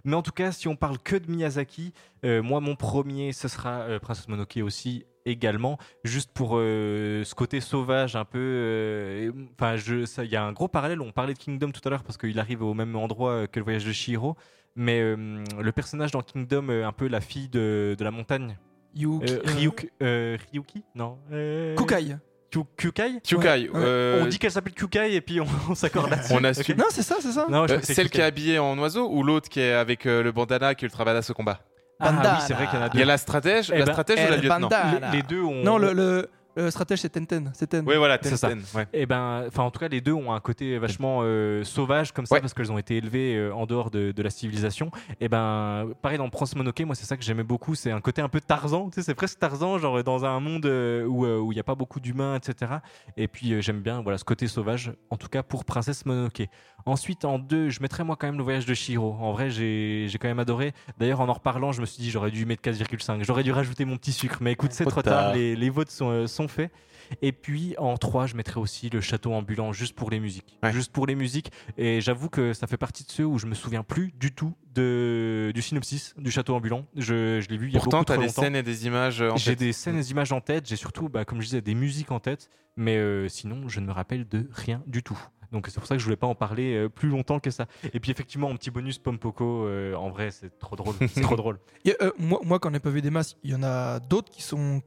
[0.04, 1.92] Mais en tout cas, si on parle que de Miyazaki,
[2.24, 5.78] euh, moi, mon premier, ce sera euh, Princess Mononoke aussi, également.
[6.04, 8.38] Juste pour euh, ce côté sauvage, un peu.
[8.38, 9.76] euh, Enfin,
[10.24, 11.00] il y a un gros parallèle.
[11.00, 13.58] On parlait de Kingdom tout à l'heure parce qu'il arrive au même endroit euh, que
[13.60, 14.36] le voyage de Shihiro.
[14.74, 18.56] Mais euh, le personnage dans Kingdom, euh, un peu la fille de, de la montagne.
[18.94, 19.32] Yuki.
[19.32, 20.82] Euh, Ryuk- euh, Ryuki?
[20.94, 21.18] Non.
[21.32, 22.16] Euh, Kukai.
[22.76, 23.48] Kyukai Kyukai.
[23.48, 23.70] Ouais.
[23.74, 26.34] euh, On dit qu'elle s'appelle Kyukai et puis on, on s'accorde là-dessus.
[26.34, 27.46] On Non, c'est ça, c'est ça.
[27.48, 30.32] Non, euh, celle qui est habillée en oiseau ou l'autre qui est avec euh, le
[30.32, 31.60] bandana qui est ultra badass au combat?
[32.00, 33.02] Ah oui, c'est vrai qu'il y en a Il y deux.
[33.02, 34.68] a la stratège, Eh la ben, stratège ou la lieutenant.
[35.12, 35.62] Les, les deux ont.
[35.62, 37.50] Non, le, le, le stratège, c'est Tenten.
[37.54, 37.84] C'est Ten.
[37.86, 38.48] Oui, voilà, C'est ça.
[38.48, 38.62] Tenten.
[38.74, 38.86] Ouais.
[38.92, 42.26] Eh ben, enfin, en tout cas, les deux ont un côté vachement euh, sauvage comme
[42.26, 42.40] ça Ouais.
[42.40, 44.90] parce qu'elles ont été élevées euh, en dehors de, de la civilisation.
[45.20, 48.22] Et ben, pareil dans Prince Mononoke, moi c'est ça que j'aimais beaucoup, c'est un côté
[48.22, 48.88] un peu Tarzan.
[48.90, 51.60] Tu sais, c'est presque Tarzan, genre dans un monde euh, où euh, où il n'y
[51.60, 52.72] a pas beaucoup d'humains, etc.
[53.16, 54.92] Et puis euh, j'aime bien, voilà, ce côté sauvage.
[55.10, 56.42] En tout cas pour Princesse Mononoke.
[56.84, 59.16] Ensuite, en deux, je mettrais moi quand même le voyage de Shiro.
[59.20, 60.72] En vrai, j'ai j'ai quand même adoré.
[60.98, 63.22] D'ailleurs, en en reparlant, je me suis dit j'aurais dû mettre 4,5.
[63.24, 64.38] J'aurais dû rajouter mon petit sucre.
[64.40, 65.32] Mais écoute, c'est Trop tard.
[65.34, 66.70] Les, les votes sont, euh, sont faits.
[67.20, 70.56] Et puis en 3, je mettrais aussi le château ambulant juste pour les musiques.
[70.62, 70.72] Ouais.
[70.72, 71.50] Juste pour les musiques.
[71.76, 74.54] Et j'avoue que ça fait partie de ceux où je me souviens plus du tout
[74.74, 76.86] de, du synopsis du château ambulant.
[76.96, 78.42] Je, je l'ai vu il y a Pourtant, t'as trop des longtemps.
[78.42, 79.58] scènes et des images euh, en J'ai tête.
[79.58, 80.66] des scènes et des images en tête.
[80.66, 82.48] J'ai surtout, bah, comme je disais, des musiques en tête.
[82.76, 85.18] Mais euh, sinon, je ne me rappelle de rien du tout.
[85.50, 87.66] Donc c'est pour ça que je voulais pas en parler euh, plus longtemps que ça.
[87.92, 90.94] Et puis effectivement, un petit bonus Pompoko, euh, en vrai, c'est trop drôle.
[91.12, 91.58] C'est trop drôle.
[91.84, 94.00] Et, euh, moi, moi, quand on n'a pas vu des masses, il y en a
[94.00, 94.80] d'autres qui sont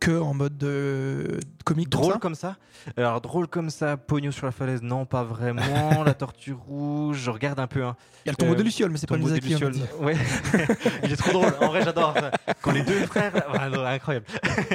[0.00, 2.18] que en mode de, de comique comme Drôle ça.
[2.18, 2.56] comme ça
[2.96, 6.02] Alors drôle comme ça, pognon sur la falaise, non pas vraiment.
[6.06, 7.84] la tortue rouge, je regarde un peu.
[7.84, 7.96] Hein.
[8.24, 9.82] Il y a le tombeau Euh, de Luciole, mais c'est pas Tombeau des Miyazaki.
[10.00, 10.16] Ouais.
[11.04, 11.52] Il est trop drôle.
[11.60, 12.14] En vrai, j'adore.
[12.62, 14.26] Quand les deux frères, ouais, incroyable.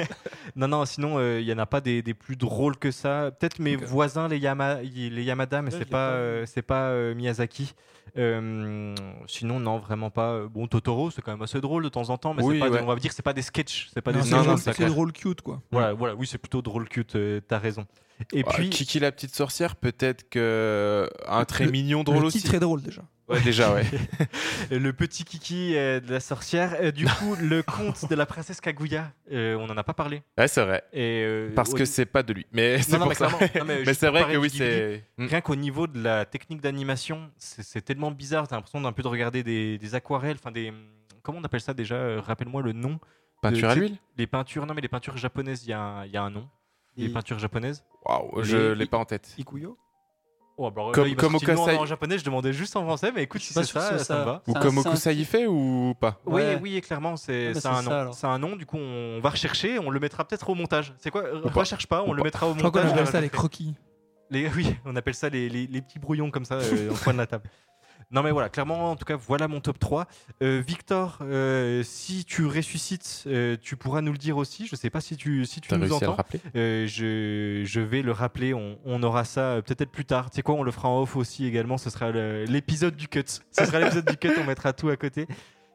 [0.56, 0.84] non, non.
[0.84, 3.30] Sinon, euh, il y en a pas des, des plus drôles que ça.
[3.38, 6.88] Peut-être mes voisins, les, Yama, les Yamada, mais Ouais, c'est pas, pas euh, c'est pas
[6.88, 7.74] euh, Miyazaki.
[8.16, 8.94] Euh,
[9.26, 10.46] sinon, non, vraiment pas.
[10.46, 12.70] Bon, Totoro, c'est quand même assez drôle de temps en temps, mais Oui, c'est pas
[12.74, 12.80] ouais.
[12.82, 14.62] on va dire, c'est pas des sketchs, c'est pas Non, des non, sketchs.
[14.62, 15.60] drôle, c'est drôle cute quoi.
[15.72, 17.16] Voilà, voilà, oui, c'est plutôt drôle cute.
[17.16, 17.86] euh, T'as raison.
[18.32, 22.26] Et Ah, puis, Kiki la petite sorcière, peut-être que un trait Le- mignon drôle le
[22.26, 22.38] aussi.
[22.54, 23.02] est drôle déjà.
[23.26, 23.84] Ouais, déjà, ouais.
[24.70, 26.76] le petit kiki euh, de la sorcière.
[26.80, 30.22] Euh, du coup, le conte de la princesse Kaguya, euh, on n'en a pas parlé.
[30.36, 30.84] Ouais, c'est vrai.
[30.92, 32.46] Et, euh, Parce que c'est pas de lui.
[32.52, 33.26] Mais c'est pour mais ça.
[33.28, 33.38] clairement.
[33.56, 35.04] Non, mais Mais juste c'est vrai que oui, c'est.
[35.16, 35.26] Mm.
[35.26, 38.46] Rien qu'au niveau de la technique d'animation, c'est tellement bizarre.
[38.46, 40.72] T'as l'impression d'un peu de regarder des, des aquarelles, enfin des.
[41.22, 42.20] Comment on appelle ça déjà?
[42.20, 43.00] Rappelle-moi le nom.
[43.40, 43.96] Peinture à de- l'huile?
[44.18, 45.72] Les peintures, non mais les peintures japonaises, il y, y
[46.16, 46.46] a un nom.
[46.96, 47.84] Les peintures japonaises.
[48.06, 49.34] Waouh, je l'ai pas en tête.
[49.38, 49.76] Ikuyo
[50.56, 53.52] Oh, bah, Comme- là, comme en japonais, je demandais juste en français, mais écoute, si
[53.52, 54.24] c'est ça, ça me ça.
[54.24, 54.42] va.
[54.46, 56.20] Ou comme Okusai fait ou pas?
[56.26, 56.58] Oui, Ouais.
[56.62, 58.12] oui, clairement, c'est un ça, nom.
[58.12, 60.94] C'est un nom, du coup, on va rechercher, on le mettra peut-être au montage.
[60.98, 61.24] C'est quoi?
[61.34, 61.48] Ou.
[61.48, 62.26] Recherche pas, on Ou le pas.
[62.28, 62.92] mettra au Je crois montage.
[62.92, 63.74] appelle ça les croquis.
[64.30, 67.12] Les- oui, on appelle ça les, les- les petits brouillons comme ça euh, au coin
[67.14, 67.50] de la table.
[68.14, 70.06] Non mais voilà, clairement, en tout cas, voilà mon top 3.
[70.40, 74.68] Euh, Victor, euh, si tu ressuscites, euh, tu pourras nous le dire aussi.
[74.68, 76.16] Je sais pas si tu, si tu nous réussi à le entends.
[76.16, 76.40] rappeler?
[76.54, 80.30] Je, je vais le rappeler, on, on aura ça peut-être plus tard.
[80.30, 83.24] Tu sais quoi, on le fera en off aussi également, ce sera l'épisode du cut.
[83.26, 85.26] Ce sera l'épisode du cut, on mettra tout à côté.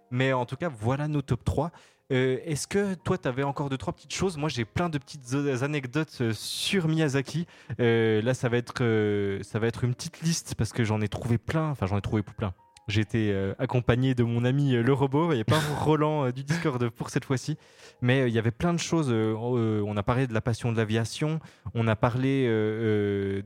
[0.10, 1.72] Mais en tout cas, voilà nos top 3.
[2.12, 4.38] Euh, Est-ce que toi, tu avais encore deux, trois petites choses?
[4.38, 7.46] Moi, j'ai plein de petites anecdotes euh, sur Miyazaki.
[7.80, 11.70] Euh, là, ça va, être, une petite liste parce que j'en ai trouvé plein.
[11.70, 12.54] Enfin, j'en ai trouvé plein.
[13.14, 15.32] Euh, accompagné de mon ami le robot.
[15.32, 17.56] A pas Roland du Discord pour cette fois-ci.
[18.02, 19.12] Mais il y avait plein de choses.
[19.12, 21.40] on a parlé de la passion de l'aviation.
[21.76, 22.48] On a parlé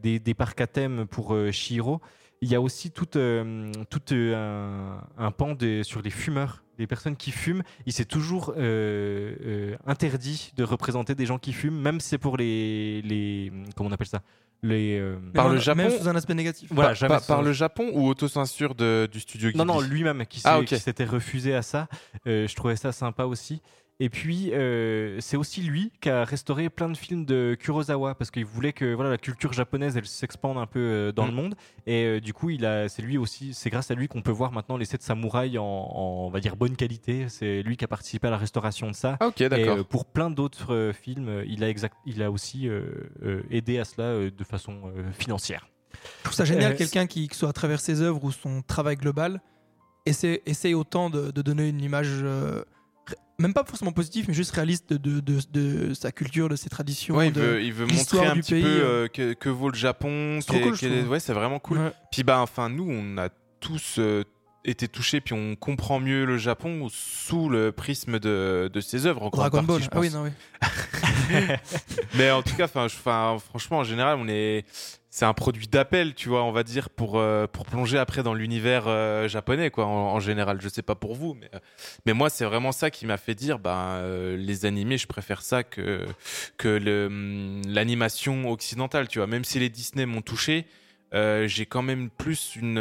[0.01, 1.99] des, des parcs à thème pour Shihiro.
[2.43, 6.63] Il y a aussi tout, euh, tout euh, un, un pan des- sur les fumeurs,
[6.77, 7.63] les personnes qui fument.
[7.85, 12.17] Il s'est toujours euh, euh, interdit de représenter des gens qui fument, même si c'est
[12.17, 13.51] pour les, les.
[13.77, 14.21] Comment on appelle ça
[14.61, 16.69] les, euh, Par le Japon Même sous un aspect négatif.
[16.73, 20.25] Voilà, Par- jamais par, le Japon ou autocensure de, du studio Ghibli Non, non, lui-même
[20.25, 21.87] qui s'est- Ah, qui s'était refusé à ça.
[22.27, 23.61] Euh, je trouvais ça sympa aussi.
[23.99, 28.31] Et puis, euh, c'est aussi lui qui a restauré plein de films de Kurosawa parce
[28.31, 31.29] qu'il voulait que voilà, la culture japonaise elle s'expande un peu euh, dans Mm.
[31.29, 31.55] le monde.
[31.85, 34.31] Et euh, du coup, il a, c'est lui aussi, c'est grâce à lui qu'on peut
[34.31, 37.29] voir maintenant les sept samouraïs en, en, on va dire, bonne qualité.
[37.29, 39.17] C'est lui qui a participé à la restauration de ça.
[39.21, 39.77] Ok, Et d'accord.
[39.77, 42.81] euh, pour plein d'autres euh, films, il a, exact, il a aussi euh,
[43.23, 45.67] euh, aidé à cela euh, de façon euh, financière.
[46.19, 48.31] Je trouve ça génial, Euh, quelqu'un qui, que ce soit à travers ses œuvres ou
[48.31, 49.39] son travail global,
[50.07, 52.63] essaie, essaie autant de, de donner une image, euh,
[53.43, 55.41] même pas forcément positive, mais juste réaliste de, de, de-
[55.89, 57.15] de sa culture, de ses traditions.
[57.15, 59.03] Ouais, il veut, il veut l'histoire montrer un petit pays, peu euh.
[59.03, 60.39] euh, que, que vaut le Japon.
[60.41, 61.77] C'est cool, ouais, c'est vraiment cool.
[61.77, 61.91] Ouais.
[62.11, 63.29] Puis bah, enfin, nous, on a
[63.59, 64.23] tous euh,
[64.66, 69.24] été touchés, puis on comprend mieux le Japon sous le prisme de, de ses œuvres.
[69.24, 69.82] En Dragon partie, Ball.
[69.84, 70.16] je Ah oui, pense.
[70.16, 70.32] non, oui.
[72.16, 72.88] Mais en tout cas, enfin,
[73.39, 74.66] franchement, en général, on est,
[75.09, 78.34] c'est un produit d'appel, tu vois, on va dire, pour euh, pour plonger après dans
[78.34, 79.86] l'univers euh, japonais, quoi.
[79.86, 81.59] En, en général, je sais pas pour vous, mais euh,
[82.05, 85.64] mais moi, c'est vraiment ça qui m'a fait dire, euh, les animés, je préfère ça
[85.64, 86.05] que
[86.57, 89.28] que hum, l'animation occidentale, tu vois.
[89.28, 90.66] Même si les Disney m'ont touché,
[91.14, 92.80] j'ai quand même plus une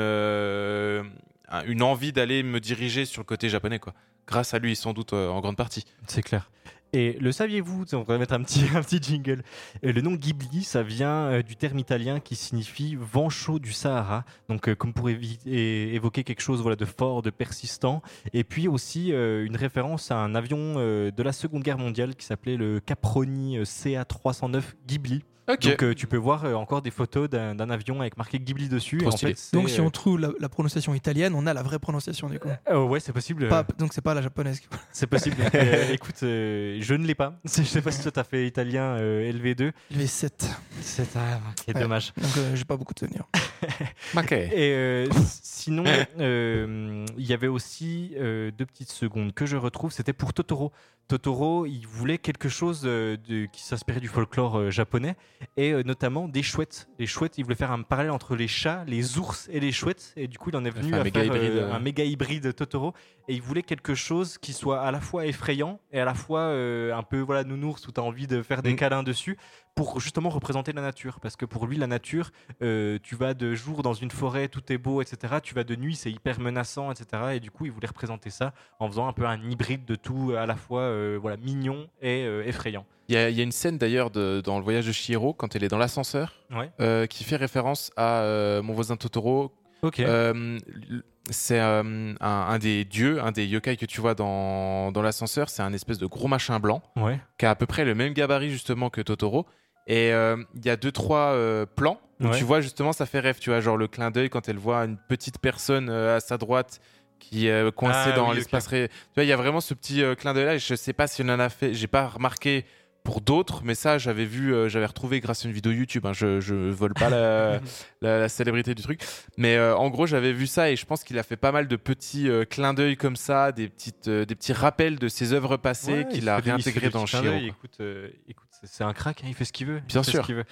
[1.52, 3.94] un- une envie d'aller me diriger sur le côté japonais, quoi.
[4.26, 5.84] Grâce à lui, sans doute, euh, en grande partie.
[6.06, 6.50] C'est clair.
[6.94, 9.42] Et le saviez-vous On va mettre un petit, un petit jingle.
[9.82, 13.72] Et le nom Ghibli, ça vient euh, du terme italien qui signifie vent chaud du
[13.72, 14.24] Sahara.
[14.50, 18.02] Donc, euh, comme pour évoquer quelque chose voilà, de fort, de persistant.
[18.34, 22.14] Et puis aussi euh, une référence à un avion euh, de la Seconde Guerre mondiale
[22.14, 25.24] qui s'appelait le Caproni euh, CA309 Ghibli.
[25.48, 29.00] Donc, euh, tu peux voir euh, encore des photos d'un avion avec marqué Ghibli dessus.
[29.02, 31.62] Et en fait, Donc si euh, on trouve la, la prononciation italienne, on a la
[31.62, 32.48] vraie prononciation du coup.
[32.70, 33.48] euh, ouais, c'est possible.
[33.48, 34.60] Pas- donc c'est pas la japonaise.
[34.92, 35.36] C'est possible.
[35.54, 37.34] Euh, écoute, euh, je ne l'ai pas.
[37.44, 39.72] Je sais pas si toi t'as fait italien euh, LV2.
[39.90, 40.48] Il avait 7.
[40.80, 41.80] C'est ah, c'est Ouais.
[41.82, 42.12] dommage.
[42.16, 43.24] Donc euh, j'ai pas beaucoup de souvenirs.
[44.16, 44.32] Ok.
[44.32, 45.08] Et euh,
[45.42, 45.84] sinon,
[46.20, 49.92] euh, il y avait aussi euh, deux petites secondes que je retrouve.
[49.92, 50.72] C'était pour Totoro.
[51.08, 55.16] Totoro, il voulait quelque chose euh, de, qui s'inspirait du folklore euh, japonais
[55.56, 56.88] et euh, notamment des chouettes.
[56.98, 60.14] Les chouettes, il voulait faire un parallèle entre les chats, les ours et les chouettes.
[60.16, 61.72] Et du coup, il en est venu à méga faire hybride, euh.
[61.72, 62.94] un méga hybride Totoro.
[63.28, 66.42] Et il voulait quelque chose qui soit à la fois effrayant et à la fois
[66.42, 68.76] un peu voilà nounours où tu as envie de faire des Mm.
[68.76, 69.36] câlins dessus
[69.74, 71.18] pour justement représenter la nature.
[71.20, 72.30] Parce que pour lui, la nature,
[72.62, 75.34] euh, tu vas de jour dans une forêt, tout est beau, etc.
[75.42, 77.22] Tu vas de nuit, c'est hyper menaçant, etc.
[77.34, 80.34] Et du coup, il voulait représenter ça en faisant un peu un hybride de tout,
[80.36, 82.84] à la fois euh, voilà, mignon et euh, effrayant.
[83.08, 85.56] Il y, a- il y a une scène d'ailleurs dans le voyage de Chihiro quand
[85.56, 87.08] elle est dans l'ascenseur Ouais.
[87.08, 89.52] qui fait référence à mon voisin Totoro.
[89.82, 90.00] Ok.
[90.00, 95.48] L- c'est un, un des dieux, un des yokai que tu vois dans, dans l'ascenseur.
[95.50, 97.20] C'est un espèce de gros machin blanc ouais.
[97.38, 99.46] qui a à peu près le même gabarit justement que Totoro.
[99.86, 102.38] Et euh, il y a deux trois euh, plans où Ouais.
[102.38, 103.38] tu vois justement ça fait rêve.
[103.40, 106.38] Tu vois genre le clin d'œil quand elle voit une petite personne euh, à sa
[106.38, 106.80] droite
[107.18, 108.66] qui est euh, coincée Ah dans oui, l'espace.
[108.68, 110.54] ré- Tu vois il y a vraiment ce petit clin d'œil là.
[110.54, 111.74] Et je sais pas si on en a fait.
[111.74, 112.64] J'ai pas remarqué
[113.04, 116.06] pour d'autres, mais ça, j'avais vu, j'avais retrouvé grâce à une vidéo YouTube.
[116.06, 117.58] hein, je, je vole pas la,
[118.00, 119.00] la, la célébrité du truc,
[119.36, 121.74] mais en gros, j'avais vu ça et je pense qu'il a fait pas mal de
[121.74, 126.08] petits clins d'œil comme ça, des petites, des petits rappels de ses œuvres passées Ouais,
[126.12, 127.46] qu'il a fait des- il se fait réintégré des dans d'œil.
[127.48, 127.80] Écoute,
[128.28, 129.78] écoute, c'est- un crack, hein, il fait ce qu'il veut.
[129.78, 130.22] il Bien fait sûr.
[130.22, 130.44] Ce qu'il veut.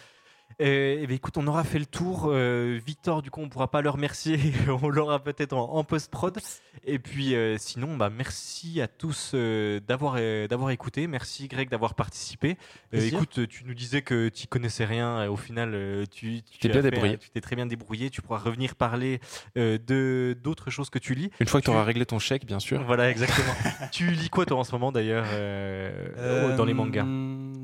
[0.60, 2.24] Euh, eh ben, écoute, on aura fait le tour.
[2.26, 4.36] Euh, Victor, du coup, on pourra pas le remercier.
[4.82, 6.36] on l'aura peut-être en, en post-prod.
[6.84, 11.06] Et puis, euh, sinon, bah, merci à tous euh, d'avoir euh, d'avoir écouté.
[11.06, 12.56] Merci, Greg, d'avoir participé.
[12.94, 15.22] Euh, écoute, tu nous disais que tu connaissais rien.
[15.22, 17.14] Et au final, tu tu t'es bien fait, débrouillé.
[17.14, 18.10] euh, Tu t'es très bien débrouillé.
[18.10, 19.20] Tu pourras revenir parler
[19.56, 21.30] euh, de d'autres choses que tu lis.
[21.38, 22.82] Une fois que tu auras réglé ton chèque, bien sûr.
[22.82, 23.54] Voilà, exactement.
[23.92, 27.04] tu lis quoi, toi, en ce moment, d'ailleurs, euh, dans les mangas?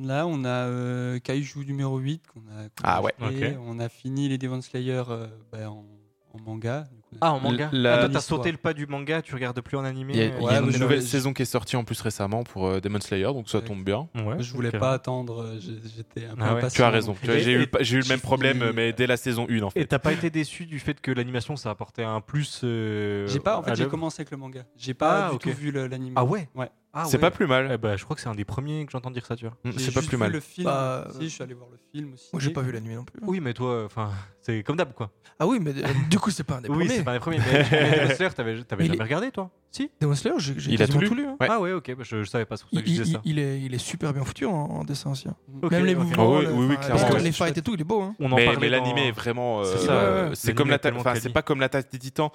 [0.03, 3.13] Là, on a euh, Kaiju numéro 8 qu'on a, qu'on Ah a ouais.
[3.19, 3.53] fait.
[3.57, 3.59] Ok.
[3.67, 5.85] On a fini les Demon Slayer euh, bah, en,
[6.35, 6.81] en manga.
[6.81, 9.33] Donc, on a- Ah, en manga La- Ah, T'as sauté le pas du manga, tu
[9.35, 11.43] regardes plus en animé Il y a, euh, y a une nouvelle je- saison qui
[11.43, 13.65] est sortie en plus récemment pour euh, Demon Slayer, donc ça Ouais.
[13.65, 14.09] tombe bien.
[14.17, 16.69] Ouais, je voulais pas attendre, j'ai- j'étais un peu Ah.
[16.71, 17.15] Tu as raison.
[17.23, 19.81] J'ai eu, le- eu même problème, mais dès la saison 1 en fait.
[19.81, 23.41] Et t'as pas été déçu du fait que l'animation ça apportait un plus euh, J'ai
[23.41, 24.65] pas, en fait, j'ai commencé avec le manga.
[24.77, 26.13] J'ai pas Ah, du tout vu l'anime.
[26.17, 26.49] Ah ouais?
[26.55, 26.69] Ouais.
[26.99, 27.21] Ah c'est ouais.
[27.21, 27.71] pas plus mal.
[27.73, 29.55] Eh ben, je crois que c'est un des premiers que j'entends dire ça, tu vois.
[29.65, 30.33] Mm, J'ai C'est pas juste plus vu mal.
[30.33, 30.65] le film.
[30.65, 32.31] Bah, si, je suis allé voir le film aussi.
[32.33, 33.21] Moi, j'ai pas vu l'anime non plus.
[33.23, 35.11] Oui, mais toi, enfin, c'est comme d'hab quoi.
[35.39, 36.97] Ah oui, mais euh, du coup, c'est pas un des Oui, premiers.
[36.97, 37.39] c'est pas les premiers.
[37.39, 39.51] Mais mais Demon Slayer, t'avais t'avais Il jamais est- regardé toi?
[39.71, 41.27] Si Demon Slayer, j'ai j'ai Il a quasiment tout lu tout lu.
[41.27, 41.37] hein.
[41.39, 41.47] Ouais.
[41.51, 43.11] Ah ouais, ok, bah, je, je savais pas, c'est pour ça Il, que je disais
[43.11, 43.21] il- ça.
[43.27, 45.29] il est, il est super bien foutu en, en dessin aussi.
[45.29, 45.37] hein.
[45.63, 46.01] Ok, Même les ok.
[46.03, 47.21] mouvements, Oh oui, le- oui, oui, enfin, clairement, les- ouais.
[47.25, 48.01] les fights et tout, il est beau.
[48.01, 48.15] Hein.
[48.19, 49.61] On en mais parlait mais dans- l'animé est vraiment.
[49.61, 50.35] euh, C'est ça, euh, ouais.
[50.35, 51.21] c'est L'animé comme est la tellement enfin, quali.
[51.21, 52.31] c'est pas comme l'attaque des titans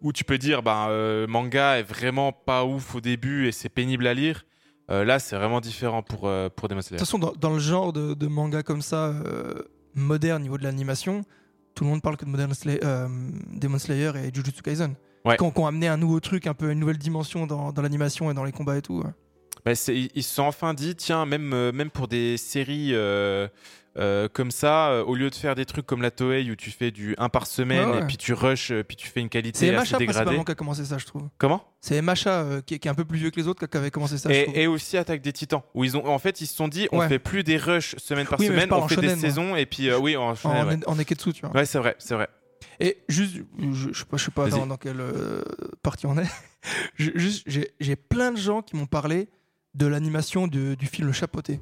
[0.00, 3.68] où tu peux dire ben euh, manga est vraiment pas ouf au début et c'est
[3.68, 4.44] pénible à lire.
[4.90, 6.98] Euh, là, c'est vraiment différent pour euh, pour Demon De Slayer.
[6.98, 9.14] toute façon, dans, dans le genre de, de manga comme ça,
[9.94, 11.22] moderne niveau de l'animation,
[11.74, 13.06] tout le monde parle que de Modern Slay- euh,
[13.52, 14.94] Demon Slayer et Jujutsu Kaisen.
[15.24, 15.36] Ouais.
[15.36, 18.34] Qui ont, amené un nouveau truc, un peu une nouvelle dimension dans, dans l'animation et
[18.34, 19.00] dans les combats et tout.
[19.00, 19.10] ouais.
[19.66, 22.94] Bah, ils se sont enfin dit, tiens, même, même pour des séries
[23.98, 26.70] euh, comme ça, euh, au lieu de faire des trucs comme la Toei où tu
[26.70, 27.98] fais du 1 par semaine ouais.
[28.02, 30.06] et puis tu rushes, euh, puis tu fais une qualité C'est assez dégradée.
[30.06, 31.28] principalement qui a commencé ça, je trouve.
[31.38, 31.62] Comment?
[31.80, 33.76] C'est MHA euh, qui, est- qui est un peu plus vieux que les autres qui
[33.76, 36.46] avait commencé ça, je et, aussi Attaque des Titans, où ils ont, en fait, ils
[36.46, 37.08] se sont dit, on Ouais.
[37.08, 39.16] fait plus des rushs semaine par Oui, semaine, on en fait des moi.
[39.16, 40.78] saisons et puis oui, en en, shonen, ouais.
[40.86, 41.50] en Neketsu, tu vois.
[41.54, 42.28] Ouais, c'est vrai, c'est vrai.
[42.78, 45.02] Et juste, je, je sais pas, je sais pas dans, dans quelle
[45.82, 46.26] partie on est.
[46.96, 47.46] Je- juste,
[47.80, 49.28] j'ai plein de gens qui m'ont parlé
[49.74, 51.58] de l'animation du film Le Chapeauté.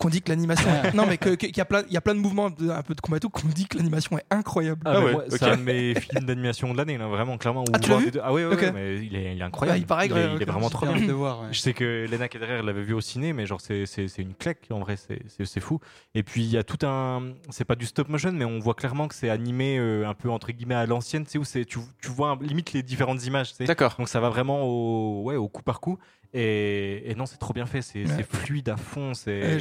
[0.00, 0.66] Qu'on dit que l'animation.
[0.82, 2.82] est- non, mais qu'il y, a plein- il y a plein de mouvements, de- un
[2.82, 4.80] peu de combat et tout, qu'on dit que l'animation est incroyable.
[4.86, 5.36] Ah, Ah ouais, moi, ok.
[5.38, 7.64] C'est un de mes films d'animation de l'année, là, vraiment, clairement.
[7.74, 8.60] Ah, tu vu Ah ouais, ouais, Ok.
[8.62, 9.76] ouais, mais il est, il est incroyable.
[9.76, 11.06] Ah, il paraît il est, il est vraiment trop bien.
[11.06, 11.42] de voir.
[11.42, 11.48] ouais.
[11.52, 14.34] Je sais que Lena Kederer l'avait vu au ciné, mais genre c'est c'est- c'est une
[14.34, 15.80] claque en vrai, c'est- c'est c'est fou.
[16.14, 18.74] Et puis il y a tout un, c'est pas du stop motion, mais on voit
[18.74, 21.66] clairement que c'est animé euh, un peu entre guillemets à l'ancienne, tu sais où c'est,
[21.66, 23.52] tu, tu vois un- limite les différentes images.
[23.60, 23.96] D'accord.
[23.98, 25.98] Donc ça va vraiment au, ouais, au coup par coup.
[26.32, 28.22] Et, et non, c'est trop bien fait, c'est Ouais.
[28.22, 29.58] fluide à fond, c'est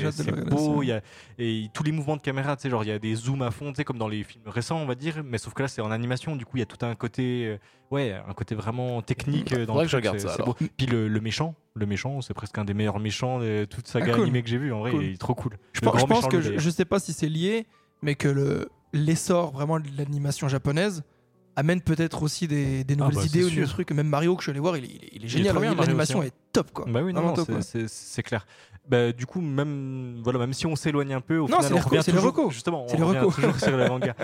[0.49, 0.83] beau.
[0.83, 1.01] y a,
[1.39, 3.49] et tous les mouvements de caméra, tu sais, genre il y a des zooms à
[3.49, 5.67] fond, tu sais, comme dans les films récents, on va dire, mais sauf que là
[5.67, 7.57] c'est en animation, du coup il y a tout un côté, euh,
[7.89, 10.53] ouais, un côté vraiment technique euh, dans le que je regarde ça, beau.
[10.77, 14.07] Puis le, le méchant, le méchant, c'est presque un des meilleurs méchants de toute saga
[14.11, 14.23] Ah, cool.
[14.23, 14.71] animée que j'ai vu.
[14.71, 15.03] En vrai, Cool.
[15.05, 15.57] il est trop cool.
[15.73, 17.65] Je pense, je que je, je sais pas si c'est lié,
[18.03, 21.03] mais que le l'essor vraiment de l'animation japonaise
[21.59, 23.91] amène peut-être aussi des, des nouvelles bah, idées ou des trucs.
[23.91, 25.55] Même Mario que je suis allé voir, il est, il est- il est génial.
[25.77, 26.85] L'animation aussi, est top quoi.
[26.87, 28.45] Bah oui, non, c'est- clair.
[28.87, 31.73] Bah, du coup, même, voilà, même si on s'éloigne un peu, au Non, final, c'est
[31.73, 32.51] on revient toujours-.
[32.51, 33.31] Justement, C'est on les revient reco.
[33.33, 34.15] toujours sur le manga.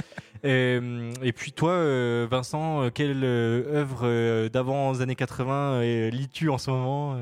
[0.44, 0.80] Et,
[1.22, 6.50] et puis toi, euh, Vincent, euh, quelle euh, œuvre d'avant les années 80 euh, lis-tu
[6.50, 7.16] en ce moment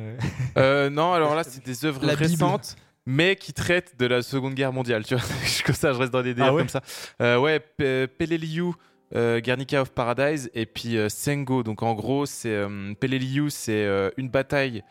[0.57, 0.89] euh?
[0.89, 2.28] Non, alors là, c'est des œuvres La Bible.
[2.30, 2.76] récentes.
[3.05, 5.24] Mais qui traitent de la Seconde Guerre mondiale, tu vois.
[5.66, 6.61] Comme ça, je reste dans des délires Ah ouais?
[6.61, 6.82] comme ça.
[7.22, 8.72] Euh, ouais, Pe- Peleliu,
[9.16, 11.64] euh, Guernica of Paradise, et puis euh, Sengo.
[11.64, 14.84] Donc en gros, c'est euh, Peleliu, c'est euh, une bataille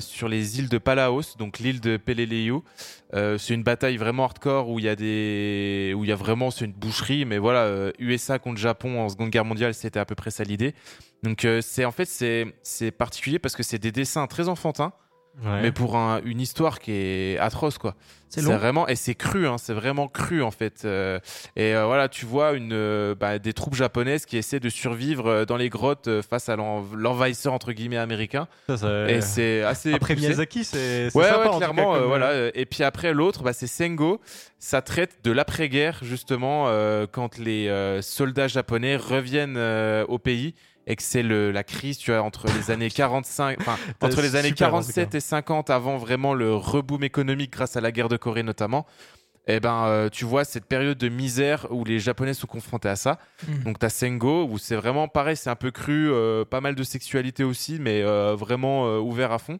[0.00, 2.60] sur les îles de Palaos, donc l'île de Peleliu.
[3.12, 6.52] C'est une bataille vraiment hardcore où il y a des, où il y a vraiment,
[6.52, 10.14] c'est une boucherie, mais voilà, USA contre Japon en Seconde Guerre mondiale, c'était à peu
[10.14, 10.72] près ça l'idée.
[11.24, 14.92] Donc c'est en fait c'est particulier parce que c'est des dessins très enfantins
[15.42, 15.62] Ouais.
[15.62, 17.94] mais pour un- une histoire qui est atroce quoi.
[18.28, 20.82] C'est vraiment et c'est cru, hein, c'est vraiment cru en fait.
[20.84, 21.18] Euh,
[21.56, 25.26] et euh, voilà, tu vois une euh, bah, des troupes japonaises qui essaient de survivre
[25.26, 28.46] euh, dans les grottes euh, face à l'en- l'envahisseur entre guillemets américain.
[28.68, 30.26] Ça, ça- Et c'est assez Après poussé.
[30.28, 32.50] Miyazaki, c'est c'est Ouais, sympa, ouais, en tout cas, clairement, comme, voilà.
[32.54, 34.20] Et puis après l'autre, bah, c'est Sengo.
[34.60, 40.54] Ça traite de l'après-guerre justement euh, quand les euh, soldats japonais reviennent euh, au pays
[40.86, 44.48] et que c'est la crise, tu vois, entre les années 45, enfin entre les années
[44.48, 48.08] super, en tout 47 et 50 avant vraiment le reboom économique grâce à la guerre
[48.08, 48.86] de Corée notamment.
[49.46, 52.96] Et ben, euh, tu vois cette période de misère où les Japonais sont confrontés à
[52.96, 53.18] ça.
[53.48, 53.64] Mhm.
[53.64, 56.82] Donc t'as Sengo où c'est vraiment pareil, c'est un peu cru, euh, pas mal de
[56.82, 59.58] sexualité aussi, mais euh, vraiment ouvert à fond.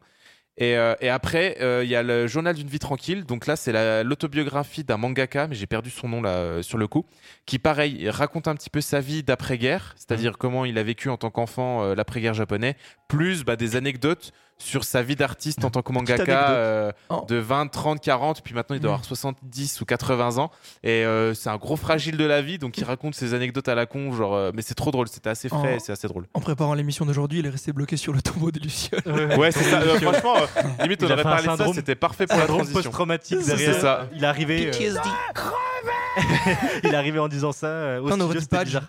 [0.61, 3.25] Et, euh, et après, euh, il y a le journal d'une vie tranquille.
[3.25, 6.77] Donc là, c'est la- l'autobiographie d'un mangaka, mais j'ai perdu son nom là euh, sur
[6.79, 7.07] le coup,
[7.47, 11.09] qui pareil il raconte un petit peu sa vie d'après-guerre, c'est-à-dire comment il a vécu
[11.09, 12.77] en tant qu'enfant l'après-guerre japonais,
[13.09, 14.33] plus bah, des anecdotes
[14.63, 17.25] sur sa vie d'artiste en tant que mangaka euh, Oh.
[17.29, 18.95] de 20, 30, 40, puis maintenant il doit Mm.
[18.95, 20.51] avoir 70 ou 80 ans.
[20.83, 23.75] Et euh, c'est un gros fragile de la vie, donc il raconte ses anecdotes à
[23.75, 26.27] la con, genre, euh, mais c'est trop drôle, c'était assez frais, c'est assez drôle.
[26.35, 29.01] En préparant l'émission d'aujourd'hui, il est resté bloqué sur le tombeau des Lucioles.
[29.39, 29.81] Ouais, c'est ça.
[29.81, 32.47] euh, franchement, euh, limite, on aurait fait un parlé de ça, c'était parfait pour la
[32.47, 32.75] transition.
[32.83, 33.81] post-traumatique C'est derrière.
[33.81, 34.07] ça.
[34.15, 34.73] Il est arrivé, euh,
[36.85, 38.67] il est arrivé en disant ça euh, au Putain, on aurait studio, Padge.
[38.69, 38.83] bizarre.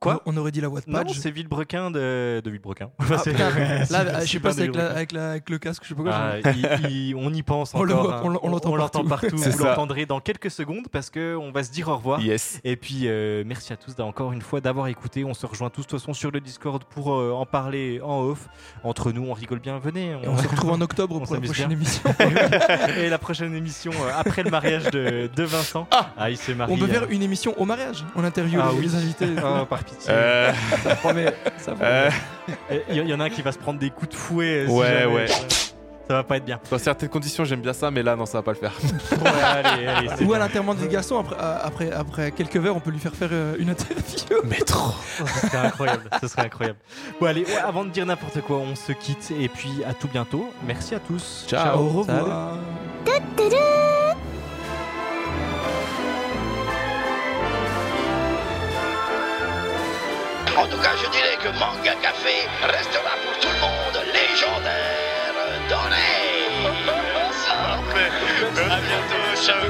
[0.00, 2.90] Quoi On aurait dit la voix de Non, c'est Villebrequin de, de Villebrequin.
[3.00, 3.04] Ah,
[3.90, 6.12] là, je sais pas avec, la- avec, la- avec le casque, je sais pas quoi.
[6.14, 8.06] Ah, il- il- on y pense On le encore.
[8.22, 8.38] voit, hein.
[8.42, 9.26] on l'entend l'entend partout.
[9.30, 9.38] partout.
[9.38, 9.70] C'est Vous ça.
[9.70, 12.20] l'entendrez dans quelques secondes parce que on va se dire au revoir.
[12.20, 12.60] Yes.
[12.62, 15.24] Et puis euh, merci à tous encore une fois d'avoir écouté.
[15.24, 18.20] On se rejoint tous de toute façon sur le Discord pour euh, en parler en
[18.22, 18.48] off.
[18.84, 19.78] Entre nous, on rigole bien.
[19.80, 20.14] Venez.
[20.24, 21.76] On se retrouve en octobre pour la prochaine bien.
[21.76, 22.02] émission.
[22.98, 25.88] Et la prochaine émission euh, après le mariage de, de Vincent.
[26.16, 26.72] Ah, il s'est marié.
[26.72, 28.04] On peut faire une émission au mariage.
[28.14, 28.84] On interviewe Ah les, oui.
[28.86, 29.26] les invités.
[29.88, 30.10] Pitié.
[30.10, 30.52] Euh,
[30.84, 31.34] Ça promet.
[31.58, 31.84] Ça promet.
[31.90, 32.10] euh,
[32.90, 34.64] Il y, y en a un qui va se prendre des coups de fouet.
[34.64, 35.26] euh, si Ouais, jamais, ouais.
[36.08, 36.58] Ça va pas être bien.
[36.70, 38.72] dans certaines conditions, j'aime bien ça, mais là, non, ça va pas le faire.
[39.22, 40.46] Ouais, allez, allez, c'est Ou à bien.
[40.46, 43.28] l'enterrement des garçons, après, après, après quelques verres, on peut lui faire faire
[43.58, 44.38] une interview.
[44.44, 44.94] Mais trop.
[45.18, 46.08] Ce serait incroyable.
[46.22, 46.78] Ce serait incroyable.
[47.20, 49.30] Bon, allez, ouais, avant de dire n'importe quoi, on se quitte.
[49.38, 50.48] Et puis à tout bientôt.
[50.66, 51.44] Merci à tous.
[51.46, 51.78] Ciao.
[51.78, 52.20] Au Salut.
[52.20, 52.54] revoir.
[60.58, 65.34] En tout cas, je dirais que Manga Café restera pour tout le monde légendaire
[65.88, 66.18] les...
[68.58, 69.68] À bientôt, ciao.